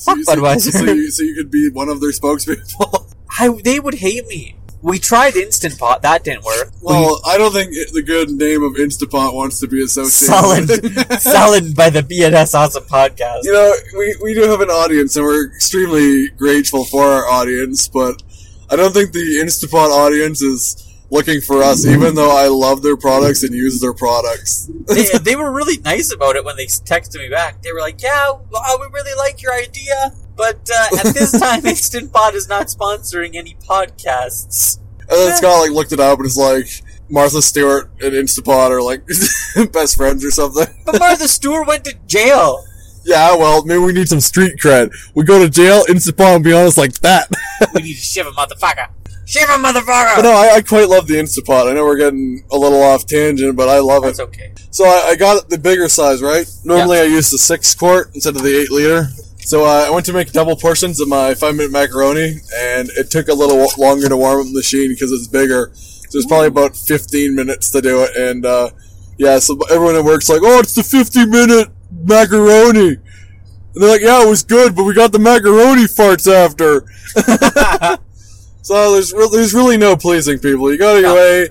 fuck 0.04 0.20
so, 0.20 0.36
Budweiser. 0.36 0.72
So 0.72 0.84
you, 0.86 1.10
so 1.10 1.24
you 1.24 1.36
could 1.36 1.50
be 1.50 1.70
one 1.70 1.90
of 1.90 2.00
their 2.00 2.12
spokespeople. 2.12 3.14
I, 3.40 3.50
they 3.64 3.80
would 3.80 3.96
hate 3.96 4.28
me. 4.28 4.56
We 4.86 5.00
tried 5.00 5.36
Instant 5.36 5.80
Pot, 5.80 6.04
that 6.04 6.24
didn't 6.24 6.44
work. 6.44 6.72
well, 6.80 7.20
I 7.26 7.40
don't 7.40 7.52
think 7.52 7.72
the 7.92 8.04
good 8.04 8.30
name 8.30 8.62
of 8.62 8.74
Instapot 8.74 9.34
wants 9.34 9.60
to 9.62 9.68
be 9.68 9.84
associated. 9.84 10.84
With 10.84 11.76
by 11.76 11.90
the 11.90 12.04
BNS 12.04 12.54
Awesome 12.54 12.84
podcast. 12.84 13.46
You 13.46 13.54
know, 13.54 13.74
we, 13.98 14.16
we 14.22 14.34
do 14.36 14.44
have 14.44 14.62
an 14.62 14.70
audience, 14.70 15.16
and 15.16 15.26
we're 15.26 15.48
extremely 15.48 16.30
grateful 16.30 16.86
for 16.86 17.04
our 17.04 17.26
audience, 17.28 17.88
but 17.88 18.22
I 18.70 18.76
don't 18.76 18.94
think 18.94 19.12
the 19.12 19.40
Instapot 19.42 19.90
audience 19.90 20.44
is 20.44 20.86
looking 21.10 21.42
for 21.42 21.64
us, 21.64 21.84
even 21.88 22.14
though 22.14 22.38
I 22.38 22.48
love 22.48 22.84
their 22.84 22.96
products 22.96 23.42
and 23.42 23.56
use 23.56 23.82
their 23.82 23.94
products. 23.94 24.70
they, 24.88 25.06
they 25.18 25.36
were 25.36 25.52
really 25.52 25.80
nice 25.80 26.14
about 26.14 26.36
it 26.36 26.46
when 26.46 26.58
they 26.58 26.68
texted 26.68 27.18
me 27.18 27.30
back. 27.30 27.64
They 27.64 27.72
were 27.72 27.80
like, 27.82 28.04
"Yeah, 28.04 28.34
well, 28.52 28.80
we 28.80 28.86
really 28.94 29.18
like 29.18 29.42
your 29.42 29.54
idea, 29.56 30.14
but 30.36 30.70
uh, 30.74 30.98
at 31.00 31.14
this 31.14 31.40
time, 31.40 31.66
Instant 31.66 32.12
Pot 32.12 32.36
is 32.36 32.48
not 32.48 32.68
sponsoring 32.68 33.36
any 33.36 33.56
podcasts." 33.68 34.80
And 35.02 35.12
then 35.12 35.36
Scott 35.36 35.62
like 35.62 35.72
looked 35.72 35.92
it 35.92 36.00
up 36.00 36.18
and 36.18 36.26
is 36.26 36.36
like, 36.38 36.68
Martha 37.10 37.42
Stewart 37.42 37.92
and 38.02 38.14
Instapot 38.14 38.72
are 38.72 38.82
like 38.82 39.06
best 39.72 39.98
friends 39.98 40.26
or 40.26 40.32
something. 40.32 40.68
But 40.86 41.00
Martha 41.00 41.28
Stewart 41.28 41.68
went 41.68 41.86
to 41.86 41.96
jail. 42.08 42.64
Yeah, 43.06 43.36
well, 43.36 43.64
maybe 43.64 43.80
we 43.80 43.94
need 43.94 44.10
some 44.10 44.20
street 44.20 44.58
cred. 44.60 44.92
We 45.14 45.24
go 45.24 45.38
to 45.40 45.48
jail, 45.48 45.84
Instapot, 45.86 46.36
and 46.36 46.44
be 46.44 46.54
honest 46.54 46.78
like 46.78 46.94
that. 47.02 47.30
We 47.74 47.84
need 47.84 47.94
to 47.94 48.00
shiver, 48.02 48.32
motherfucker. 48.32 48.90
Shiver, 49.26 49.54
a 49.54 49.62
but 49.62 49.76
motherfucker. 49.76 50.24
no, 50.24 50.32
I, 50.32 50.56
I 50.56 50.62
quite 50.62 50.90
love 50.90 51.08
the 51.08 51.16
Instapot. 51.16 51.70
I 51.70 51.74
know 51.74 51.86
we're 51.86 51.98
getting 51.98 52.44
a 52.52 52.58
little 52.58 52.82
off 52.82 53.06
tangent, 53.06 53.56
but 53.56 53.70
I 53.70 53.80
love 53.80 54.04
it. 54.04 54.08
That's 54.08 54.20
okay. 54.20 54.54
So 54.72 54.84
I, 54.84 55.12
I 55.12 55.16
got 55.16 55.48
the 55.50 55.58
bigger 55.58 55.88
size, 55.88 56.22
right? 56.22 56.46
Normally 56.66 57.00
I 57.00 57.04
use 57.04 57.30
the 57.30 57.38
six 57.38 57.74
quart 57.74 58.12
instead 58.14 58.36
of 58.36 58.44
the 58.44 58.60
eight 58.60 58.72
liter. 58.72 59.08
So 59.46 59.64
uh, 59.64 59.86
I 59.88 59.92
went 59.92 60.08
to 60.08 60.14
make 60.14 60.32
double 60.32 60.56
portions 60.56 61.00
of 61.00 61.08
my 61.08 61.36
five 61.36 61.56
minute 61.56 61.72
macaroni, 61.72 62.42
and 62.56 62.90
it 62.98 63.12
took 63.12 63.28
a 63.28 63.34
little 63.34 63.68
longer 63.78 64.10
to 64.10 64.18
warm 64.18 64.42
up 64.42 64.48
the 64.48 64.54
machine 64.54 64.90
because 64.90 65.12
it's 65.12 65.28
bigger. 65.28 65.72
So 65.76 66.18
it's 66.18 66.26
probably 66.26 66.48
about 66.48 66.76
15 66.76 67.36
minutes 67.36 67.70
to 67.72 67.82
do 67.82 68.04
it, 68.04 68.16
and 68.16 68.46
uh, 68.46 68.72
Yeah, 69.18 69.40
so 69.40 69.58
everyone 69.72 69.96
at 69.96 70.04
work's 70.04 70.30
like, 70.30 70.42
oh, 70.44 70.60
it's 70.60 70.74
the 70.74 70.84
50 70.84 71.28
minute 71.28 71.70
macaroni. 71.92 72.96
And 72.96 73.84
they're 73.84 73.90
like, 73.92 74.02
yeah, 74.02 74.24
it 74.24 74.30
was 74.30 74.44
good, 74.44 74.76
but 74.76 74.84
we 74.84 74.94
got 74.94 75.12
the 75.12 75.20
macaroni 75.20 75.84
farts 75.84 76.32
after. 76.32 76.86
so 78.62 78.94
there's, 78.94 79.14
re- 79.14 79.30
there's 79.32 79.54
really 79.54 79.78
no 79.78 79.96
pleasing 79.96 80.40
people. 80.40 80.72
You 80.72 80.78
gotta 80.78 81.02
go 81.02 81.14
away, 81.14 81.50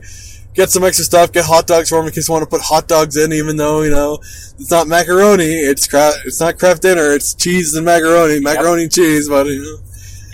get 0.55 0.71
some 0.71 0.85
extra 0.85 1.05
stuff, 1.05 1.33
get 1.33 1.45
hot 1.45 1.67
dogs 1.67 1.89
for 1.89 1.99
them 1.99 2.07
in 2.07 2.13
case 2.13 2.29
you 2.29 2.33
want 2.33 2.45
to 2.45 2.49
put 2.51 2.61
hot 2.61 2.89
dogs 2.89 3.17
in, 3.17 3.33
even 3.33 3.57
though, 3.57 3.83
you 3.83 3.91
know, 3.91 4.15
it's 4.59 4.71
not 4.71 4.87
macaroni, 4.87 5.45
it's 5.45 5.87
cra- 5.87 6.13
it's 6.25 6.41
not 6.41 6.59
Kraft 6.59 6.83
Dinner, 6.83 7.13
it's 7.13 7.35
cheese 7.35 7.75
and 7.75 7.85
macaroni, 7.85 8.41
macaroni 8.41 8.85
and 8.85 8.93
cheese, 8.93 9.29
but, 9.29 9.47
you 9.47 9.63
know. 9.63 9.79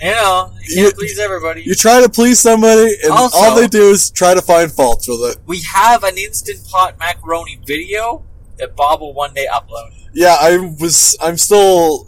You 0.03 0.11
know, 0.11 0.51
you 0.67 0.75
You- 0.77 0.83
can't 0.85 0.97
please 0.97 1.19
everybody. 1.19 1.61
You 1.63 1.75
try 1.75 2.01
to 2.01 2.09
please 2.09 2.39
somebody, 2.39 2.95
and 3.03 3.11
Also- 3.11 3.37
all 3.37 3.55
they 3.55 3.67
do 3.67 3.91
is 3.91 4.09
try 4.09 4.33
to 4.33 4.41
find 4.41 4.71
faults 4.71 5.07
with 5.07 5.21
it. 5.31 5.37
we 5.45 5.59
have 5.61 6.03
an 6.03 6.17
instant 6.17 6.65
pot 6.67 6.97
macaroni 6.99 7.59
video 7.67 8.23
that 8.57 8.75
Bob 8.75 9.01
will 9.01 9.13
one 9.13 9.33
day 9.35 9.47
upload. 9.51 9.91
Yeah, 10.13 10.37
I 10.39 10.57
was. 10.57 11.15
I'm 11.21 11.37
still 11.37 12.07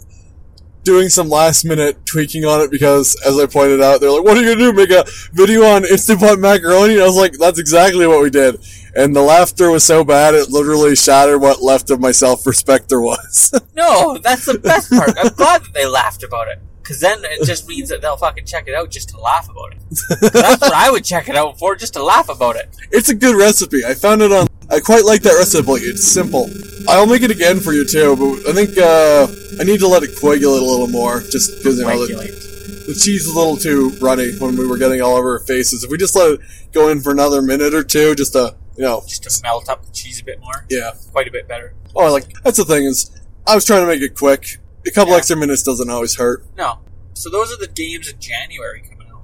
doing 0.84 1.08
some 1.08 1.28
last 1.28 1.64
minute 1.64 2.04
tweaking 2.06 2.44
on 2.44 2.60
it 2.60 2.70
because, 2.70 3.16
as 3.26 3.38
I 3.38 3.46
pointed 3.46 3.80
out, 3.80 4.00
they're 4.00 4.10
like, 4.10 4.24
"What 4.24 4.36
are 4.36 4.42
you 4.42 4.54
gonna 4.54 4.70
do? 4.70 4.72
Make 4.72 4.90
a 4.90 5.04
video 5.32 5.64
on 5.64 5.84
instant 5.84 6.20
pot 6.20 6.38
macaroni?" 6.38 6.94
And 6.94 7.02
I 7.02 7.06
was 7.06 7.16
like, 7.16 7.32
"That's 7.38 7.58
exactly 7.58 8.06
what 8.06 8.22
we 8.22 8.30
did." 8.30 8.58
And 8.96 9.14
the 9.16 9.22
laughter 9.22 9.70
was 9.70 9.82
so 9.84 10.04
bad 10.04 10.34
it 10.34 10.50
literally 10.50 10.94
shattered 10.94 11.40
what 11.40 11.60
left 11.62 11.90
of 11.90 12.00
my 12.00 12.12
self 12.12 12.46
respect 12.46 12.88
there 12.88 13.00
was. 13.00 13.52
No, 13.74 14.16
that's 14.18 14.46
the 14.46 14.56
best 14.58 14.90
part. 14.90 15.10
I'm 15.18 15.34
glad 15.34 15.62
that 15.64 15.74
they 15.74 15.84
laughed 15.84 16.22
about 16.22 16.46
it. 16.48 16.60
Because 16.80 17.00
then 17.00 17.18
it 17.24 17.44
just 17.44 17.66
means 17.66 17.88
that 17.88 18.00
they'll 18.02 18.16
fucking 18.16 18.44
check 18.46 18.68
it 18.68 18.74
out 18.74 18.90
just 18.90 19.08
to 19.08 19.18
laugh 19.18 19.48
about 19.48 19.72
it. 19.72 20.32
That's 20.32 20.60
what 20.60 20.72
I 20.72 20.90
would 20.90 21.04
check 21.04 21.28
it 21.28 21.34
out 21.34 21.58
for, 21.58 21.74
just 21.74 21.94
to 21.94 22.02
laugh 22.04 22.28
about 22.28 22.56
it. 22.56 22.68
it's 22.92 23.08
a 23.08 23.14
good 23.14 23.34
recipe. 23.36 23.84
I 23.84 23.94
found 23.94 24.22
it 24.22 24.30
on. 24.30 24.46
I 24.70 24.80
quite 24.80 25.04
like 25.04 25.22
that 25.22 25.34
recipe. 25.38 25.72
It's 25.84 26.04
simple. 26.04 26.48
I'll 26.88 27.06
make 27.06 27.22
it 27.22 27.30
again 27.30 27.60
for 27.60 27.72
you 27.72 27.84
too, 27.86 28.16
but 28.16 28.50
I 28.50 28.52
think 28.52 28.76
uh, 28.78 29.26
I 29.60 29.64
need 29.64 29.80
to 29.80 29.88
let 29.88 30.02
it 30.02 30.16
coagulate 30.20 30.62
a 30.62 30.64
little 30.64 30.88
more, 30.88 31.20
just 31.20 31.58
because 31.58 31.78
you 31.78 31.84
know 31.86 32.06
the, 32.06 32.84
the 32.86 32.94
cheese 32.94 33.26
is 33.26 33.34
a 33.34 33.38
little 33.38 33.56
too 33.56 33.90
runny 34.00 34.32
when 34.38 34.56
we 34.56 34.66
were 34.66 34.76
getting 34.78 35.00
all 35.00 35.16
over 35.16 35.38
our 35.38 35.44
faces. 35.44 35.82
If 35.84 35.90
we 35.90 35.96
just 35.98 36.14
let 36.14 36.32
it 36.32 36.40
go 36.72 36.88
in 36.88 37.00
for 37.00 37.10
another 37.12 37.40
minute 37.42 37.74
or 37.74 37.82
two, 37.82 38.14
just 38.14 38.32
to 38.34 38.56
you 38.76 38.82
know, 38.82 39.02
Just 39.06 39.22
to 39.22 39.42
melt 39.44 39.68
up 39.68 39.84
the 39.86 39.92
cheese 39.92 40.20
a 40.20 40.24
bit 40.24 40.40
more. 40.40 40.66
yeah. 40.68 40.90
Quite 41.12 41.28
a 41.28 41.30
bit 41.30 41.46
better. 41.46 41.74
Oh, 41.94 42.12
like 42.12 42.28
that's 42.42 42.56
the 42.58 42.64
thing 42.64 42.84
is, 42.84 43.10
I 43.46 43.54
was 43.54 43.64
trying 43.64 43.82
to 43.82 43.86
make 43.86 44.02
it 44.02 44.16
quick. 44.16 44.58
A 44.86 44.90
couple 44.90 45.12
Yeah. 45.12 45.18
extra 45.18 45.36
minutes 45.36 45.62
doesn't 45.62 45.88
always 45.88 46.16
hurt. 46.16 46.44
No. 46.58 46.80
So 47.14 47.30
those 47.30 47.52
are 47.52 47.56
the 47.56 47.68
games 47.68 48.08
in 48.10 48.18
January 48.18 48.82
coming 48.82 49.06
out. 49.12 49.20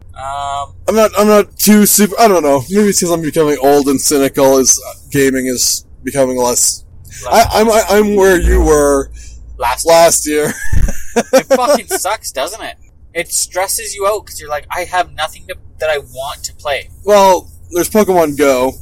Um, 0.69 0.75
I'm 0.89 0.95
not. 0.95 1.11
I'm 1.19 1.27
not 1.27 1.59
too 1.59 1.85
super. 1.85 2.15
I 2.19 2.29
don't 2.29 2.43
know. 2.45 2.63
Maybe 2.71 2.89
it's 2.91 3.01
because 3.01 3.11
I'm 3.13 3.23
becoming 3.23 3.59
old 3.61 3.89
and 3.89 4.01
cynical. 4.01 4.57
As 4.59 4.81
gaming 5.11 5.47
is 5.47 5.85
becoming 6.05 6.37
less. 6.37 6.85
I, 7.29 7.47
I'm. 7.53 7.71
I, 7.71 7.83
I'm 7.91 8.17
where 8.17 8.41
you 8.41 8.63
were 8.63 9.11
last 9.59 9.87
last 9.87 10.27
year. 10.27 10.53
it 11.17 11.47
fucking 11.47 11.87
sucks, 11.89 12.33
doesn't 12.33 12.63
it? 12.63 12.77
It 13.13 13.33
stresses 13.33 13.95
you 13.95 14.07
out 14.07 14.25
because 14.25 14.41
you're 14.41 14.51
like, 14.51 14.67
I 14.71 14.85
have 14.85 15.13
nothing 15.13 15.47
to, 15.49 15.57
that 15.79 15.91
I 15.91 15.99
want 15.99 16.45
to 16.45 16.55
play. 16.55 16.91
Well, 17.05 17.51
there's 17.71 17.91
Pokemon 17.91 18.39
Go. 18.39 18.73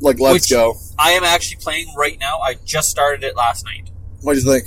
Like 0.00 0.20
Let's 0.20 0.34
Which- 0.44 0.50
Go. 0.50 0.74
I 0.98 1.12
am 1.12 1.24
actually 1.24 1.58
playing 1.58 1.92
right 1.96 2.18
now. 2.18 2.38
I 2.40 2.54
just 2.64 2.90
started 2.90 3.22
it 3.22 3.36
last 3.36 3.64
night. 3.64 3.90
What 4.22 4.34
do 4.34 4.40
you 4.40 4.50
think? 4.50 4.66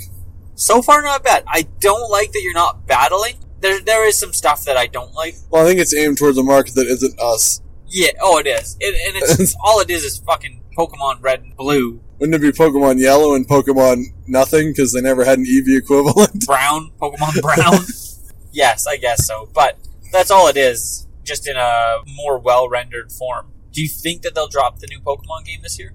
So 0.54 0.82
far, 0.82 1.02
not 1.02 1.24
bad. 1.24 1.44
I 1.46 1.62
don't 1.80 2.10
like 2.10 2.32
that 2.32 2.40
you're 2.42 2.54
not 2.54 2.86
battling. 2.86 3.34
There, 3.60 3.80
there 3.80 4.06
is 4.06 4.18
some 4.18 4.32
stuff 4.32 4.64
that 4.64 4.76
I 4.76 4.86
don't 4.86 5.12
like. 5.14 5.36
Well, 5.50 5.64
I 5.64 5.66
think 5.68 5.80
it's 5.80 5.94
aimed 5.94 6.18
towards 6.18 6.38
a 6.38 6.42
market 6.42 6.74
that 6.76 6.86
isn't 6.86 7.18
us. 7.18 7.60
Yeah, 7.86 8.10
oh, 8.22 8.38
it 8.38 8.46
is. 8.46 8.76
It, 8.80 8.94
and 8.94 9.22
it's 9.22 9.56
all 9.64 9.80
it 9.80 9.90
is 9.90 10.04
is 10.04 10.18
fucking 10.18 10.62
Pokemon 10.76 11.22
Red 11.22 11.42
and 11.42 11.56
Blue, 11.56 12.00
Wouldn't 12.20 12.34
it 12.34 12.42
be 12.42 12.52
Pokemon 12.56 13.00
Yellow 13.00 13.34
and 13.34 13.48
Pokemon 13.48 14.04
Nothing 14.26 14.68
because 14.72 14.92
they 14.92 15.00
never 15.00 15.24
had 15.24 15.38
an 15.38 15.46
Eevee 15.46 15.78
equivalent? 15.78 16.44
Brown, 16.46 16.90
Pokemon 17.00 17.40
Brown. 17.40 17.82
yes, 18.52 18.86
I 18.86 18.98
guess 18.98 19.26
so. 19.26 19.48
But 19.54 19.78
that's 20.12 20.30
all 20.30 20.46
it 20.48 20.58
is, 20.58 21.06
just 21.24 21.48
in 21.48 21.56
a 21.56 21.96
more 22.14 22.38
well 22.38 22.68
rendered 22.68 23.10
form. 23.10 23.50
Do 23.72 23.80
you 23.80 23.88
think 23.88 24.20
that 24.22 24.34
they'll 24.34 24.48
drop 24.48 24.80
the 24.80 24.86
new 24.88 25.00
Pokemon 25.00 25.46
game 25.46 25.60
this 25.62 25.78
year? 25.78 25.94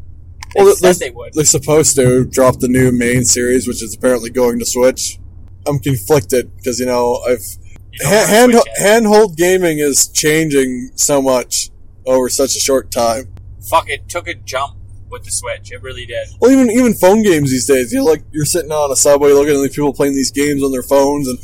They 0.56 0.64
Well, 0.64 0.76
said 0.76 0.96
they 0.96 1.12
would. 1.12 1.34
They're 1.34 1.44
supposed 1.46 1.96
to 1.98 2.26
drop 2.26 2.60
the 2.60 2.70
new 2.70 2.92
main 2.92 3.24
series, 3.26 3.68
which 3.68 3.84
is 3.84 3.94
apparently 3.94 4.32
going 4.32 4.58
to 4.60 4.66
Switch. 4.66 5.20
I'm 5.68 5.78
conflicted 5.80 6.56
because 6.58 6.80
you 6.80 6.86
know 6.88 7.18
I've 7.28 7.44
You 7.92 8.00
don't 8.00 8.10
hand, 8.10 8.20
have 8.20 8.30
hand, 8.30 8.52
Switch 8.54 8.64
yet. 8.66 8.78
handhold 8.80 9.38
gaming 9.38 9.78
is 9.80 10.08
changing 10.08 10.92
so 10.96 11.22
much 11.22 11.70
over 12.06 12.30
such 12.30 12.56
a 12.56 12.60
short 12.60 12.90
time. 12.90 13.32
Fuck, 13.62 13.90
it 13.90 14.08
took 14.10 14.28
a 14.28 14.34
jump 14.34 14.76
with 15.10 15.24
the 15.24 15.32
Switch. 15.32 15.72
It 15.72 15.82
really 15.82 16.06
did. 16.06 16.28
Well, 16.40 16.52
even 16.52 16.70
even 16.72 16.94
phone 16.94 17.24
games 17.24 17.52
these 17.52 17.66
days, 17.66 17.94
you 17.94 18.04
like 18.04 18.24
you're 18.32 18.46
sitting 18.46 18.72
on 18.72 18.92
a 18.92 18.96
subway 18.96 19.32
looking 19.32 19.56
at 19.56 19.62
these 19.62 19.76
people 19.76 19.94
playing 19.94 20.16
these 20.16 20.32
games 20.32 20.64
on 20.64 20.72
their 20.72 20.84
phones, 20.84 21.28
and 21.28 21.40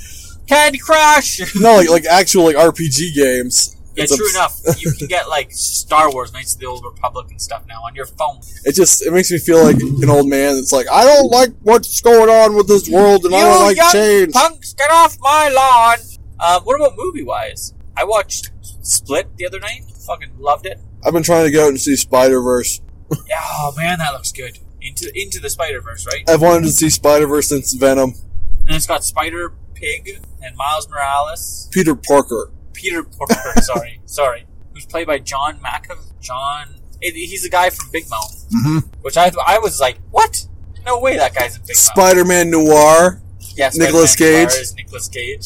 Candy 0.47 0.79
Crush! 0.79 1.39
no, 1.59 1.75
like 1.77 1.89
like 1.89 2.05
actual 2.05 2.43
like 2.45 2.55
RPG 2.55 3.13
games. 3.13 3.75
Yeah, 3.95 4.03
It's 4.05 4.15
true 4.15 4.25
abs- 4.39 4.63
enough. 4.65 4.77
You 4.81 4.91
can 4.93 5.07
get 5.07 5.27
like 5.27 5.51
Star 5.51 6.09
Wars 6.11 6.31
Knights 6.31 6.53
of 6.53 6.61
the 6.61 6.65
Old 6.65 6.83
Republic 6.85 7.27
and 7.29 7.41
stuff 7.41 7.63
now 7.67 7.81
on 7.83 7.93
your 7.93 8.05
phone. 8.05 8.39
It 8.63 8.73
just 8.73 9.05
it 9.05 9.11
makes 9.11 9.29
me 9.31 9.37
feel 9.37 9.61
like 9.63 9.77
an 9.81 10.09
old 10.09 10.27
man. 10.29 10.55
It's 10.55 10.71
like 10.71 10.87
I 10.89 11.03
don't 11.03 11.29
like 11.29 11.49
what's 11.63 11.99
going 12.01 12.29
on 12.29 12.55
with 12.55 12.67
this 12.67 12.89
world, 12.89 13.25
and 13.25 13.35
I 13.35 13.41
don't 13.41 13.61
like 13.63 13.77
young 13.77 13.91
change. 13.91 14.33
punks, 14.33 14.73
get 14.73 14.89
off 14.91 15.17
my 15.19 15.49
lawn! 15.49 15.97
Uh, 16.39 16.59
what 16.61 16.75
about 16.79 16.97
movie 16.97 17.23
wise? 17.23 17.73
I 17.95 18.05
watched 18.05 18.51
Split 18.81 19.35
the 19.37 19.45
other 19.45 19.59
night. 19.59 19.83
Fucking 20.07 20.39
loved 20.39 20.65
it. 20.65 20.79
I've 21.05 21.13
been 21.13 21.23
trying 21.23 21.45
to 21.45 21.51
go 21.51 21.65
out 21.65 21.69
and 21.69 21.79
see 21.79 21.95
Spider 21.95 22.41
Verse. 22.41 22.81
Yeah, 23.27 23.39
oh 23.43 23.73
man, 23.77 23.99
that 23.99 24.13
looks 24.13 24.31
good. 24.31 24.59
Into 24.81 25.11
into 25.13 25.39
the 25.39 25.49
Spider 25.49 25.81
Verse, 25.81 26.05
right? 26.07 26.27
I've 26.29 26.41
wanted 26.41 26.63
to 26.63 26.71
see 26.71 26.89
Spider 26.89 27.27
Verse 27.27 27.47
since 27.49 27.73
Venom. 27.73 28.13
And 28.67 28.75
it's 28.75 28.87
got 28.87 29.03
Spider 29.03 29.53
Pig 29.73 30.19
and 30.41 30.55
Miles 30.55 30.89
Morales. 30.89 31.67
Peter 31.71 31.95
Parker. 31.95 32.51
Peter 32.73 33.03
Parker. 33.03 33.35
sorry, 33.61 34.01
sorry, 34.05 34.45
who's 34.73 34.85
played 34.85 35.07
by 35.07 35.19
John 35.19 35.59
McAv. 35.59 35.99
John, 36.19 36.75
he's 37.01 37.43
the 37.43 37.49
guy 37.49 37.69
from 37.69 37.89
Big 37.91 38.09
Mouth, 38.09 38.45
Mm-hmm. 38.49 38.77
which 39.01 39.17
I 39.17 39.31
I 39.45 39.59
was 39.59 39.79
like, 39.79 39.97
what? 40.11 40.45
No 40.85 40.99
way, 40.99 41.17
that 41.17 41.35
guy's 41.35 41.55
in 41.55 41.61
Big 41.61 41.69
Mouth. 41.69 41.77
Spider 41.77 42.25
Man 42.25 42.49
Noir. 42.49 43.21
Yes, 43.55 43.75
Spider-Man 43.75 44.07
Cage. 44.17 44.47
Is 44.59 44.75
Nicolas 44.75 45.07
Cage. 45.09 45.45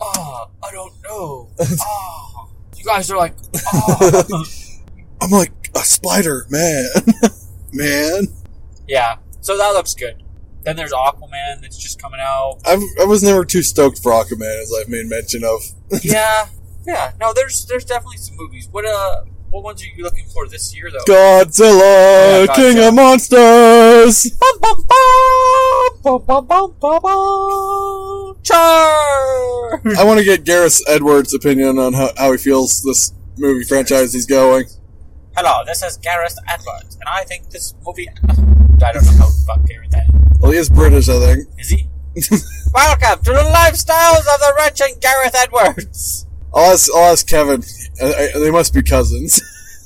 Oh, 0.00 0.48
I 0.62 0.70
don't 0.70 0.92
know. 1.02 1.48
Oh, 1.80 2.48
you 2.76 2.84
guys 2.84 3.10
are 3.10 3.16
like, 3.16 3.34
oh. 3.72 4.44
I'm 5.20 5.30
like 5.30 5.61
a 5.74 5.80
Spider 5.80 6.46
Man. 6.50 6.88
Man, 7.72 8.26
yeah. 8.86 9.16
So 9.40 9.56
that 9.56 9.70
looks 9.70 9.94
good. 9.94 10.22
Then 10.62 10.76
there's 10.76 10.92
Aquaman 10.92 11.60
that's 11.60 11.78
just 11.78 12.00
coming 12.00 12.20
out. 12.20 12.58
I've, 12.64 12.82
I 13.00 13.04
was 13.04 13.22
never 13.22 13.44
too 13.44 13.62
stoked 13.62 13.98
for 14.00 14.12
Aquaman, 14.12 14.62
as 14.62 14.72
I've 14.78 14.88
made 14.88 15.06
mention 15.08 15.42
of. 15.42 15.62
yeah, 16.02 16.46
yeah. 16.86 17.12
No, 17.18 17.32
there's 17.32 17.64
there's 17.66 17.84
definitely 17.84 18.18
some 18.18 18.36
movies. 18.36 18.68
What 18.70 18.84
uh, 18.84 19.24
what 19.50 19.64
ones 19.64 19.82
are 19.82 19.86
you 19.86 20.02
looking 20.02 20.26
for 20.26 20.46
this 20.46 20.74
year 20.74 20.90
though? 20.90 21.12
Godzilla, 21.12 22.46
Yeah, 22.46 22.54
King 22.54 22.78
of 22.78 22.94
Monsters. 22.94 24.30
Bum, 24.38 24.60
bum, 24.60 24.86
bum, 24.88 26.02
bum, 26.02 26.24
bum, 26.24 26.46
bum, 26.46 26.74
bum, 26.80 27.00
bum. 27.02 28.36
Charge! 28.42 29.96
I 29.98 30.04
want 30.04 30.18
to 30.18 30.24
get 30.24 30.44
Gareth 30.44 30.80
Edwards' 30.88 31.34
opinion 31.34 31.78
on 31.78 31.92
how, 31.92 32.10
how 32.16 32.32
he 32.32 32.38
feels 32.38 32.82
this 32.82 33.12
movie 33.36 33.64
franchise 33.64 34.14
is 34.14 34.26
going. 34.26 34.66
Hello, 35.34 35.64
this 35.64 35.82
is 35.82 35.96
Gareth 35.96 36.36
Edwards, 36.46 36.96
and 36.96 37.08
I 37.08 37.24
think 37.24 37.48
this 37.48 37.74
movie. 37.86 38.06
I 38.28 38.92
don't 38.92 39.04
know 39.04 39.12
how 39.12 39.26
the 39.26 39.44
fuck 39.46 39.64
Gareth 39.66 39.90
that 39.90 40.04
Well, 40.40 40.52
he 40.52 40.58
is 40.58 40.68
British, 40.68 41.08
I 41.08 41.18
think. 41.18 41.48
is 41.58 41.70
he. 41.70 41.88
Welcome 42.74 43.24
to 43.24 43.30
the 43.32 43.50
lifestyles 43.54 44.18
of 44.18 44.40
the 44.40 44.54
rich 44.62 44.80
and 44.82 45.00
Gareth 45.00 45.34
Edwards. 45.34 46.26
I'll 46.54 46.72
ask, 46.72 46.90
I'll 46.94 47.12
ask 47.12 47.26
Kevin. 47.26 47.62
I, 48.02 48.30
I, 48.34 48.38
they 48.38 48.50
must 48.50 48.74
be 48.74 48.82
cousins. 48.82 49.40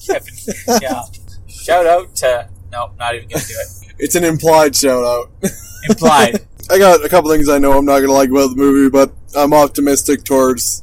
Kevin, 0.07 0.35
yeah. 0.83 1.03
Shout 1.47 1.87
out 1.87 2.15
to 2.17 2.49
no, 2.73 2.91
not 2.99 3.15
even 3.15 3.29
gonna 3.29 3.45
do 3.45 3.55
it. 3.55 3.95
it's 3.99 4.17
an 4.17 4.25
implied 4.25 4.75
shout 4.75 5.05
out. 5.05 5.31
Implied. 5.89 6.45
I 6.71 6.79
got 6.79 7.05
a 7.05 7.09
couple 7.09 7.31
things 7.31 7.49
I 7.49 7.59
know 7.59 7.79
I'm 7.79 7.85
not 7.85 7.99
going 7.99 8.09
to 8.09 8.13
like 8.13 8.31
about 8.31 8.51
the 8.51 8.57
movie, 8.57 8.91
but 8.91 9.13
I'm 9.37 9.55
optimistic 9.55 10.25
towards. 10.25 10.83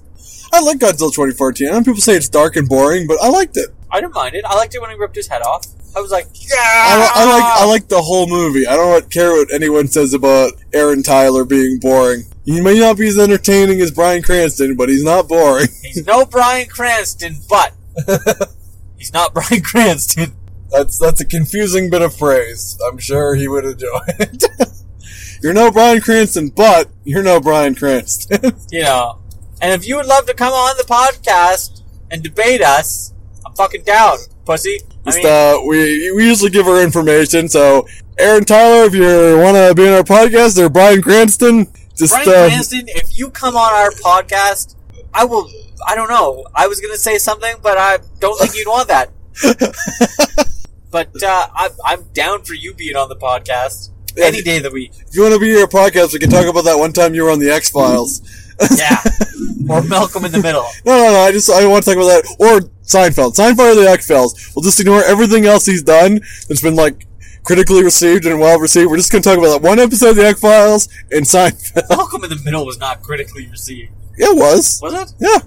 I 0.54 0.62
like 0.62 0.78
Godzilla 0.80 1.12
2014. 1.12 1.68
I 1.68 1.72
know 1.72 1.80
people 1.84 2.00
say 2.00 2.14
it's 2.16 2.30
dark 2.30 2.56
and 2.56 2.70
boring, 2.70 3.06
but 3.08 3.18
I 3.22 3.28
liked 3.28 3.58
it. 3.58 3.68
I 3.94 4.02
didn't 4.02 4.16
mind 4.16 4.34
it. 4.34 4.44
I 4.44 4.56
liked 4.56 4.74
it 4.74 4.82
when 4.82 4.90
he 4.90 4.96
ripped 4.96 5.16
his 5.16 5.28
head 5.28 5.44
off. 5.44 5.68
I 5.96 6.02
was 6.02 6.10
like, 6.10 6.26
yeah. 6.34 6.58
I, 6.58 7.12
I 7.14 7.26
like 7.26 7.44
I 7.44 7.66
like 7.66 7.88
the 7.88 8.02
whole 8.02 8.28
movie. 8.28 8.66
I 8.66 8.76
don't 8.76 9.10
care 9.12 9.32
what 9.34 9.54
anyone 9.54 9.88
says 9.88 10.16
about 10.16 10.54
Aaron 10.74 11.04
Tyler 11.04 11.46
being 11.46 11.78
boring. 11.78 12.24
He 12.44 12.60
may 12.60 12.80
not 12.80 12.98
be 12.98 13.08
as 13.08 13.20
entertaining 13.20 13.80
as 13.82 13.92
Bryan 13.92 14.24
Cranston, 14.24 14.76
but 14.76 14.90
he's 14.90 15.04
not 15.04 15.28
boring. 15.28 15.68
He's 15.84 16.08
no 16.08 16.26
Bryan 16.26 16.68
Cranston, 16.68 17.38
but 17.48 17.74
he's 18.98 19.14
not 19.14 19.32
Bryan 19.32 19.62
Cranston. 19.62 20.34
That's 20.72 20.98
that's 20.98 21.22
a 21.22 21.26
confusing 21.26 21.92
bit 21.92 22.02
of 22.02 22.16
phrase. 22.16 22.80
I'm 22.90 22.98
sure 22.98 23.36
he 23.36 23.48
would 23.48 23.64
enjoy 23.64 24.00
it. 24.08 24.44
you're 25.44 25.54
no 25.54 25.70
Bryan 25.70 26.02
Cranston, 26.02 26.50
but 26.50 26.90
you're 27.04 27.22
no 27.22 27.40
Bryan 27.40 27.76
Cranston. 27.76 28.58
You 28.72 28.82
know. 28.82 29.20
And 29.62 29.72
if 29.72 29.88
you 29.88 29.98
would 29.98 30.08
love 30.08 30.26
to 30.26 30.34
come 30.34 30.52
on 30.52 30.76
the 30.78 30.84
podcast 30.84 31.84
and 32.10 32.24
debate 32.24 32.62
us, 32.62 33.13
I'm 33.54 33.56
fucking 33.56 33.84
down. 33.84 34.18
pussy. 34.46 34.80
I 35.06 35.16
mean, 35.16 35.26
uh, 35.26 35.58
we 35.68 36.12
we 36.12 36.26
usually 36.28 36.50
give 36.50 36.68
our 36.68 36.82
information. 36.82 37.48
So, 37.50 37.88
Aaron 38.18 38.46
Tyler, 38.46 38.86
if 38.86 38.94
you 38.96 39.38
want 39.40 39.56
to 39.58 39.74
be 39.76 39.88
on 39.88 39.94
our 39.94 40.04
podcast, 40.04 40.58
or 40.58 40.70
Bryan 40.70 41.02
Cranston, 41.02 41.68
just 41.96 42.14
Bryan 42.14 42.30
uh, 42.30 42.48
Cranston, 42.50 42.84
if 42.88 43.18
you 43.18 43.30
come 43.30 43.56
on 43.56 43.74
our 43.74 43.92
podcast, 43.92 44.76
I 45.14 45.26
will. 45.26 45.50
I 45.86 45.96
don't 45.96 46.10
know. 46.10 46.46
I 46.56 46.68
was 46.68 46.80
gonna 46.80 46.98
say 46.98 47.18
something, 47.18 47.58
but 47.62 47.78
I 47.78 47.98
don't 48.20 48.40
think 48.40 48.56
you'd 48.56 48.68
want 48.68 48.88
that. 48.88 49.12
but 50.92 51.24
uh, 51.24 51.48
I'm, 51.54 51.72
I'm 51.86 52.04
down 52.14 52.44
for 52.44 52.54
you 52.54 52.74
being 52.74 52.96
on 52.96 53.10
the 53.10 53.16
podcast 53.16 53.90
Yeah. 54.16 54.26
any 54.26 54.42
day 54.42 54.58
of 54.58 54.64
the 54.64 54.72
week. 54.72 54.92
if 55.08 55.16
you 55.16 55.22
want 55.24 55.34
to 55.34 55.40
be 55.40 55.54
on 55.56 55.62
our 55.62 55.68
podcast, 55.68 56.14
we 56.14 56.20
can 56.20 56.30
talk 56.30 56.46
about 56.46 56.64
that 56.66 56.78
one 56.78 56.94
time 56.94 57.14
you 57.14 57.24
were 57.24 57.32
on 57.32 57.40
the 57.40 57.50
X 57.50 57.70
Files. 57.70 58.22
Yeah, 58.78 58.98
or 59.70 59.82
Malcolm 59.84 60.26
in 60.26 60.32
the 60.32 60.42
Middle. 60.42 60.66
No, 60.86 60.98
no, 60.98 61.12
no. 61.14 61.20
I 61.20 61.32
just 61.32 61.50
I 61.50 61.66
want 61.68 61.84
to 61.86 61.94
talk 61.94 61.98
about 61.98 62.24
that 62.24 62.36
or 62.40 62.70
Seinfeld. 62.84 63.36
Seinfeld 63.36 63.72
or 63.74 63.76
the 63.84 63.90
X 63.90 64.08
Files. 64.08 64.52
We'll 64.56 64.64
just 64.64 64.80
ignore 64.80 65.04
everything 65.04 65.46
else 65.46 65.66
he's 65.66 65.84
done 65.84 66.20
that's 66.48 66.62
been 66.62 66.76
like 66.76 67.08
critically 67.44 67.84
received 67.84 68.26
and 68.26 68.40
well 68.40 68.60
received. 68.60 68.90
We're 68.90 68.98
just 68.98 69.12
gonna 69.12 69.22
talk 69.24 69.38
about 69.38 69.62
that 69.62 69.68
one 69.68 69.80
episode 69.80 70.12
of 70.12 70.16
the 70.18 70.26
X 70.28 70.40
Files 70.40 70.88
and 71.12 71.26
Seinfeld. 71.26 71.90
Malcolm 71.90 72.24
in 72.24 72.30
the 72.30 72.42
Middle 72.44 72.66
was 72.66 72.78
not 72.78 73.02
critically 73.02 73.48
received, 73.48 73.92
yeah, 74.18 74.28
it 74.30 74.36
was. 74.36 74.80
was 74.82 74.94
it? 74.94 75.14
Yeah. 75.20 75.40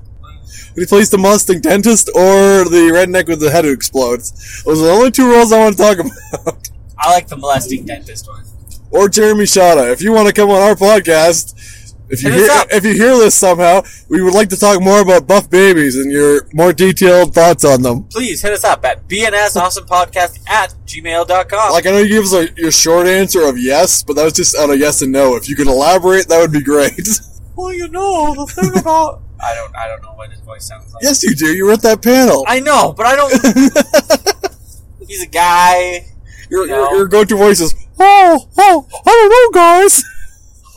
When 0.75 0.83
he 0.83 0.87
plays 0.87 1.09
the 1.09 1.17
Mustang 1.19 1.61
dentist 1.61 2.09
or 2.15 2.65
the 2.69 2.91
redneck 2.93 3.29
with 3.29 3.41
the 3.41 3.51
head 3.51 3.65
who 3.65 3.73
explodes. 3.73 4.63
Those 4.65 4.81
are 4.83 4.87
the 4.87 4.91
only 4.93 5.11
two 5.11 5.31
roles 5.31 5.51
I 5.53 5.59
want 5.59 5.77
to 5.79 5.83
talk 5.83 5.99
about. 5.99 6.69
I 6.99 7.11
like 7.13 7.29
the 7.29 7.37
molesting 7.39 7.87
dentist 7.87 8.29
one. 8.29 8.45
or 8.91 9.09
Jeremy 9.09 9.45
Shada. 9.45 9.91
If 9.93 10.03
you 10.03 10.13
want 10.13 10.27
to 10.29 10.35
come 10.35 10.51
on 10.51 10.61
our 10.61 10.75
podcast, 10.75 11.86
if 12.09 12.23
you 12.23 12.31
hear 12.33 12.49
if 12.71 12.85
you 12.85 12.95
hear 12.95 13.17
this 13.19 13.35
somehow, 13.35 13.83
we 14.09 14.23
would 14.23 14.35
like 14.35 14.49
to 14.51 14.57
talk 14.57 14.81
more 14.81 15.01
about 15.01 15.27
buff 15.27 15.51
babies 15.51 15.97
and 15.97 16.11
your 16.13 16.47
more 16.53 16.73
detailed 16.73 17.35
thoughts 17.35 17.65
on 17.65 17.83
them. 17.83 18.05
Please 18.05 18.43
hit 18.43 18.53
us 18.53 18.65
up 18.65 18.85
at 18.85 19.09
bnsawesomepodcast 19.09 20.49
at 20.49 20.75
gmail.com. 20.87 21.73
Like 21.73 21.87
I 21.87 21.91
know 21.91 21.99
you 21.99 22.09
gave 22.09 22.23
us 22.25 22.33
a, 22.33 22.49
your 22.57 22.71
short 22.71 23.07
answer 23.07 23.47
of 23.47 23.59
yes, 23.59 24.03
but 24.03 24.15
that 24.17 24.25
was 24.25 24.33
just 24.35 24.57
out 24.57 24.71
of 24.71 24.79
yes 24.79 25.03
and 25.03 25.13
no. 25.13 25.37
If 25.37 25.49
you 25.49 25.57
could 25.57 25.67
elaborate, 25.67 26.29
that 26.29 26.41
would 26.41 26.53
be 26.53 26.63
great. 26.63 27.09
well, 27.57 27.73
you 27.73 27.89
know, 27.89 28.35
the 28.35 28.47
thing 28.53 28.79
about. 28.79 29.23
I 29.39 29.55
don't, 29.55 29.77
I 29.77 29.87
don't 29.89 30.03
know 30.03 30.15
what 30.15 30.31
his 30.31 30.41
voice 30.41 30.65
sounds 30.67 30.93
like. 30.95 31.03
yes, 31.03 31.23
you 31.23 31.35
do. 31.35 31.55
You 31.55 31.67
were 31.67 31.73
at 31.73 31.83
that 31.83 32.01
panel. 32.03 32.43
I 32.49 32.59
know, 32.61 32.95
but 32.97 33.05
I 33.05 33.17
don't. 33.17 33.33
He's 35.09 35.23
a 35.23 35.27
guy. 35.27 36.07
your, 36.51 36.67
No. 36.67 36.75
your, 36.91 36.97
your 36.97 37.09
go-to 37.09 37.37
voice 37.37 37.61
is 37.61 37.75
oh 37.99 38.49
oh 38.59 38.87
I 39.05 39.11
don't 39.11 39.31
know, 39.31 39.61
guys. 39.61 40.03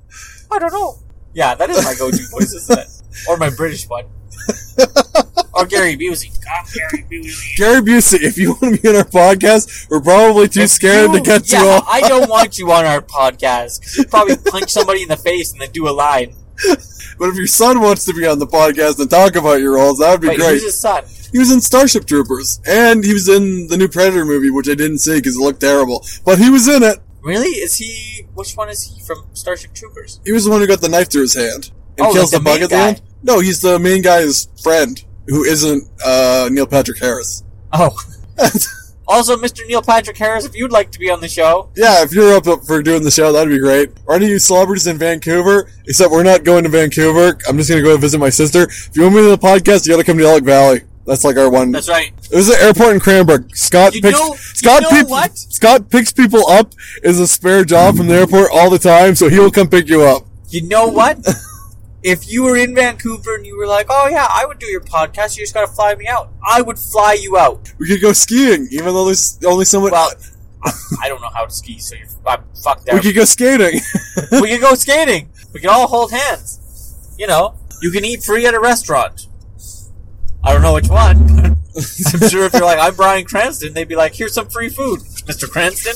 I 0.53 0.59
don't 0.59 0.73
know. 0.73 0.97
Yeah, 1.35 1.55
that 1.55 1.71
is 1.71 1.85
my 1.85 1.95
go-to 1.95 2.23
voice, 2.31 2.53
isn't 2.55 2.79
it? 2.79 2.87
Or 3.29 3.37
my 3.37 3.51
British 3.51 3.89
one. 3.89 4.05
or 5.55 5.67
Gary 5.67 5.97
Busey. 5.97 6.31
God, 6.45 6.67
Gary 6.75 7.05
Busey. 7.11 7.57
Gary 7.57 7.81
Busey, 7.83 8.23
if 8.23 8.39
you 8.39 8.53
want 8.61 8.77
to 8.77 8.81
be 8.83 8.89
on 8.89 8.97
our 8.97 9.05
podcast, 9.05 9.89
we're 9.91 10.01
probably 10.01 10.49
too 10.49 10.63
If 10.63 10.71
scared 10.71 11.11
to 11.13 11.19
you- 11.19 11.23
get 11.25 11.51
yeah, 11.53 11.63
you 11.63 11.69
on. 11.69 11.83
I 11.87 12.01
don't 12.09 12.29
want 12.37 12.59
you 12.59 12.71
on 12.73 12.85
our 12.85 13.01
podcast. 13.01 13.97
you'd 13.97 14.11
probably 14.11 14.37
punch 14.37 14.71
somebody 14.71 15.03
in 15.03 15.09
the 15.09 15.17
face 15.17 15.53
and 15.53 15.61
then 15.61 15.71
do 15.71 15.89
a 15.89 15.91
line. 15.93 16.35
But 17.19 17.29
if 17.29 17.37
your 17.37 17.47
son 17.47 17.81
wants 17.81 18.05
to 18.07 18.15
be 18.15 18.27
on 18.27 18.39
the 18.39 18.47
podcast 18.47 18.99
and 18.99 19.09
talk 19.11 19.35
about 19.37 19.61
your 19.61 19.75
roles, 19.75 19.99
that 19.99 20.11
would 20.13 20.21
be 20.23 20.29
Wait, 20.29 20.39
great. 20.39 20.51
who's 20.55 20.65
his 20.65 20.81
son? 20.81 21.05
He 21.33 21.39
was 21.39 21.53
in 21.53 21.61
Starship 21.61 22.07
Troopers, 22.07 22.61
and 22.67 23.05
he 23.05 23.13
was 23.13 23.29
in 23.29 23.69
the 23.69 23.77
new 23.77 23.89
Predator 23.89 24.25
movie, 24.25 24.51
which 24.51 24.69
I 24.69 24.75
didn't 24.75 24.99
see 24.99 25.17
because 25.19 25.37
it 25.37 25.41
looked 25.41 25.61
terrible. 25.61 26.05
But 26.25 26.39
he 26.39 26.51
was 26.51 26.67
in 26.67 26.83
it. 26.83 26.99
Really? 27.23 27.49
Is 27.49 27.77
he? 27.77 28.27
Which 28.35 28.55
one 28.55 28.69
is 28.69 28.83
he 28.83 29.01
from 29.03 29.25
Starship 29.35 29.75
Troopers? 29.75 30.21
He 30.25 30.33
was 30.33 30.45
the 30.45 30.51
one 30.51 30.61
who 30.61 30.67
got 30.67 30.81
the 30.81 30.89
knife 30.89 31.11
through 31.11 31.23
his 31.23 31.35
hand 31.35 31.71
and 31.99 32.07
Oh, 32.07 32.13
kills 32.13 32.33
like 32.33 32.43
the, 32.43 32.45
the 32.45 32.45
bug 32.45 32.63
at 32.63 32.71
the 32.71 32.77
end. 32.77 33.03
No, 33.23 33.41
he's 33.41 33.61
the 33.61 33.79
main 33.79 34.03
guy's 34.03 34.49
friend, 34.63 35.03
who 35.27 35.45
isn't 35.45 35.89
uh, 36.05 36.49
Neil 36.51 36.67
Patrick 36.67 36.99
Harris. 36.99 37.45
Oh. 37.73 37.95
Also, 39.09 39.37
Mr. 39.37 39.67
Neil 39.67 39.83
Patrick 39.83 40.17
Harris, 40.17 40.45
if 40.45 40.55
you'd 40.55 40.71
like 40.71 40.93
to 40.93 40.99
be 41.01 41.11
on 41.11 41.21
the 41.21 41.27
show, 41.27 41.69
yeah, 41.75 42.05
if 42.05 42.13
you're 42.13 42.33
up 42.37 42.45
for 42.65 42.81
doing 42.81 43.03
the 43.03 43.11
show, 43.11 43.33
that'd 43.33 43.49
be 43.53 43.59
great. 43.59 43.91
Or 44.07 44.15
any 44.15 44.27
of 44.27 44.31
you 44.31 44.39
celebrities 44.39 44.87
in 44.87 44.99
Vancouver, 44.99 45.69
except 45.89 46.13
we're 46.13 46.23
not 46.23 46.45
going 46.45 46.63
to 46.63 46.71
Vancouver. 46.71 47.37
I'm 47.49 47.57
just 47.57 47.69
going 47.69 47.83
to 47.83 47.89
go 47.89 47.97
visit 47.97 48.19
my 48.21 48.29
sister. 48.31 48.63
If 48.69 48.91
you 48.95 49.03
want 49.03 49.17
me 49.17 49.23
to 49.23 49.31
the 49.31 49.37
podcast, 49.37 49.85
you 49.85 49.95
got 49.95 49.99
to 49.99 50.05
come 50.05 50.17
to 50.19 50.25
Elk 50.27 50.45
Valley. 50.45 50.83
That's 51.11 51.25
like 51.25 51.37
our 51.37 51.51
one. 51.51 51.73
that's 51.73 51.89
right. 51.89 52.13
It 52.31 52.37
was 52.37 52.47
the 52.47 52.55
airport 52.63 52.95
in 52.95 53.01
Cranbrook. 53.01 53.57
Scott 53.57 53.97
You 53.97 54.01
picks 54.01 54.17
know- 54.17 54.29
you 54.35 54.39
Scott 54.39 54.83
know 54.83 54.91
pick- 54.91 55.09
what? 55.09 55.37
Scott 55.37 55.91
picks 55.91 56.13
people 56.13 56.47
up 56.49 56.73
is 57.03 57.19
a 57.19 57.27
spare 57.27 57.65
job 57.65 57.97
from 57.97 58.07
the 58.07 58.15
airport 58.15 58.51
all 58.55 58.71
the 58.71 58.79
time, 58.79 59.17
so 59.17 59.29
he 59.29 59.41
will 59.41 59.51
come 59.51 59.69
pick 59.69 59.89
you 59.89 60.03
up. 60.03 60.25
You 60.51 60.69
know 60.69 60.87
what? 60.87 61.19
if 62.05 62.31
you 62.31 62.45
were 62.45 62.57
in 62.57 62.77
Vancouver 62.77 63.35
and 63.35 63.45
you 63.45 63.57
were 63.59 63.67
like, 63.67 63.87
"Oh 63.91 64.07
yeah, 64.09 64.27
I 64.31 64.47
would 64.47 64.61
do 64.61 64.67
your 64.67 64.83
podcast," 64.83 65.37
you 65.37 65.43
just 65.43 65.53
gotta 65.53 65.67
fly 65.67 65.97
me 65.97 66.07
out. 66.07 66.31
I 66.47 66.63
would 66.63 66.79
fly 66.79 67.15
you 67.15 67.37
out. 67.37 67.73
We 67.79 67.89
could 67.89 68.01
go 68.01 68.13
skiing, 68.13 68.69
even 68.71 68.95
though 68.95 69.07
there's 69.07 69.37
only 69.45 69.65
someone. 69.65 69.91
Well, 69.91 70.13
I, 70.65 70.71
I 71.03 71.09
don't 71.09 71.21
know 71.21 71.31
how 71.35 71.45
to 71.45 71.51
ski, 71.53 71.79
so 71.81 71.97
you're 71.97 72.07
I'm 72.25 72.45
fucked 72.63 72.89
we 72.93 73.01
could 73.07 73.17
go 73.17 73.25
skating. 73.25 73.81
we 74.41 74.49
could 74.51 74.61
go 74.61 74.75
skating. 74.75 75.29
We 75.53 75.59
can 75.59 75.71
all 75.71 75.89
hold 75.89 76.13
hands. 76.13 77.17
You 77.19 77.27
know, 77.27 77.57
you 77.83 77.91
can 77.91 78.05
eat 78.05 78.23
free 78.23 78.47
at 78.47 78.55
a 78.55 78.61
restaurant. 78.61 79.27
I 80.43 80.53
don't 80.53 80.63
know 80.63 80.75
which 80.75 80.89
one. 80.89 81.17
I'm 81.77 82.29
sure 82.29 82.45
if 82.47 82.53
you're 82.53 82.63
like, 82.65 82.79
I'm 82.81 82.95
Bryan 82.95 83.25
Cranston, 83.25 83.73
they'd 83.75 83.87
be 83.89 83.95
like, 83.97 84.15
here's 84.15 84.35
some 84.35 84.49
free 84.49 84.69
food, 84.69 85.01
Mr. 85.01 85.49
Cranston. 85.49 85.95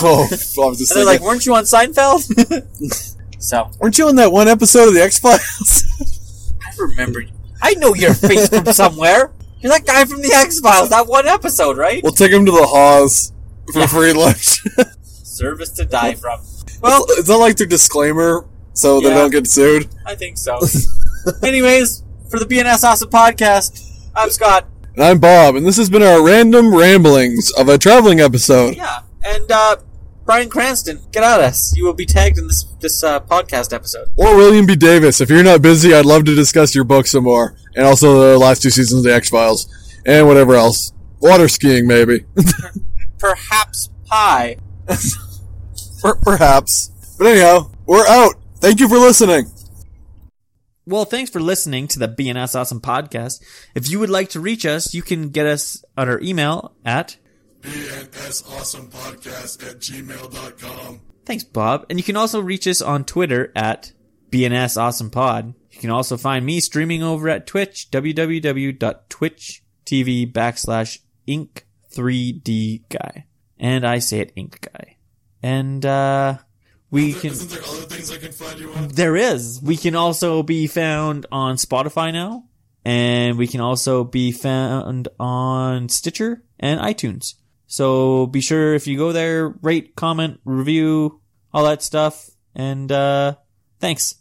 oh, 0.00 0.24
I 0.24 0.68
was 0.68 0.78
just 0.78 0.90
And 0.92 0.98
they're 0.98 1.06
like, 1.06 1.20
weren't 1.20 1.46
you 1.46 1.54
on 1.54 1.64
Seinfeld? 1.64 2.22
so, 3.42 3.70
weren't 3.80 3.96
you 3.96 4.08
on 4.08 4.16
that 4.16 4.30
one 4.30 4.46
episode 4.48 4.88
of 4.88 4.94
the 4.94 5.00
X 5.02 5.18
Files? 5.18 5.84
I 6.62 6.70
remember 6.78 7.20
you. 7.20 7.30
I 7.62 7.74
know 7.74 7.94
your 7.94 8.14
face 8.14 8.48
from 8.48 8.66
somewhere. 8.66 9.32
You're 9.60 9.72
that 9.72 9.86
guy 9.86 10.04
from 10.04 10.20
the 10.22 10.32
X 10.32 10.60
Files, 10.60 10.90
that 10.90 11.06
one 11.06 11.26
episode, 11.26 11.76
right? 11.78 12.02
we'll 12.02 12.12
take 12.12 12.32
him 12.32 12.44
to 12.46 12.52
the 12.52 12.66
Haas 12.66 13.32
for 13.72 13.80
Yeah. 13.80 13.86
free 13.86 14.12
lunch. 14.12 14.62
Service 15.02 15.70
to 15.70 15.84
die 15.86 16.14
from. 16.14 16.40
Well, 16.82 17.06
is 17.18 17.26
that 17.26 17.36
like 17.36 17.56
their 17.56 17.66
disclaimer 17.66 18.46
so 18.74 19.00
they 19.00 19.10
don't 19.10 19.30
get 19.30 19.46
sued? 19.46 19.88
I 20.06 20.14
think 20.14 20.36
so. 20.38 20.58
Anyways, 21.42 22.02
for 22.30 22.38
the 22.38 22.46
BNS 22.46 22.84
Awesome 22.84 23.10
podcast, 23.10 24.08
I'm 24.14 24.30
Scott. 24.30 24.64
And 24.94 25.02
I'm 25.02 25.18
Bob, 25.18 25.56
and 25.56 25.66
this 25.66 25.76
has 25.78 25.90
been 25.90 26.02
our 26.02 26.24
random 26.24 26.72
ramblings 26.72 27.50
of 27.58 27.68
a 27.68 27.76
traveling 27.76 28.20
episode. 28.20 28.76
Yeah, 28.76 29.00
and 29.24 29.50
uh, 29.50 29.76
Bryan 30.24 30.48
Cranston, 30.48 31.00
get 31.10 31.24
at 31.24 31.40
us. 31.40 31.76
You 31.76 31.84
will 31.84 31.92
be 31.92 32.06
tagged 32.06 32.38
in 32.38 32.46
this 32.46 32.62
this 32.80 33.02
uh, 33.02 33.18
podcast 33.18 33.72
episode. 33.72 34.10
Or 34.14 34.36
William 34.36 34.64
B. 34.64 34.76
Davis. 34.76 35.20
If 35.20 35.28
you're 35.28 35.42
not 35.42 35.60
busy, 35.60 35.92
I'd 35.92 36.06
love 36.06 36.24
to 36.26 36.34
discuss 36.36 36.72
your 36.72 36.84
book 36.84 37.08
some 37.08 37.24
more. 37.24 37.56
And 37.74 37.84
also 37.84 38.30
the 38.30 38.38
last 38.38 38.62
two 38.62 38.70
seasons 38.70 39.00
of 39.00 39.04
The 39.04 39.14
X 39.14 39.28
Files. 39.28 39.68
And 40.06 40.28
whatever 40.28 40.54
else. 40.54 40.92
Water 41.20 41.48
skiing, 41.48 41.86
maybe. 41.88 42.26
Perhaps 43.18 43.90
pie. 44.06 44.56
Perhaps. 46.22 47.16
But 47.18 47.26
anyhow, 47.26 47.70
we're 47.86 48.06
out. 48.06 48.34
Thank 48.60 48.78
you 48.78 48.88
for 48.88 48.98
listening. 48.98 49.50
Well, 50.90 51.04
thanks 51.04 51.30
for 51.30 51.38
listening 51.38 51.86
to 51.86 52.00
the 52.00 52.08
BNS 52.08 52.58
Awesome 52.58 52.80
podcast. 52.80 53.40
If 53.76 53.88
you 53.88 54.00
would 54.00 54.10
like 54.10 54.30
to 54.30 54.40
reach 54.40 54.66
us, 54.66 54.92
you 54.92 55.02
can 55.02 55.28
get 55.28 55.46
us 55.46 55.84
on 55.96 56.08
our 56.08 56.20
email 56.20 56.74
at 56.84 57.16
BNSAwesomePodcast 57.60 59.70
at 59.70 59.78
gmail.com. 59.78 61.00
Thanks, 61.24 61.44
Bob. 61.44 61.86
And 61.88 61.96
you 61.96 62.02
can 62.02 62.16
also 62.16 62.40
reach 62.40 62.66
us 62.66 62.82
on 62.82 63.04
Twitter 63.04 63.52
at 63.54 63.92
BNS 64.30 64.76
Awesome 64.76 65.10
Pod. 65.10 65.54
You 65.70 65.78
can 65.78 65.90
also 65.90 66.16
find 66.16 66.44
me 66.44 66.58
streaming 66.58 67.04
over 67.04 67.28
at 67.28 67.46
Twitch, 67.46 67.86
www.twitch.tv 67.92 70.32
backslash 70.32 70.98
Inc3D 71.28 72.82
guy. 72.88 73.26
And 73.60 73.86
I 73.86 74.00
say 74.00 74.18
it 74.18 74.32
Ink 74.34 74.68
guy. 74.72 74.96
And, 75.40 75.86
uh, 75.86 76.38
we 76.90 77.12
can, 77.12 77.30
Isn't 77.30 77.50
there 77.50 77.62
other 77.62 77.82
things 77.82 78.10
I 78.10 78.16
can 78.18 78.32
find 78.32 78.58
you 78.58 78.72
on? 78.72 78.88
there 78.88 79.16
is. 79.16 79.60
We 79.62 79.76
can 79.76 79.94
also 79.94 80.42
be 80.42 80.66
found 80.66 81.26
on 81.30 81.56
Spotify 81.56 82.12
now. 82.12 82.44
And 82.84 83.36
we 83.36 83.46
can 83.46 83.60
also 83.60 84.04
be 84.04 84.32
found 84.32 85.08
on 85.20 85.90
Stitcher 85.90 86.42
and 86.58 86.80
iTunes. 86.80 87.34
So 87.66 88.26
be 88.26 88.40
sure 88.40 88.74
if 88.74 88.86
you 88.86 88.96
go 88.96 89.12
there, 89.12 89.50
rate, 89.60 89.94
comment, 89.94 90.40
review, 90.44 91.20
all 91.52 91.64
that 91.64 91.82
stuff. 91.82 92.30
And, 92.54 92.90
uh, 92.90 93.34
thanks. 93.80 94.14